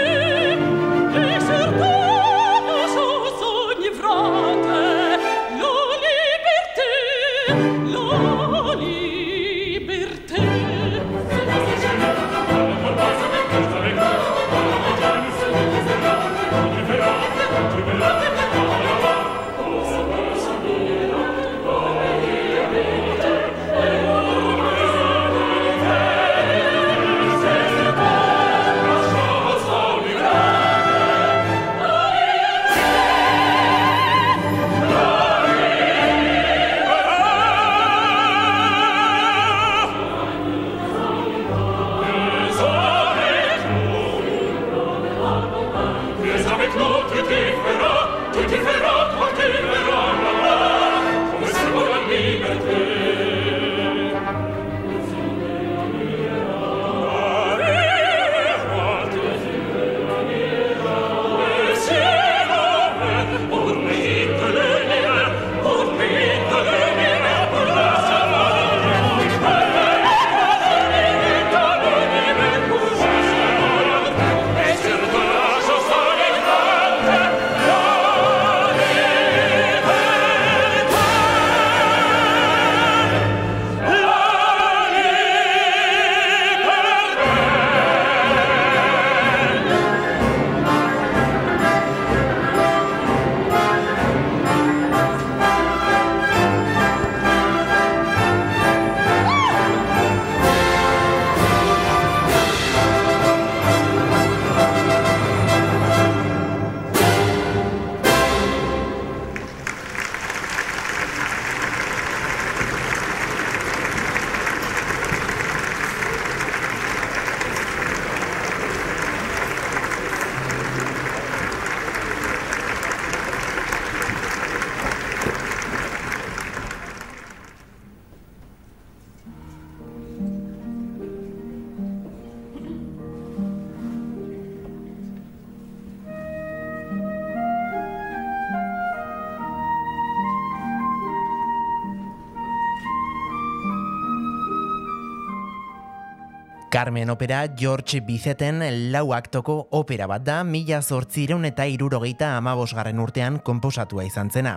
Carmen 146.80 147.10
opera 147.10 147.42
George 147.60 148.00
Bizeten 148.00 148.62
lau 148.94 149.10
aktoko 149.12 149.68
opera 149.76 150.06
bat 150.08 150.24
da 150.24 150.38
mila 150.48 150.78
zortzireun 150.80 151.44
eta 151.50 151.66
irurogeita 151.68 152.30
amabosgarren 152.38 153.02
urtean 153.04 153.42
konposatua 153.44 154.06
izan 154.08 154.32
zena. 154.32 154.54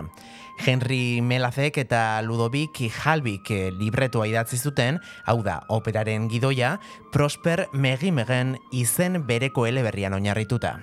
Henry 0.65 1.19
Melazek 1.21 1.77
eta 1.81 2.21
Ludovic 2.23 2.79
Halbik 3.03 3.49
libretoa 3.75 4.27
idatzi 4.29 4.57
zuten, 4.57 4.99
hau 5.25 5.41
da, 5.43 5.57
operaren 5.67 6.29
gidoia, 6.31 6.77
Prosper 7.11 7.67
Megimegen 7.73 8.55
izen 8.71 9.19
bereko 9.27 9.65
eleberrian 9.67 10.15
oinarrituta. 10.15 10.77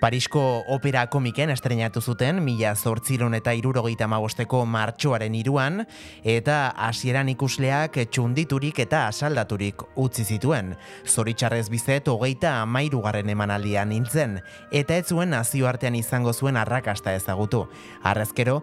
Parisko 0.00 0.42
opera 0.68 1.06
komiken 1.12 1.50
estrenatu 1.54 2.02
zuten, 2.02 2.42
mila 2.44 2.74
zortziron 2.74 3.36
eta 3.38 3.54
irurogeita 3.54 4.04
amabosteko 4.08 4.64
martxoaren 4.66 5.34
iruan, 5.38 5.84
eta 6.24 6.74
hasieran 6.88 7.30
ikusleak 7.32 8.00
txunditurik 8.10 8.82
eta 8.82 9.06
asaldaturik 9.08 9.86
utzi 9.96 10.26
zituen. 10.26 10.74
Zoritxarrez 11.06 11.68
bizet, 11.70 12.10
hogeita 12.10 12.56
amairugarren 12.64 13.30
emanaldian 13.30 13.94
nintzen, 13.94 14.40
eta 14.72 14.98
ez 14.98 15.06
zuen 15.06 15.30
nazioartean 15.36 15.94
izango 15.94 16.34
zuen 16.34 16.58
arrakasta 16.60 17.14
ezagutu. 17.14 17.66
Arrezkero, 18.02 18.60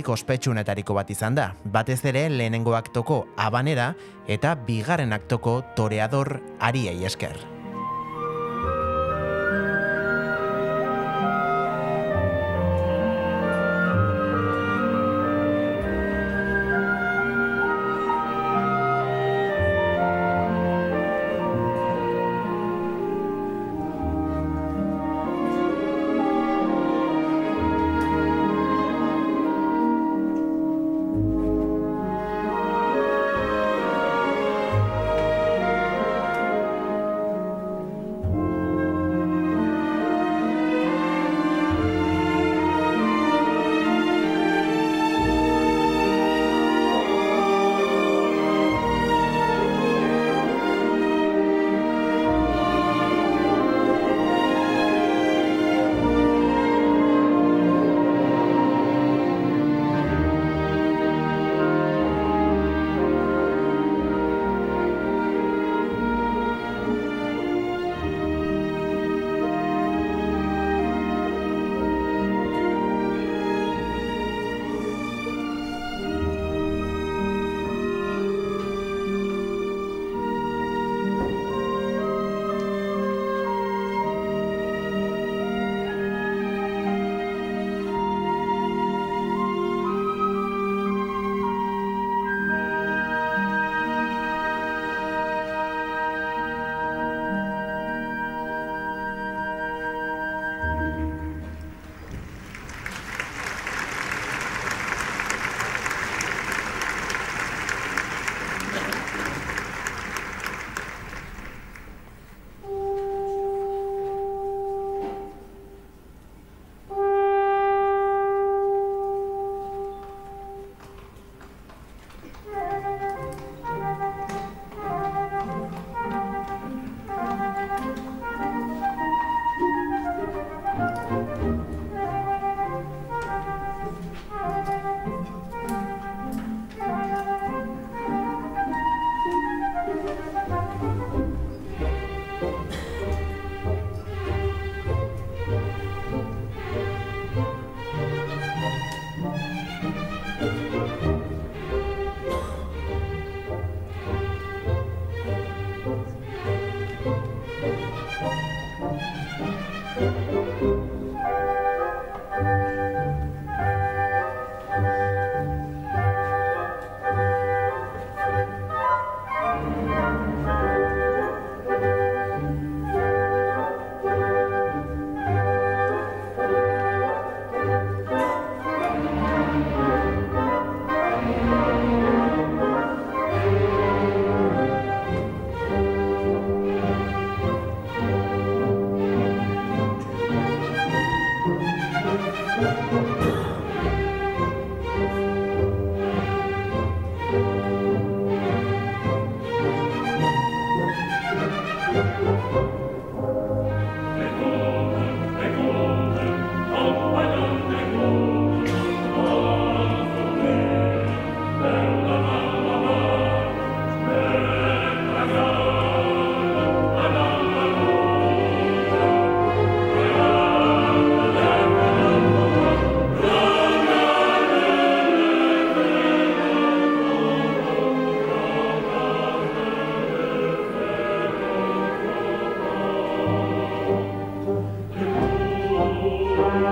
operarik 0.00 0.08
ospetsunetariko 0.08 0.94
bat 0.94 1.10
izan 1.10 1.34
da, 1.36 1.52
batez 1.64 2.00
ere 2.08 2.28
lehenengo 2.30 2.74
aktoko 2.74 3.26
abanera 3.36 3.94
eta 4.28 4.54
bigarren 4.54 5.12
aktoko 5.12 5.62
toreador 5.76 6.40
ariei 6.58 7.04
esker. 7.04 7.59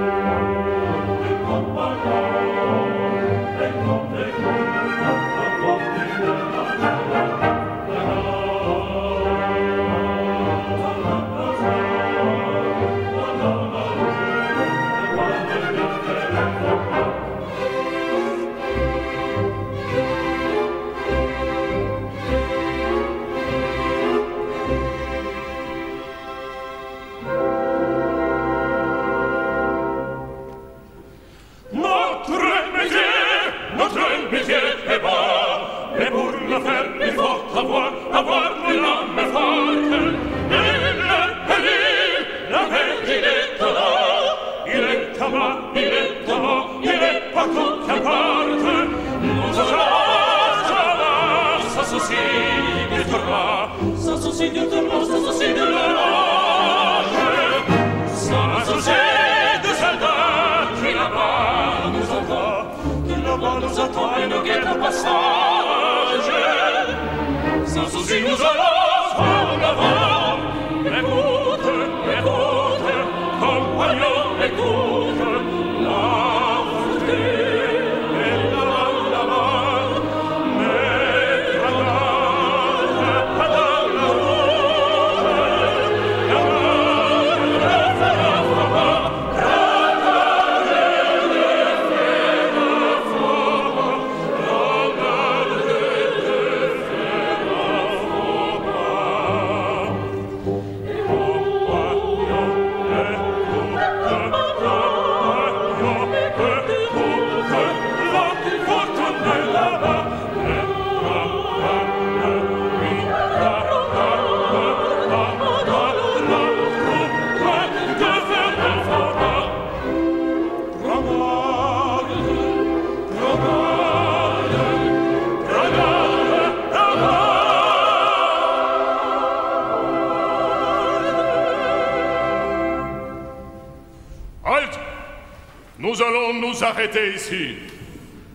Thank 0.08 0.22
you. 2.22 2.27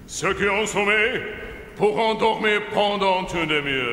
Ceux 0.07 0.33
qui 0.33 0.47
ont 0.47 0.65
sommeil 0.65 1.21
pourront 1.75 2.15
dormir 2.15 2.61
pendant 2.73 3.25
une 3.27 3.45
demi-heure. 3.45 3.92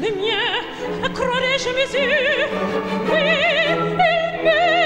le 0.00 0.14
mien, 0.14 1.10
croirais-je 1.14 1.70
mes 1.70 1.90
yeux, 2.00 2.48
oui, 3.10 3.20
oui, 3.96 4.14
oui. 4.44 4.77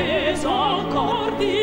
es 0.00 0.44
ancor 0.44 1.36
di 1.38 1.57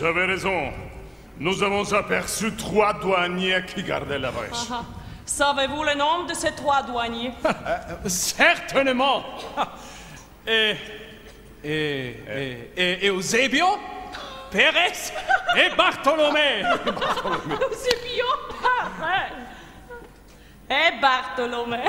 j'avais 0.00 0.24
raison. 0.24 0.72
Nous 1.38 1.62
avons 1.62 1.92
aperçu 1.92 2.54
trois 2.56 2.94
douaniers 2.94 3.62
qui 3.66 3.82
gardaient 3.82 4.18
la 4.18 4.30
brèche. 4.30 4.68
Ah, 4.70 4.80
ah. 4.80 4.84
savez-vous 5.26 5.84
le 5.84 5.94
nom 5.94 6.24
de 6.24 6.32
ces 6.32 6.52
trois 6.52 6.82
douaniers? 6.82 7.32
Certainement. 8.06 9.22
Et, 10.46 10.74
et, 11.62 11.68
et, 11.68 12.70
et, 12.74 13.06
et 13.06 13.10
Eusebio, 13.10 13.66
Pérez? 14.50 15.12
Et 15.54 15.76
Bartholomé. 15.76 16.62
Eusebio, 16.86 18.26
pareil. 18.62 19.32
Et 20.70 20.98
Bartholomé. 20.98 21.84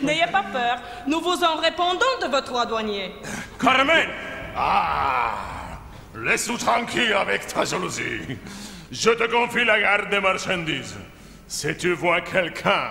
N'ayez 0.00 0.26
pas 0.32 0.44
peur, 0.50 0.78
nous 1.06 1.20
vous 1.20 1.44
en 1.44 1.56
répondons 1.56 2.18
de 2.22 2.28
vos 2.28 2.40
trois 2.40 2.64
douaniers. 2.64 3.14
Carmen 3.60 4.08
Ah 4.56 5.25
Laisse-nous 6.26 6.58
tranquille 6.58 7.12
avec 7.12 7.46
ta 7.46 7.64
jalousie. 7.64 8.36
Je 8.90 9.10
te 9.10 9.30
confie 9.30 9.64
la 9.64 9.80
garde 9.80 10.10
des 10.10 10.18
marchandises. 10.18 10.96
Si 11.46 11.76
tu 11.76 11.92
vois 11.92 12.20
quelqu'un, 12.20 12.90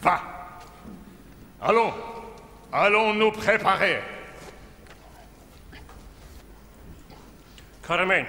va. 0.00 0.22
Allons, 1.60 1.92
allons 2.72 3.14
nous 3.14 3.32
préparer. 3.32 4.00
Carmen, 7.84 8.24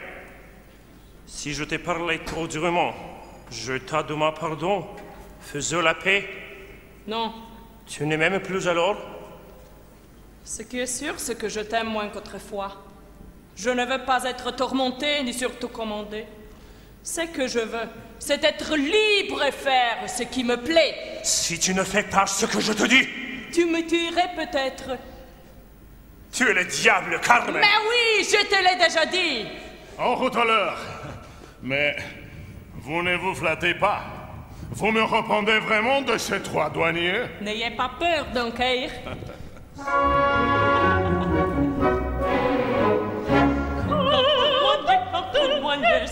si 1.28 1.54
je 1.54 1.64
t'ai 1.64 1.78
parlé 1.78 2.18
trop 2.26 2.48
durement, 2.48 2.96
je 3.52 3.74
t'ai 3.74 4.04
demandé 4.10 4.36
pardon. 4.40 4.88
Faisons 5.42 5.82
la 5.82 5.94
paix. 5.94 6.28
Non, 7.06 7.34
Tu 7.86 8.08
ne 8.08 8.18
m'aimes 8.18 8.40
plus 8.40 8.68
alors 8.68 8.98
ce 10.44 10.64
qui 10.64 10.80
est 10.80 10.88
sûr, 10.88 11.20
c'est 11.20 11.38
que 11.38 11.48
je 11.48 11.60
t'aime 11.60 11.88
moins 11.88 12.10
qu'autrefois. 12.10 12.91
Je 13.64 13.70
ne 13.70 13.86
veux 13.86 14.04
pas 14.06 14.24
être 14.24 14.50
tourmenté 14.56 15.22
ni 15.22 15.34
surtout 15.36 15.68
commandé. 15.68 16.26
Ce 17.04 17.22
que 17.22 17.48
je 17.48 17.60
veux, 17.60 17.88
c'est 18.18 18.44
être 18.44 18.76
libre 18.76 19.44
et 19.44 19.52
faire 19.52 19.98
ce 20.08 20.24
qui 20.24 20.44
me 20.44 20.58
plaît. 20.58 20.96
Si 21.22 21.60
tu 21.60 21.76
ne 21.76 21.84
fais 21.84 22.02
pas 22.02 22.26
ce 22.26 22.48
que 22.48 22.60
je 22.60 22.74
te 22.74 22.88
dis, 22.88 23.08
Tu 23.54 23.66
me 23.66 23.86
tuerais 23.86 24.32
peut-être. 24.36 24.98
tu 26.32 26.50
es 26.50 26.54
le 26.54 26.66
diable, 26.66 27.20
Carmen. 27.22 27.54
Mais 27.54 27.78
oui, 27.88 28.24
je 28.24 28.48
te 28.48 28.56
l'ai 28.64 28.84
déjà 28.84 29.06
dit. 29.06 29.46
En 30.00 30.16
route 30.16 30.36
alors. 30.38 30.78
Mais 31.62 31.96
vous 32.78 33.04
ne 33.04 33.16
vous 33.16 33.36
flattez 33.36 33.76
pas. 33.76 34.02
Vous 34.72 34.90
me 34.90 35.04
répondez 35.04 35.60
vraiment 35.60 36.02
de 36.02 36.18
ces 36.18 36.42
trois 36.42 36.72
douaniers? 36.72 37.26
N'ayez 37.42 37.70
pas 37.72 37.92
peur, 38.00 38.26
Dunker. 38.34 38.90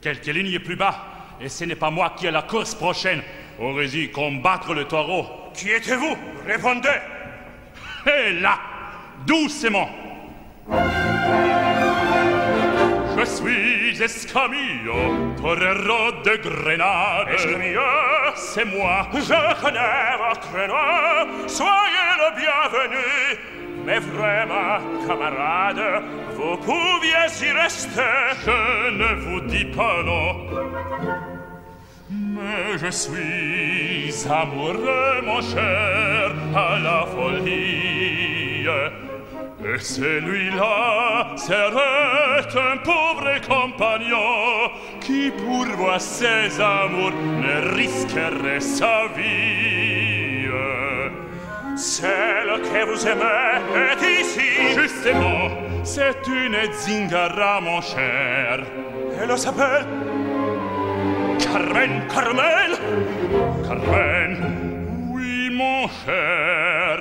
Quelques 0.00 0.26
lignes 0.26 0.60
plus 0.60 0.76
bas, 0.76 0.96
et 1.40 1.48
ce 1.48 1.64
n'est 1.64 1.74
pas 1.74 1.90
moi 1.90 2.14
qui 2.16 2.26
ai 2.26 2.30
la 2.30 2.42
course 2.42 2.74
prochaine. 2.74 3.20
Aurésie, 3.60 4.10
combattre 4.10 4.72
le 4.72 4.84
taureau. 4.84 5.26
Qui 5.54 5.70
êtes-vous 5.70 6.16
Répondez 6.46 6.88
Et 8.06 8.34
là, 8.34 8.58
doucement 9.26 9.88
Je 13.18 13.24
suis 13.24 14.00
Escamillo, 14.00 15.34
torero 15.36 16.12
de 16.24 16.36
Grenade. 16.36 17.28
Escamillo, 17.34 17.80
c'est 18.36 18.64
moi. 18.64 19.08
Je 19.14 19.60
connais 19.60 20.16
votre 20.28 20.68
nom, 20.68 21.48
soyez 21.48 22.10
le 22.18 22.36
bienvenu. 22.36 23.04
Mais 23.84 23.98
vraiment, 23.98 24.78
camarade, 25.08 26.04
vous 26.38 26.56
pouviez 26.58 27.28
y 27.42 27.50
rester, 27.50 28.14
je 28.46 28.90
ne 29.00 29.10
vous 29.24 29.40
dis 29.40 29.64
pas 29.64 30.02
non. 30.04 30.28
Mais 32.10 32.78
je 32.78 32.90
suis 32.90 34.14
amoureux, 34.30 35.20
mon 35.24 35.40
cher, 35.40 36.32
à 36.54 36.78
la 36.78 37.04
folie. 37.14 38.66
Et 39.64 39.78
celui-là 39.78 41.34
serait 41.36 42.48
un 42.70 42.76
pauvre 42.90 43.34
compagnon 43.46 44.70
qui 45.00 45.32
pour 45.32 45.66
voir 45.76 46.00
ses 46.00 46.60
amours 46.60 47.18
ne 47.46 47.74
risquerait 47.74 48.60
sa 48.60 49.08
vie. 49.16 50.46
Celle 51.76 52.60
que 52.62 52.84
vous 52.90 53.06
aimez 53.06 53.58
est 53.90 54.20
ici, 54.20 54.50
justement 54.80 55.67
c'est 55.88 56.26
une 56.26 56.56
zingara, 56.72 57.60
mon 57.62 57.80
cher. 57.80 58.60
Elle 59.20 59.38
s'appelle 59.38 59.86
Carmen, 61.38 62.02
Carmen, 62.14 62.72
Carmen. 63.66 64.32
Oui, 65.12 65.48
mon 65.50 65.88
cher. 66.04 66.96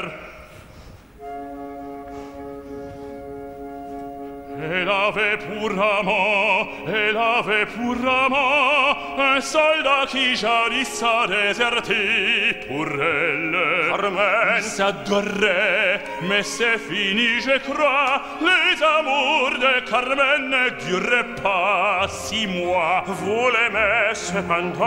Elle 4.60 4.90
avait 4.90 5.38
pour 5.48 5.72
amant, 5.72 6.68
elle 6.88 7.18
avait 7.18 7.66
pour 7.66 7.98
amant 8.10 8.97
e 9.20 9.42
soldati 9.42 10.36
giarissa 10.36 11.26
deserti 11.26 12.54
purelle 12.68 13.90
armen 13.92 14.62
s'adorre 14.62 16.00
mais 16.22 16.44
c'est 16.44 16.78
fini 16.78 17.42
je 17.42 17.58
crois 17.68 18.22
les 18.42 18.84
amours 18.84 19.58
de 19.60 19.74
Carmen 19.90 20.50
ne 20.50 20.70
durent 20.86 21.36
pas 21.42 22.08
six 22.08 22.46
mois. 22.48 23.04
Vous 23.08 23.50
l'aimez 23.54 24.14
cependant 24.14 24.86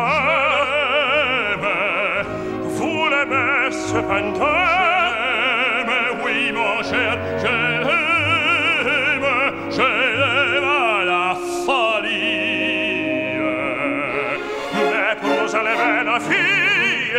vous 2.77 3.09
l'aimez 3.09 3.71
cependant 3.73 4.47
mais 5.89 6.09
oui 6.25 6.53
mon 6.53 6.83
cher 6.83 7.19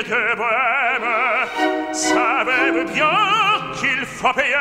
de 0.04 0.36
bohème 0.36 1.94
Savez-vous 1.94 2.92
bien 2.94 3.10
qu'il 3.80 4.06
faut 4.06 4.34
payer. 4.34 4.56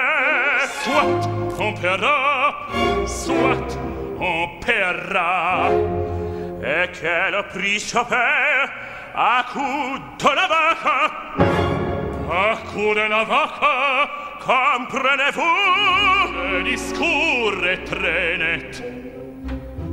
Soit 0.82 1.30
on 1.58 1.72
paiera, 1.74 2.66
soit 3.06 3.78
on 4.20 4.60
paiera. 4.64 5.70
Et 6.62 6.90
quel 7.00 7.42
prix 7.52 7.80
choper 7.80 8.66
à 9.14 9.44
coup 9.52 9.98
de 10.18 10.34
la 10.36 10.46
vache 10.46 10.86
À 12.30 12.56
coup 12.70 12.94
de 12.94 13.00
la 13.00 13.08
navaque, 13.08 14.10
comprenez-vous 14.40 15.42
Le 16.52 16.62
discours 16.64 17.66
est 17.66 17.84
très 17.84 18.38
net. 18.38 18.82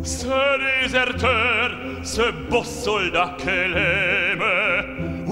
Ce 0.04 0.82
déserteur, 0.84 1.72
ce 2.04 2.32
beau 2.50 2.64
soldat 2.64 3.36
qu'elle 3.38 3.76
aimait, 3.76 4.67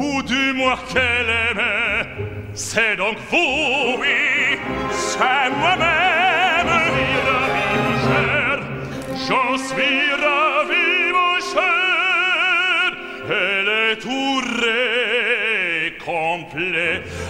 ou 0.06 0.22
du 0.24 0.54
moins 0.54 0.78
qu'elle 0.92 1.30
aime, 1.50 1.64
c'est 2.54 2.96
donc 2.96 3.18
vous, 3.32 3.98
Oui, 4.00 4.60
c'est 4.92 5.50
moi-même. 5.62 6.68
Ravi, 6.68 7.70
mon 7.86 7.96
cher. 8.08 8.60
J'en 9.28 9.58
suis 9.58 10.06
ravi, 10.24 10.55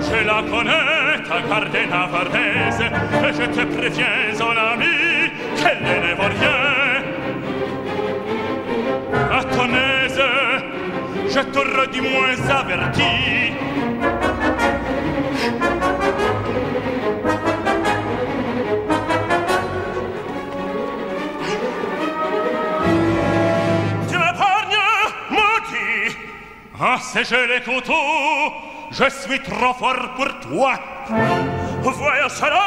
Je 0.00 0.18
la 0.26 0.42
connais, 0.42 1.16
ta 1.28 1.38
garde 1.48 1.78
d'avarese, 1.90 2.80
et 2.80 3.32
je 3.32 3.46
te 3.46 3.62
préviens, 3.76 4.06
oh 4.40 4.54
ami, 4.72 4.96
qu'elle 5.56 5.82
n'est 5.82 6.16
pas 6.16 6.28
rien. 6.28 6.60
À 9.30 9.44
ton 9.44 9.68
aise, 9.68 10.22
je 11.28 11.40
te 11.40 11.58
redis 11.58 12.00
moins 12.00 12.40
averti. 12.50 13.12
Ah, 26.80 26.96
c'est 27.02 27.24
je 27.24 27.34
les 27.34 27.60
couteaux, 27.60 27.92
je 28.92 29.10
suis 29.10 29.40
trop 29.40 29.74
fort 29.74 30.14
pour 30.14 30.38
toi. 30.38 30.78
Voyons 31.82 32.28
cela 32.28 32.62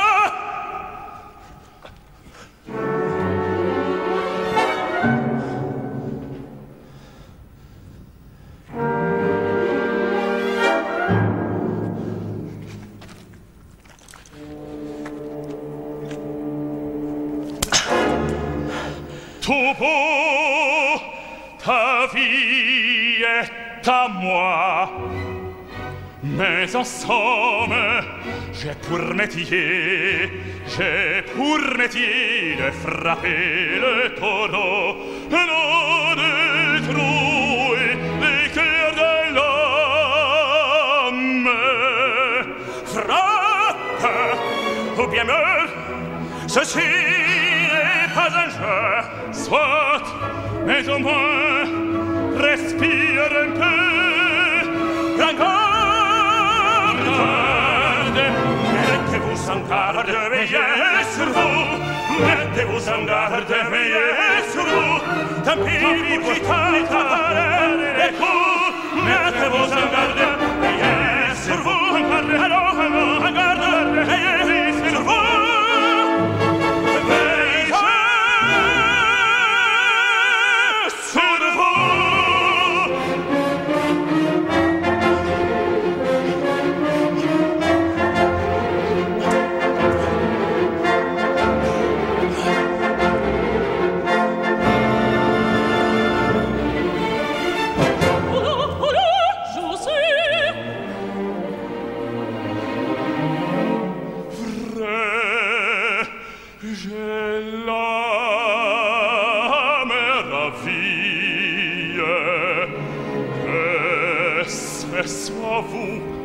Tout 19.41 19.73
beau, 19.79 20.99
ta 21.63 22.07
vie 22.13 23.23
est 23.23 23.70
est 23.81 23.87
à 23.87 24.07
moi 24.07 24.89
Mais 26.23 26.75
en 26.75 26.83
somme, 26.83 27.73
j'ai 28.53 28.75
pour 28.87 29.13
métier, 29.15 30.29
j'ai 30.67 31.23
pour 31.35 31.59
métier 31.77 32.57
de 32.57 32.69
frapper 32.71 33.79
le 33.85 34.13
taureau, 34.13 34.97
l'eau 35.31 36.15
de 36.21 36.31
trouille, 36.87 37.97
les 38.21 38.49
cœurs 38.51 38.95
de 39.01 39.13
l'homme. 39.35 40.71
Frappe, 42.85 44.05
ou 44.99 45.07
bien 45.07 45.23
me, 45.23 45.43
ceci 46.47 46.77
n'est 46.77 48.13
pas 48.13 48.31
un 48.43 48.49
jeu, 48.57 48.91
soit, 49.31 50.05
mais 50.67 50.87
au 50.87 50.99
moins, 50.99 51.90
respire 52.51 53.29
un 53.41 53.49
peu 53.59 55.23
encore 55.23 55.51
Garde, 57.17 58.21
mettez-vous 58.73 59.41
en 59.49 59.59
garde, 59.69 60.11
veillez 60.31 61.03
sur 61.15 61.29
vous 61.37 61.63
Mettez-vous 62.25 62.85
en 62.89 63.01
garde, 63.05 63.53
veillez 63.71 64.41
sur 64.51 64.65
vous 64.71 64.95
Tant 65.45 65.59
pis 65.63 66.17
pour 66.23 66.33
qui 66.33 66.41
tant 66.41 66.71
les 66.71 66.83
les 67.99 68.11
coups 68.19 68.67
Mettez-vous 69.07 69.69
en 69.81 69.85
garde, 69.93 70.21
veillez 70.61 71.35
sur 71.45 71.59
vous 71.65 71.83
Encore, 71.99 72.41
alors 72.45 72.70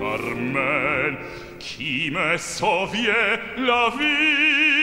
Armel, 0.02 1.16
qui 1.58 2.10
me 2.10 2.36
sauvie 2.36 3.08
la 3.56 3.90
vie. 3.98 4.76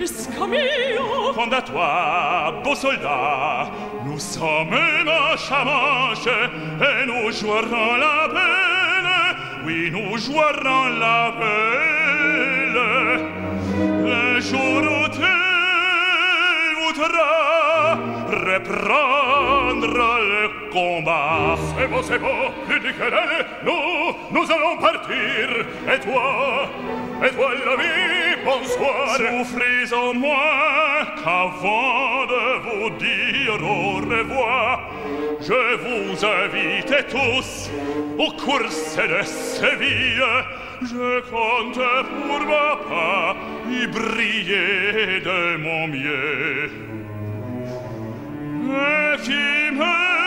Iscamio! 0.00 1.32
Quant 1.34 1.50
à 1.50 1.62
toi, 1.62 2.60
beau 2.62 2.74
soldat, 2.74 3.70
nous 4.04 4.18
sommes 4.18 4.78
manche 5.04 5.50
à 5.50 5.64
manche 5.64 6.26
et 6.26 7.06
nous 7.06 7.30
jouerons 7.32 7.96
la 7.96 8.28
belle. 8.28 9.36
Oui, 9.64 9.90
nous 9.90 10.16
jouerons 10.16 10.88
la 11.00 11.32
belle. 11.40 12.80
Le 14.04 14.40
jour 14.40 14.82
où 14.82 15.08
tu 15.08 15.20
voudras 16.78 17.98
reprendre 18.30 19.86
le 19.88 20.65
combat. 20.76 21.56
C'est 21.78 21.88
beau, 21.88 22.02
c'est 22.02 22.18
beau, 22.18 22.38
plus 22.66 22.80
du 22.80 22.92
querelle, 22.92 23.46
nous, 23.64 24.12
nous 24.30 24.46
allons 24.50 24.76
partir. 24.76 25.42
Et 25.92 26.00
toi, 26.00 26.68
et 27.24 27.30
toi 27.34 27.50
l'ami, 27.64 27.94
bonsoir. 28.44 29.16
Souffrez 29.16 29.86
au 29.94 30.12
moins 30.12 31.00
qu'avant 31.22 32.26
de 32.34 32.44
vous 32.66 32.90
dire 32.98 33.58
au 33.62 33.96
revoir, 34.12 34.90
je 35.40 35.60
vous 35.84 36.24
invite 36.42 36.94
tous 37.08 37.70
aux 38.18 38.32
courses 38.32 38.96
de 38.96 39.22
Séville. 39.22 40.22
Je 40.82 41.20
compte 41.30 41.80
pour 42.28 42.40
ma 42.40 42.76
part 42.86 43.36
y 43.70 43.86
briller 43.86 45.20
de 45.24 45.56
mon 45.56 45.88
mieux. 45.88 46.70
Et 48.68 49.22
qui 49.22 49.74
me 49.74 50.25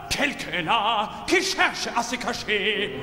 Quelqu'un 0.10 0.62
là 0.66 1.10
qui 1.28 1.42
cherche 1.42 1.88
à 1.96 2.02
se 2.02 2.16
cacher. 2.16 3.00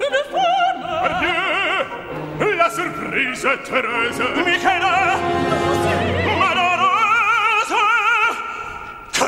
Une 0.00 0.22
femme! 0.32 0.82
Pardieu! 1.02 2.56
La 2.56 2.70
surprise 2.70 3.44
est 3.44 3.72
heureuse. 3.72 4.22
Michaela! 4.46 5.81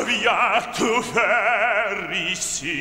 via 0.05 0.61
tu 0.77 1.03
ferissi 1.03 2.77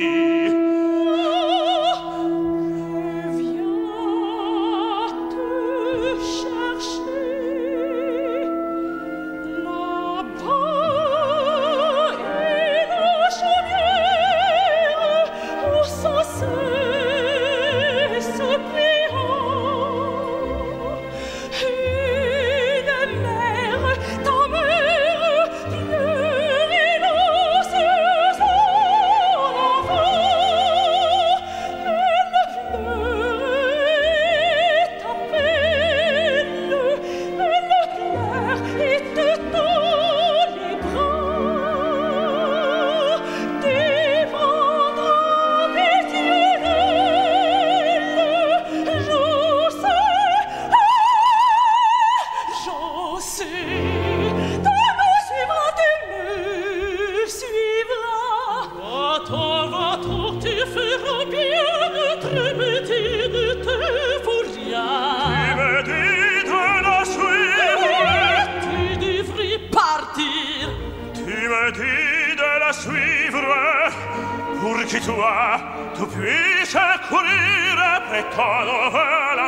joies, 75.06 75.60
tu 75.96 76.06
puisses 76.08 76.78
courir 77.10 77.76
après 77.98 78.24
ton 78.36 78.66
envol 78.84 79.40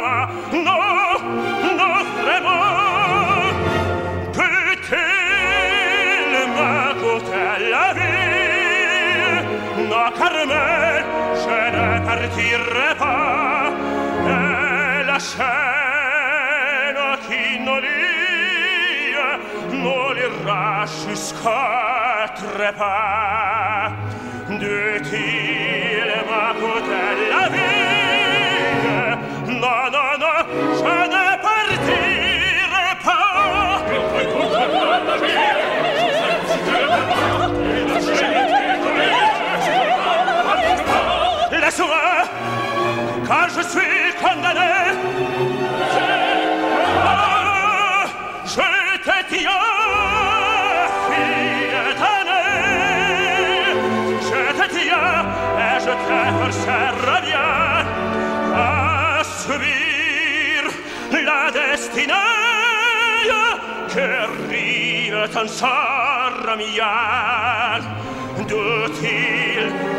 Non, 0.68 0.86
non, 1.80 1.95
vraiment, 2.23 2.77
peut-il 4.34 4.98
me 6.56 6.72
coûter 7.02 7.53
la 7.72 7.88
vie 7.98 9.36
Non, 9.90 10.07
Carmen, 10.18 11.06
je 11.44 11.57
ne 11.76 11.88
partirai 12.06 12.91
pas, 12.99 13.72
et 14.27 15.03
la 15.06 15.19
chaîne 15.19 17.03
qui 17.27 17.44
nous 17.65 17.80
lie, 17.86 19.15
nous 19.72 20.07
liera 20.18 20.86
jusqu'à 20.86 22.26
trépas 22.36 23.91
de 24.49 24.99
tir. 24.99 25.44
soi 41.76 42.23
Car 43.27 43.49
je 43.49 43.64
suis 43.73 44.14
condamné. 44.22 44.76
Je 48.56 48.68
te 49.07 49.18
tiens 49.31 49.65
Je 54.30 54.41
te 54.57 54.68
Et 55.65 55.77
je 55.85 55.93
te 56.07 56.19
forcerai 56.39 57.19
bien 57.27 57.52
À 58.56 59.23
La 61.27 61.43
destinée 61.52 62.14
Che 63.93 64.10
rive 64.49 65.27
tan 65.34 65.47
sarra 65.47 66.56
mia 66.56 67.80
D'utile 68.47 69.94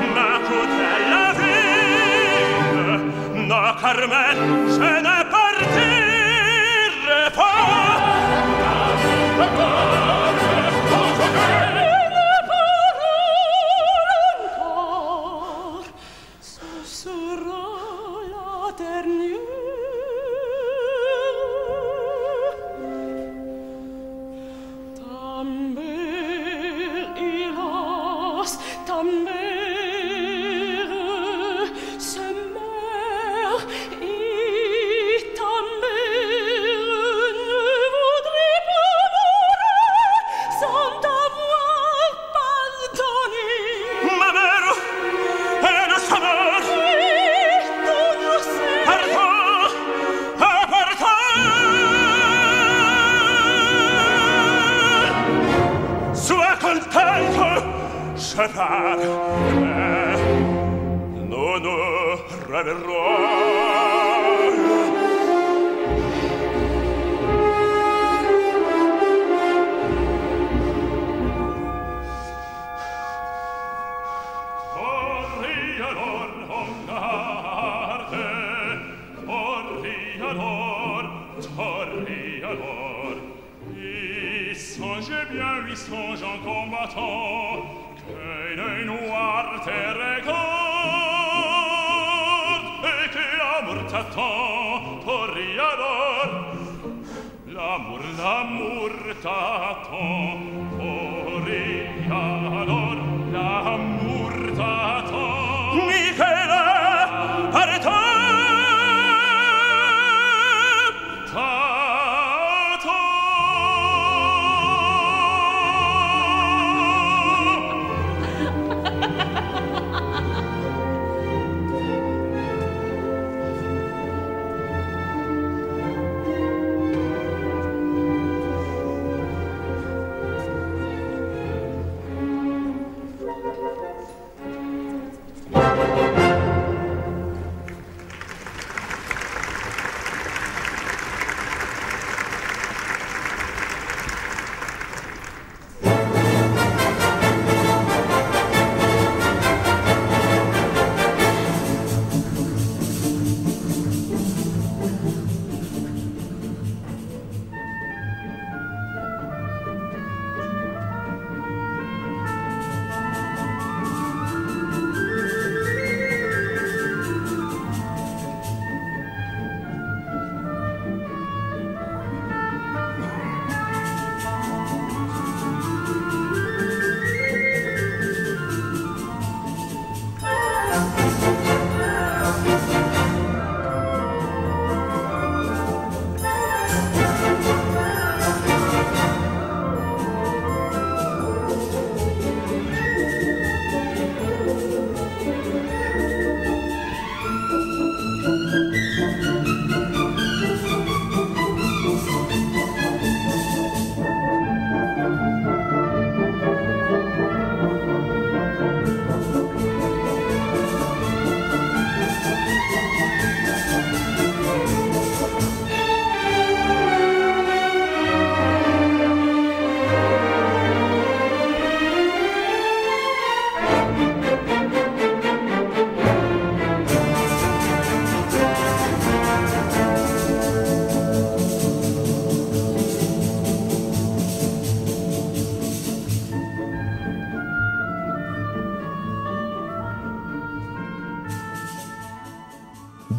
donna 3.48 3.76
Carmen, 3.80 4.36
ce 4.68 5.00
ne 5.02 5.30
parla 5.30 5.45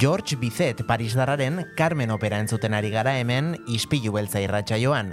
George 0.07 0.37
Bizet 0.37 0.85
Parisdarraren 0.87 1.73
Carmen 1.75 2.11
opera 2.15 2.37
entzuten 2.39 2.71
ari 2.77 2.93
gara 2.93 3.17
hemen 3.19 3.49
ispilu 3.67 4.13
beltza 4.15 4.39
irratsaioan. 4.39 5.09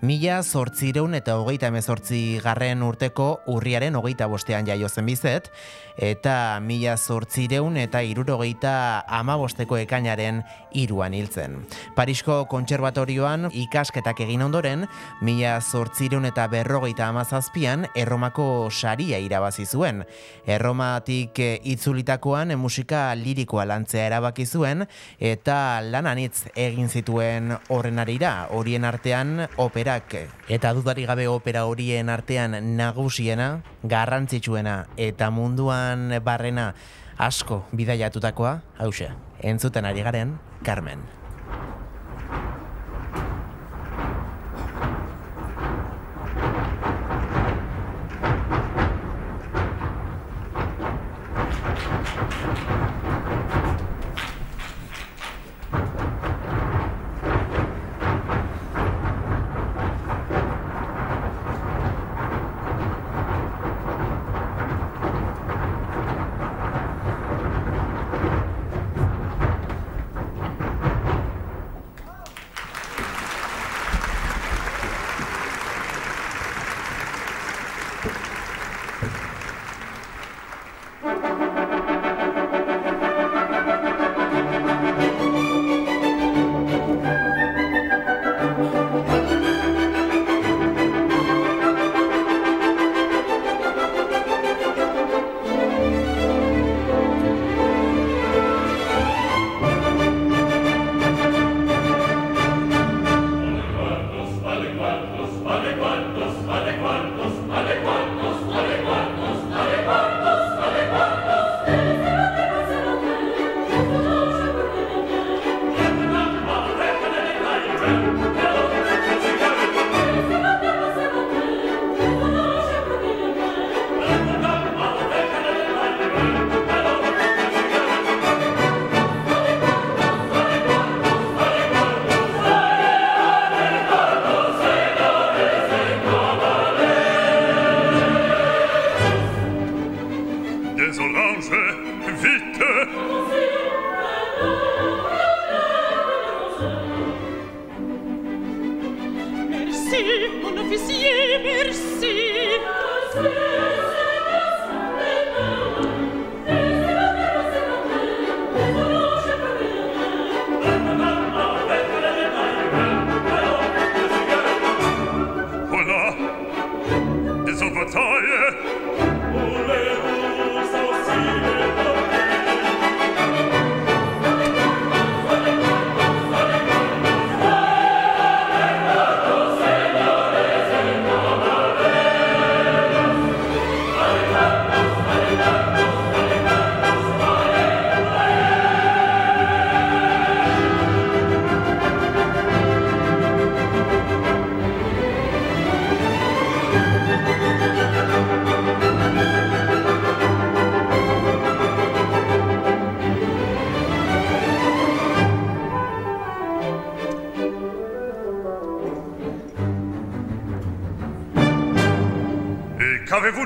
Mila 0.00 0.38
zortzireun 0.40 1.12
eta 1.18 1.34
hogeita 1.36 1.68
emezortzi 1.68 2.40
garren 2.40 2.80
urteko 2.86 3.26
urriaren 3.52 3.98
hogeita 4.00 4.24
bostean 4.32 4.64
jaio 4.64 4.88
zen 4.88 5.04
bizet, 5.04 5.50
eta 5.98 6.60
mila 6.62 6.96
zortzireun 6.96 7.76
eta 7.76 8.00
irurogeita 8.06 9.04
amabosteko 9.18 9.76
ekainaren 9.82 10.44
iruan 10.78 11.14
hiltzen. 11.14 11.58
Parisko 11.96 12.44
kontserbatorioan 12.50 13.48
ikasketak 13.52 14.22
egin 14.22 14.44
ondoren, 14.46 14.86
mila 15.22 15.58
zortzireun 15.60 16.28
eta 16.30 16.46
berrogeita 16.48 17.08
amazazpian 17.10 17.88
erromako 17.98 18.68
saria 18.70 19.18
irabazi 19.18 19.66
zuen. 19.66 20.04
Erromatik 20.46 21.38
eh, 21.42 21.58
itzulitakoan 21.74 22.54
musika 22.58 23.10
lirikoa 23.18 23.66
lantzea 23.66 24.06
erabaki 24.06 24.46
zuen, 24.46 24.86
eta 25.18 25.80
lananitz 25.82 26.46
egin 26.54 26.88
zituen 26.88 27.56
horren 27.68 27.98
arira, 27.98 28.46
horien 28.54 28.86
artean 28.86 29.48
operak, 29.58 30.14
eta 30.48 30.72
dudari 30.76 31.08
gabe 31.08 31.26
opera 31.28 31.64
horien 31.66 32.08
artean 32.08 32.54
nagusiena, 32.76 33.48
garrantzitsuena, 33.82 34.78
eta 34.96 35.30
munduan 35.34 35.87
barrena 36.24 36.72
asko 37.18 37.64
bidaiatutakoa, 37.74 38.60
hause, 38.78 39.10
entzuten 39.42 39.84
ari 39.88 40.02
garen, 40.06 40.38
Carmen. 40.64 41.02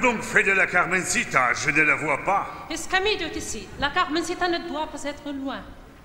Donc 0.02 0.20
fait 0.20 0.42
de 0.42 0.50
la 0.52 0.66
Carmencita 0.66 1.52
Je 1.54 1.70
ne 1.70 1.82
la 1.82 1.94
vois 1.94 2.18
pas. 2.24 2.66
Escamillo 2.68 3.26
est 3.26 3.36
ici. 3.36 3.68
La 3.78 3.90
Carmencita 3.90 4.48
ne 4.48 4.68
doit 4.68 4.88
pas 4.88 5.02
être 5.04 5.32
loin. 5.32 5.60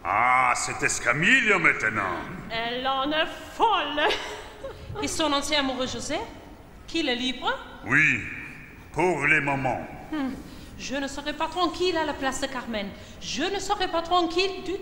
Ah, 0.05 0.53
c'est 0.55 0.81
Escamillo 0.85 1.59
maintenant. 1.59 2.15
Elle 2.51 2.87
en 2.87 3.11
est 3.11 3.25
folle. 3.55 4.07
Et 5.03 5.07
son 5.07 5.33
ancien 5.33 5.59
amoureux 5.59 5.87
José 5.87 6.15
Qu'il 6.87 7.09
est 7.09 7.15
libre 7.15 7.51
Oui, 7.85 8.21
pour 8.93 9.25
les 9.25 9.41
moments. 9.41 9.85
Hmm. 10.11 10.31
Je 10.79 10.95
ne 10.95 11.07
serai 11.07 11.33
pas 11.33 11.47
tranquille 11.47 11.97
à 11.97 12.05
la 12.05 12.13
place 12.13 12.39
de 12.41 12.47
Carmen. 12.47 12.87
Je 13.19 13.43
ne 13.43 13.59
serai 13.59 13.87
pas 13.87 14.03
tranquille 14.03 14.63
du 14.63 14.73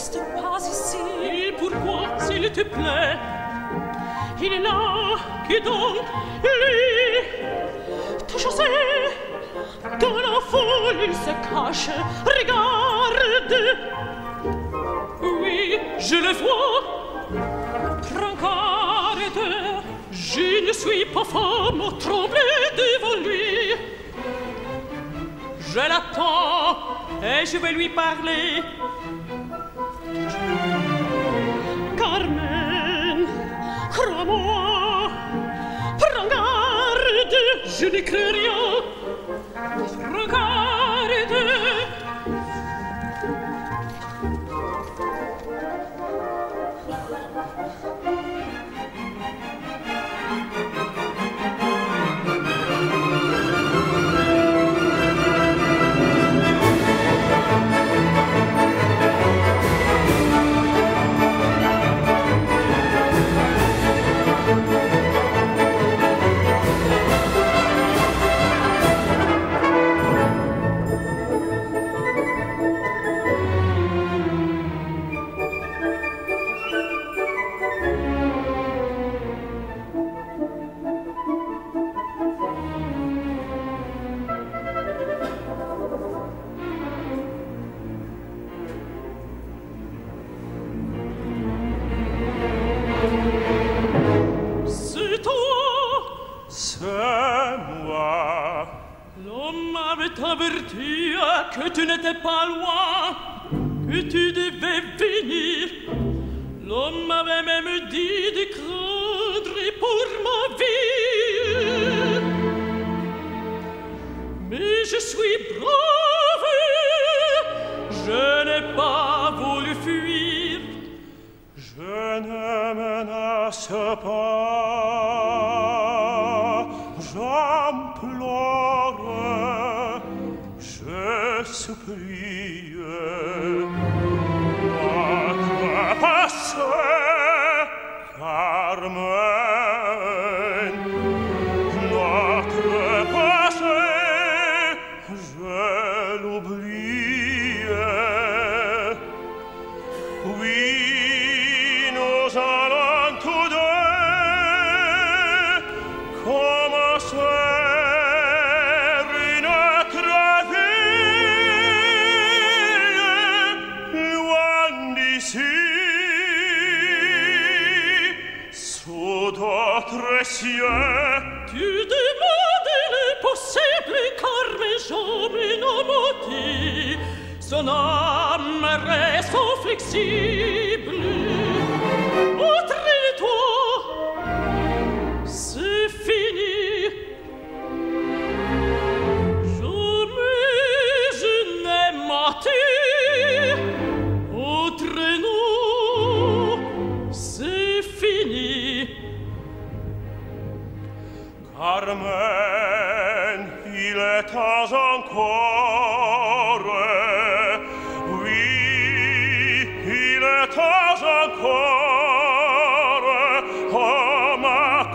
reste 0.00 0.18
pas 0.34 0.58
ici. 0.58 0.96
Pourquoi, 1.58 2.18
s'il 2.18 2.50
te 2.50 2.62
plaît 2.62 3.18
Il 4.42 4.52
est 4.52 4.60
là, 4.60 5.16
qui 5.46 5.60
donc 5.60 6.04
Lui 6.42 7.20
Toujours 8.26 8.52
c'est 8.52 9.98
Dans 9.98 10.18
la 10.26 10.40
foule, 10.50 11.00
il 11.06 11.14
se 11.14 11.32
cache. 11.48 11.90
Regarde 12.24 13.56
Oui, 15.22 15.78
je 15.98 16.16
le 16.16 16.32
vois. 16.42 16.80
Prends 18.14 18.36
Je 20.10 20.66
ne 20.66 20.72
suis 20.72 21.04
pas 21.12 21.24
femme 21.24 21.82
tremblée 21.98 22.66
devant 22.82 23.16
lui. 23.26 23.74
Je 25.58 25.78
l'attends 25.78 26.78
et 27.22 27.44
je 27.44 27.58
vais 27.58 27.72
lui 27.72 27.90
parler. 27.90 28.62
je 37.80 37.86
n'y 37.86 38.04
crée 38.04 38.30
rien. 38.30 38.60
Regardez. 40.12 40.70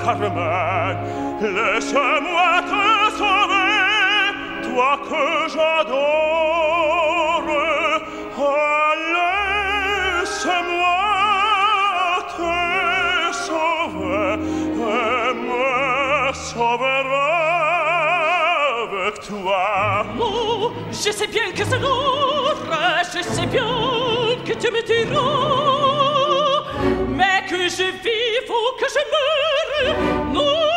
Carmen, 0.06 0.98
laisse-moi 1.42 2.52
te 2.70 2.86
sauver, 3.18 4.34
toi 4.62 4.94
que 5.10 5.26
j'adore. 5.52 7.48
Oh, 8.38 8.94
laisse-moi 10.28 11.02
te 12.38 12.54
sauver, 13.48 14.34
et 14.78 15.34
me 15.34 15.66
sauvera 16.34 17.30
avec 18.84 19.16
toi. 19.28 19.66
Oh, 20.20 20.72
je 20.92 21.12
sais 21.12 21.30
bien 21.36 21.50
que 21.52 21.64
c'est 21.66 21.80
l'autre, 21.80 22.78
je 23.12 23.22
sais 23.24 23.48
bien 23.48 23.74
que 24.46 24.54
tu 24.54 24.68
me 24.72 24.82
diras, 24.86 26.64
mais 27.10 27.40
que 27.50 27.58
je 27.78 27.88
vive 28.04 28.50
ou 28.50 28.66
que 28.80 28.88
je 28.88 29.04
meurs, 29.14 29.45
Ну! 30.34 30.75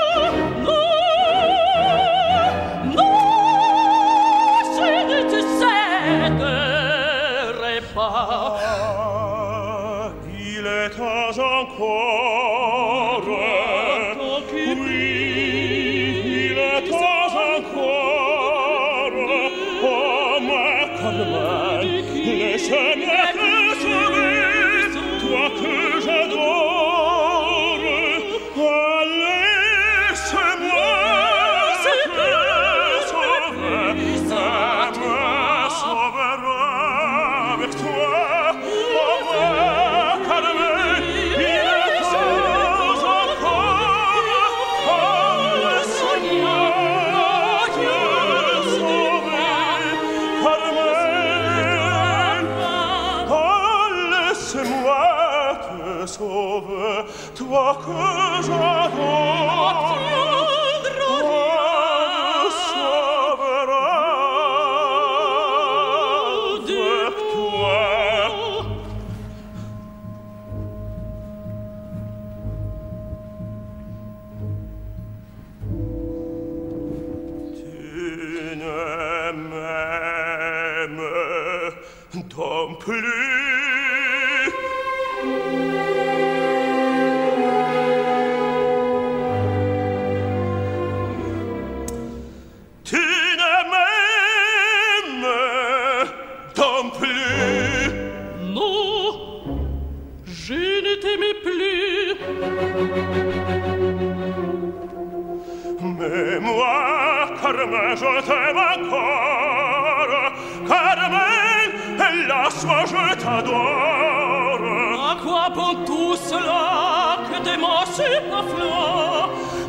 chicca 117.99 118.41
flor 118.51 119.29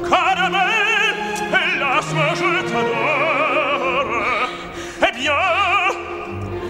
caramel 0.10 1.15
hélas 1.53 2.07
moi 2.18 2.31
je 2.39 2.51
t'adore 2.69 4.14
eh 5.07 5.11
bien 5.18 5.45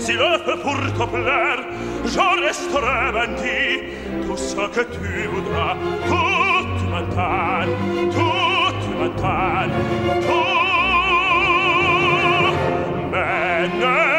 si 0.03 0.14
le 0.22 0.31
feu 0.45 0.56
pour 0.64 0.80
te 0.98 1.06
plaire 1.14 1.61
je 2.14 2.26
resterai 2.45 3.02
bandit 3.15 3.73
tout 4.26 4.40
ce 4.49 4.64
que 4.76 4.84
tu 4.95 5.10
voudras 5.34 5.76
tout 6.10 6.69
ma 6.91 7.02
tout 8.15 8.73
toute 8.94 9.22
tout 10.27 10.49
mais 13.11 13.68
ne 13.81 14.19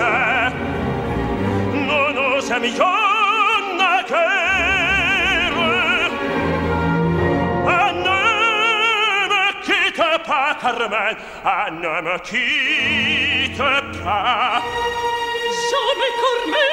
voce 0.00 0.52
non 1.72 2.16
osa 2.16 2.58
mi 2.58 2.72
gionna 2.72 4.02
che 4.04 4.14
anneme 7.66 9.44
chi 9.62 9.92
te 9.92 10.20
pa 10.24 10.56
carmen 10.60 11.16
anneme 11.42 12.20
chi 12.22 13.52
te 13.56 13.82
pa 14.02 14.62
Jamais 15.70 16.14
Carmen 16.20 16.69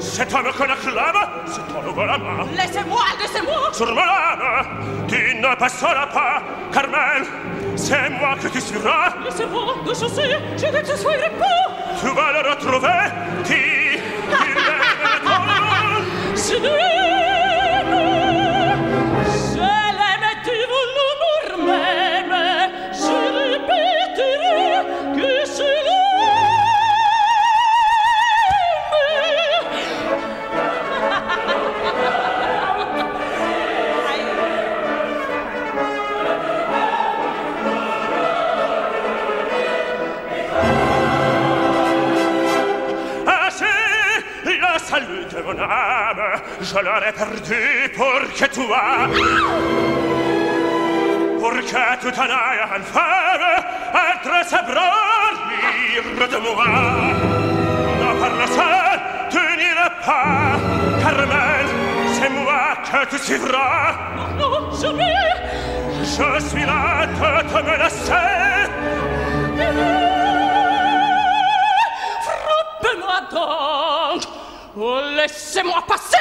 Cet 0.00 0.32
homme 0.34 0.50
qu'on 0.56 0.64
acclame 0.64 1.28
Se 1.46 1.60
t'enlève 1.60 2.06
la 2.06 2.18
main 2.18 2.46
laissez-moi, 2.56 3.02
laissez-moi. 3.20 3.72
Sur 3.72 3.94
ma 3.94 4.04
lame 4.06 4.66
Tu 5.08 5.34
ne 5.36 5.54
passeras 5.56 6.06
pas 6.06 6.42
Carmen 6.72 7.24
C'est 7.76 8.08
moi 8.10 8.34
que 8.42 8.48
tu 8.48 8.60
suivras 8.60 9.12
Laissez-moi, 9.24 9.74
de 9.86 9.94
chasser, 9.94 10.36
je 10.56 10.66
ne 10.66 10.80
te 10.80 10.96
soirai 10.96 11.30
pas. 11.38 11.70
Tu 12.00 12.06
vas 12.14 12.32
le 12.32 12.50
retrouver 12.50 13.10
Qui 13.44 13.98
Je 16.36 16.56
l'aime. 16.62 16.89
je 46.62 46.74
l'aurais 46.74 47.12
perdu 47.12 47.90
pour 47.96 48.20
que 48.36 48.46
toi, 48.54 49.08
pour 51.38 51.52
que 51.52 52.00
tu 52.00 52.12
t'en 52.12 52.24
ailles 52.24 52.64
en 52.64 52.82
faire, 52.82 53.42
être 54.10 54.28
e 54.28 54.42
s'ébranlir 54.44 56.02
de 56.28 56.38
moi. 56.46 56.66
Non, 58.00 58.12
par 58.20 58.34
la 58.36 58.46
tu 59.30 59.42
n'iras 59.56 59.92
pas, 60.04 60.58
Carmel, 61.02 61.66
c'est 62.12 62.30
moi 62.30 62.64
que 62.84 63.00
tu 63.10 63.18
suivras. 63.22 63.94
Non, 64.38 64.48
non, 64.50 64.62
jamais. 64.80 65.20
Je 66.00 66.40
suis 66.48 66.66
là, 66.66 67.06
te, 67.06 67.30
te 67.48 67.58
me 67.62 67.74
laisser. 67.82 68.40
Oh, 74.82 74.98
laissez-moi 75.14 75.84
passer. 75.86 76.16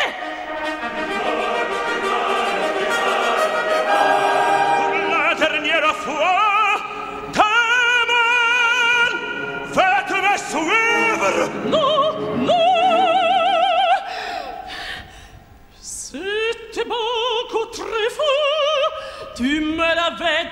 Pour 4.75 5.17
la 5.17 5.33
dernière 5.33 5.95
fois, 5.95 6.75
ta 7.31 7.53
main, 8.09 9.11
faites-me 9.73 10.37
suivre. 10.49 11.49
Non, 11.67 12.35
non. 12.35 12.75
C'était 15.79 16.83
beaucoup 16.83 17.65
très 17.71 18.09
fort. 18.09 18.91
Tu 19.37 19.61
me 19.61 19.77
l'avais 19.77 20.48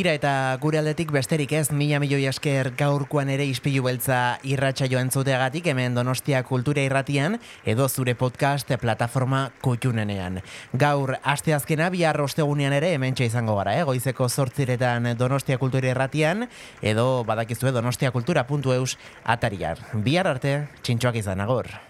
Tira 0.00 0.14
eta 0.16 0.56
gure 0.56 0.78
aldetik 0.80 1.10
besterik 1.12 1.50
ez 1.52 1.74
mila 1.76 1.98
milioi 2.00 2.22
esker 2.30 2.70
gaurkoan 2.72 3.28
ere 3.28 3.44
ispilu 3.44 3.82
beltza 3.84 4.38
irratxa 4.48 4.86
joan 4.88 5.10
zuteagatik 5.12 5.68
hemen 5.68 5.92
Donostia 5.98 6.40
Kultura 6.48 6.80
Irratian 6.88 7.36
edo 7.68 7.84
zure 7.84 8.14
podcast 8.16 8.72
plataforma 8.80 9.42
kutxunenean. 9.60 10.40
Gaur 10.72 11.18
asteazkena 11.34 11.90
bihar 11.92 12.16
ostegunean 12.24 12.78
ere 12.78 12.94
hemen 12.94 13.20
izango 13.20 13.58
gara, 13.60 13.76
eh? 13.76 13.84
goizeko 13.84 14.30
zortziretan 14.30 15.12
Donostia 15.20 15.60
Kultura 15.60 15.92
Irratian 15.92 16.48
edo 16.80 17.22
badakizue 17.28 17.76
donostiakultura.eus 17.76 18.96
atariar. 19.24 19.84
Bihar 19.92 20.32
arte, 20.32 20.62
txintxoak 20.80 21.20
izan 21.20 21.44
agor. 21.44 21.89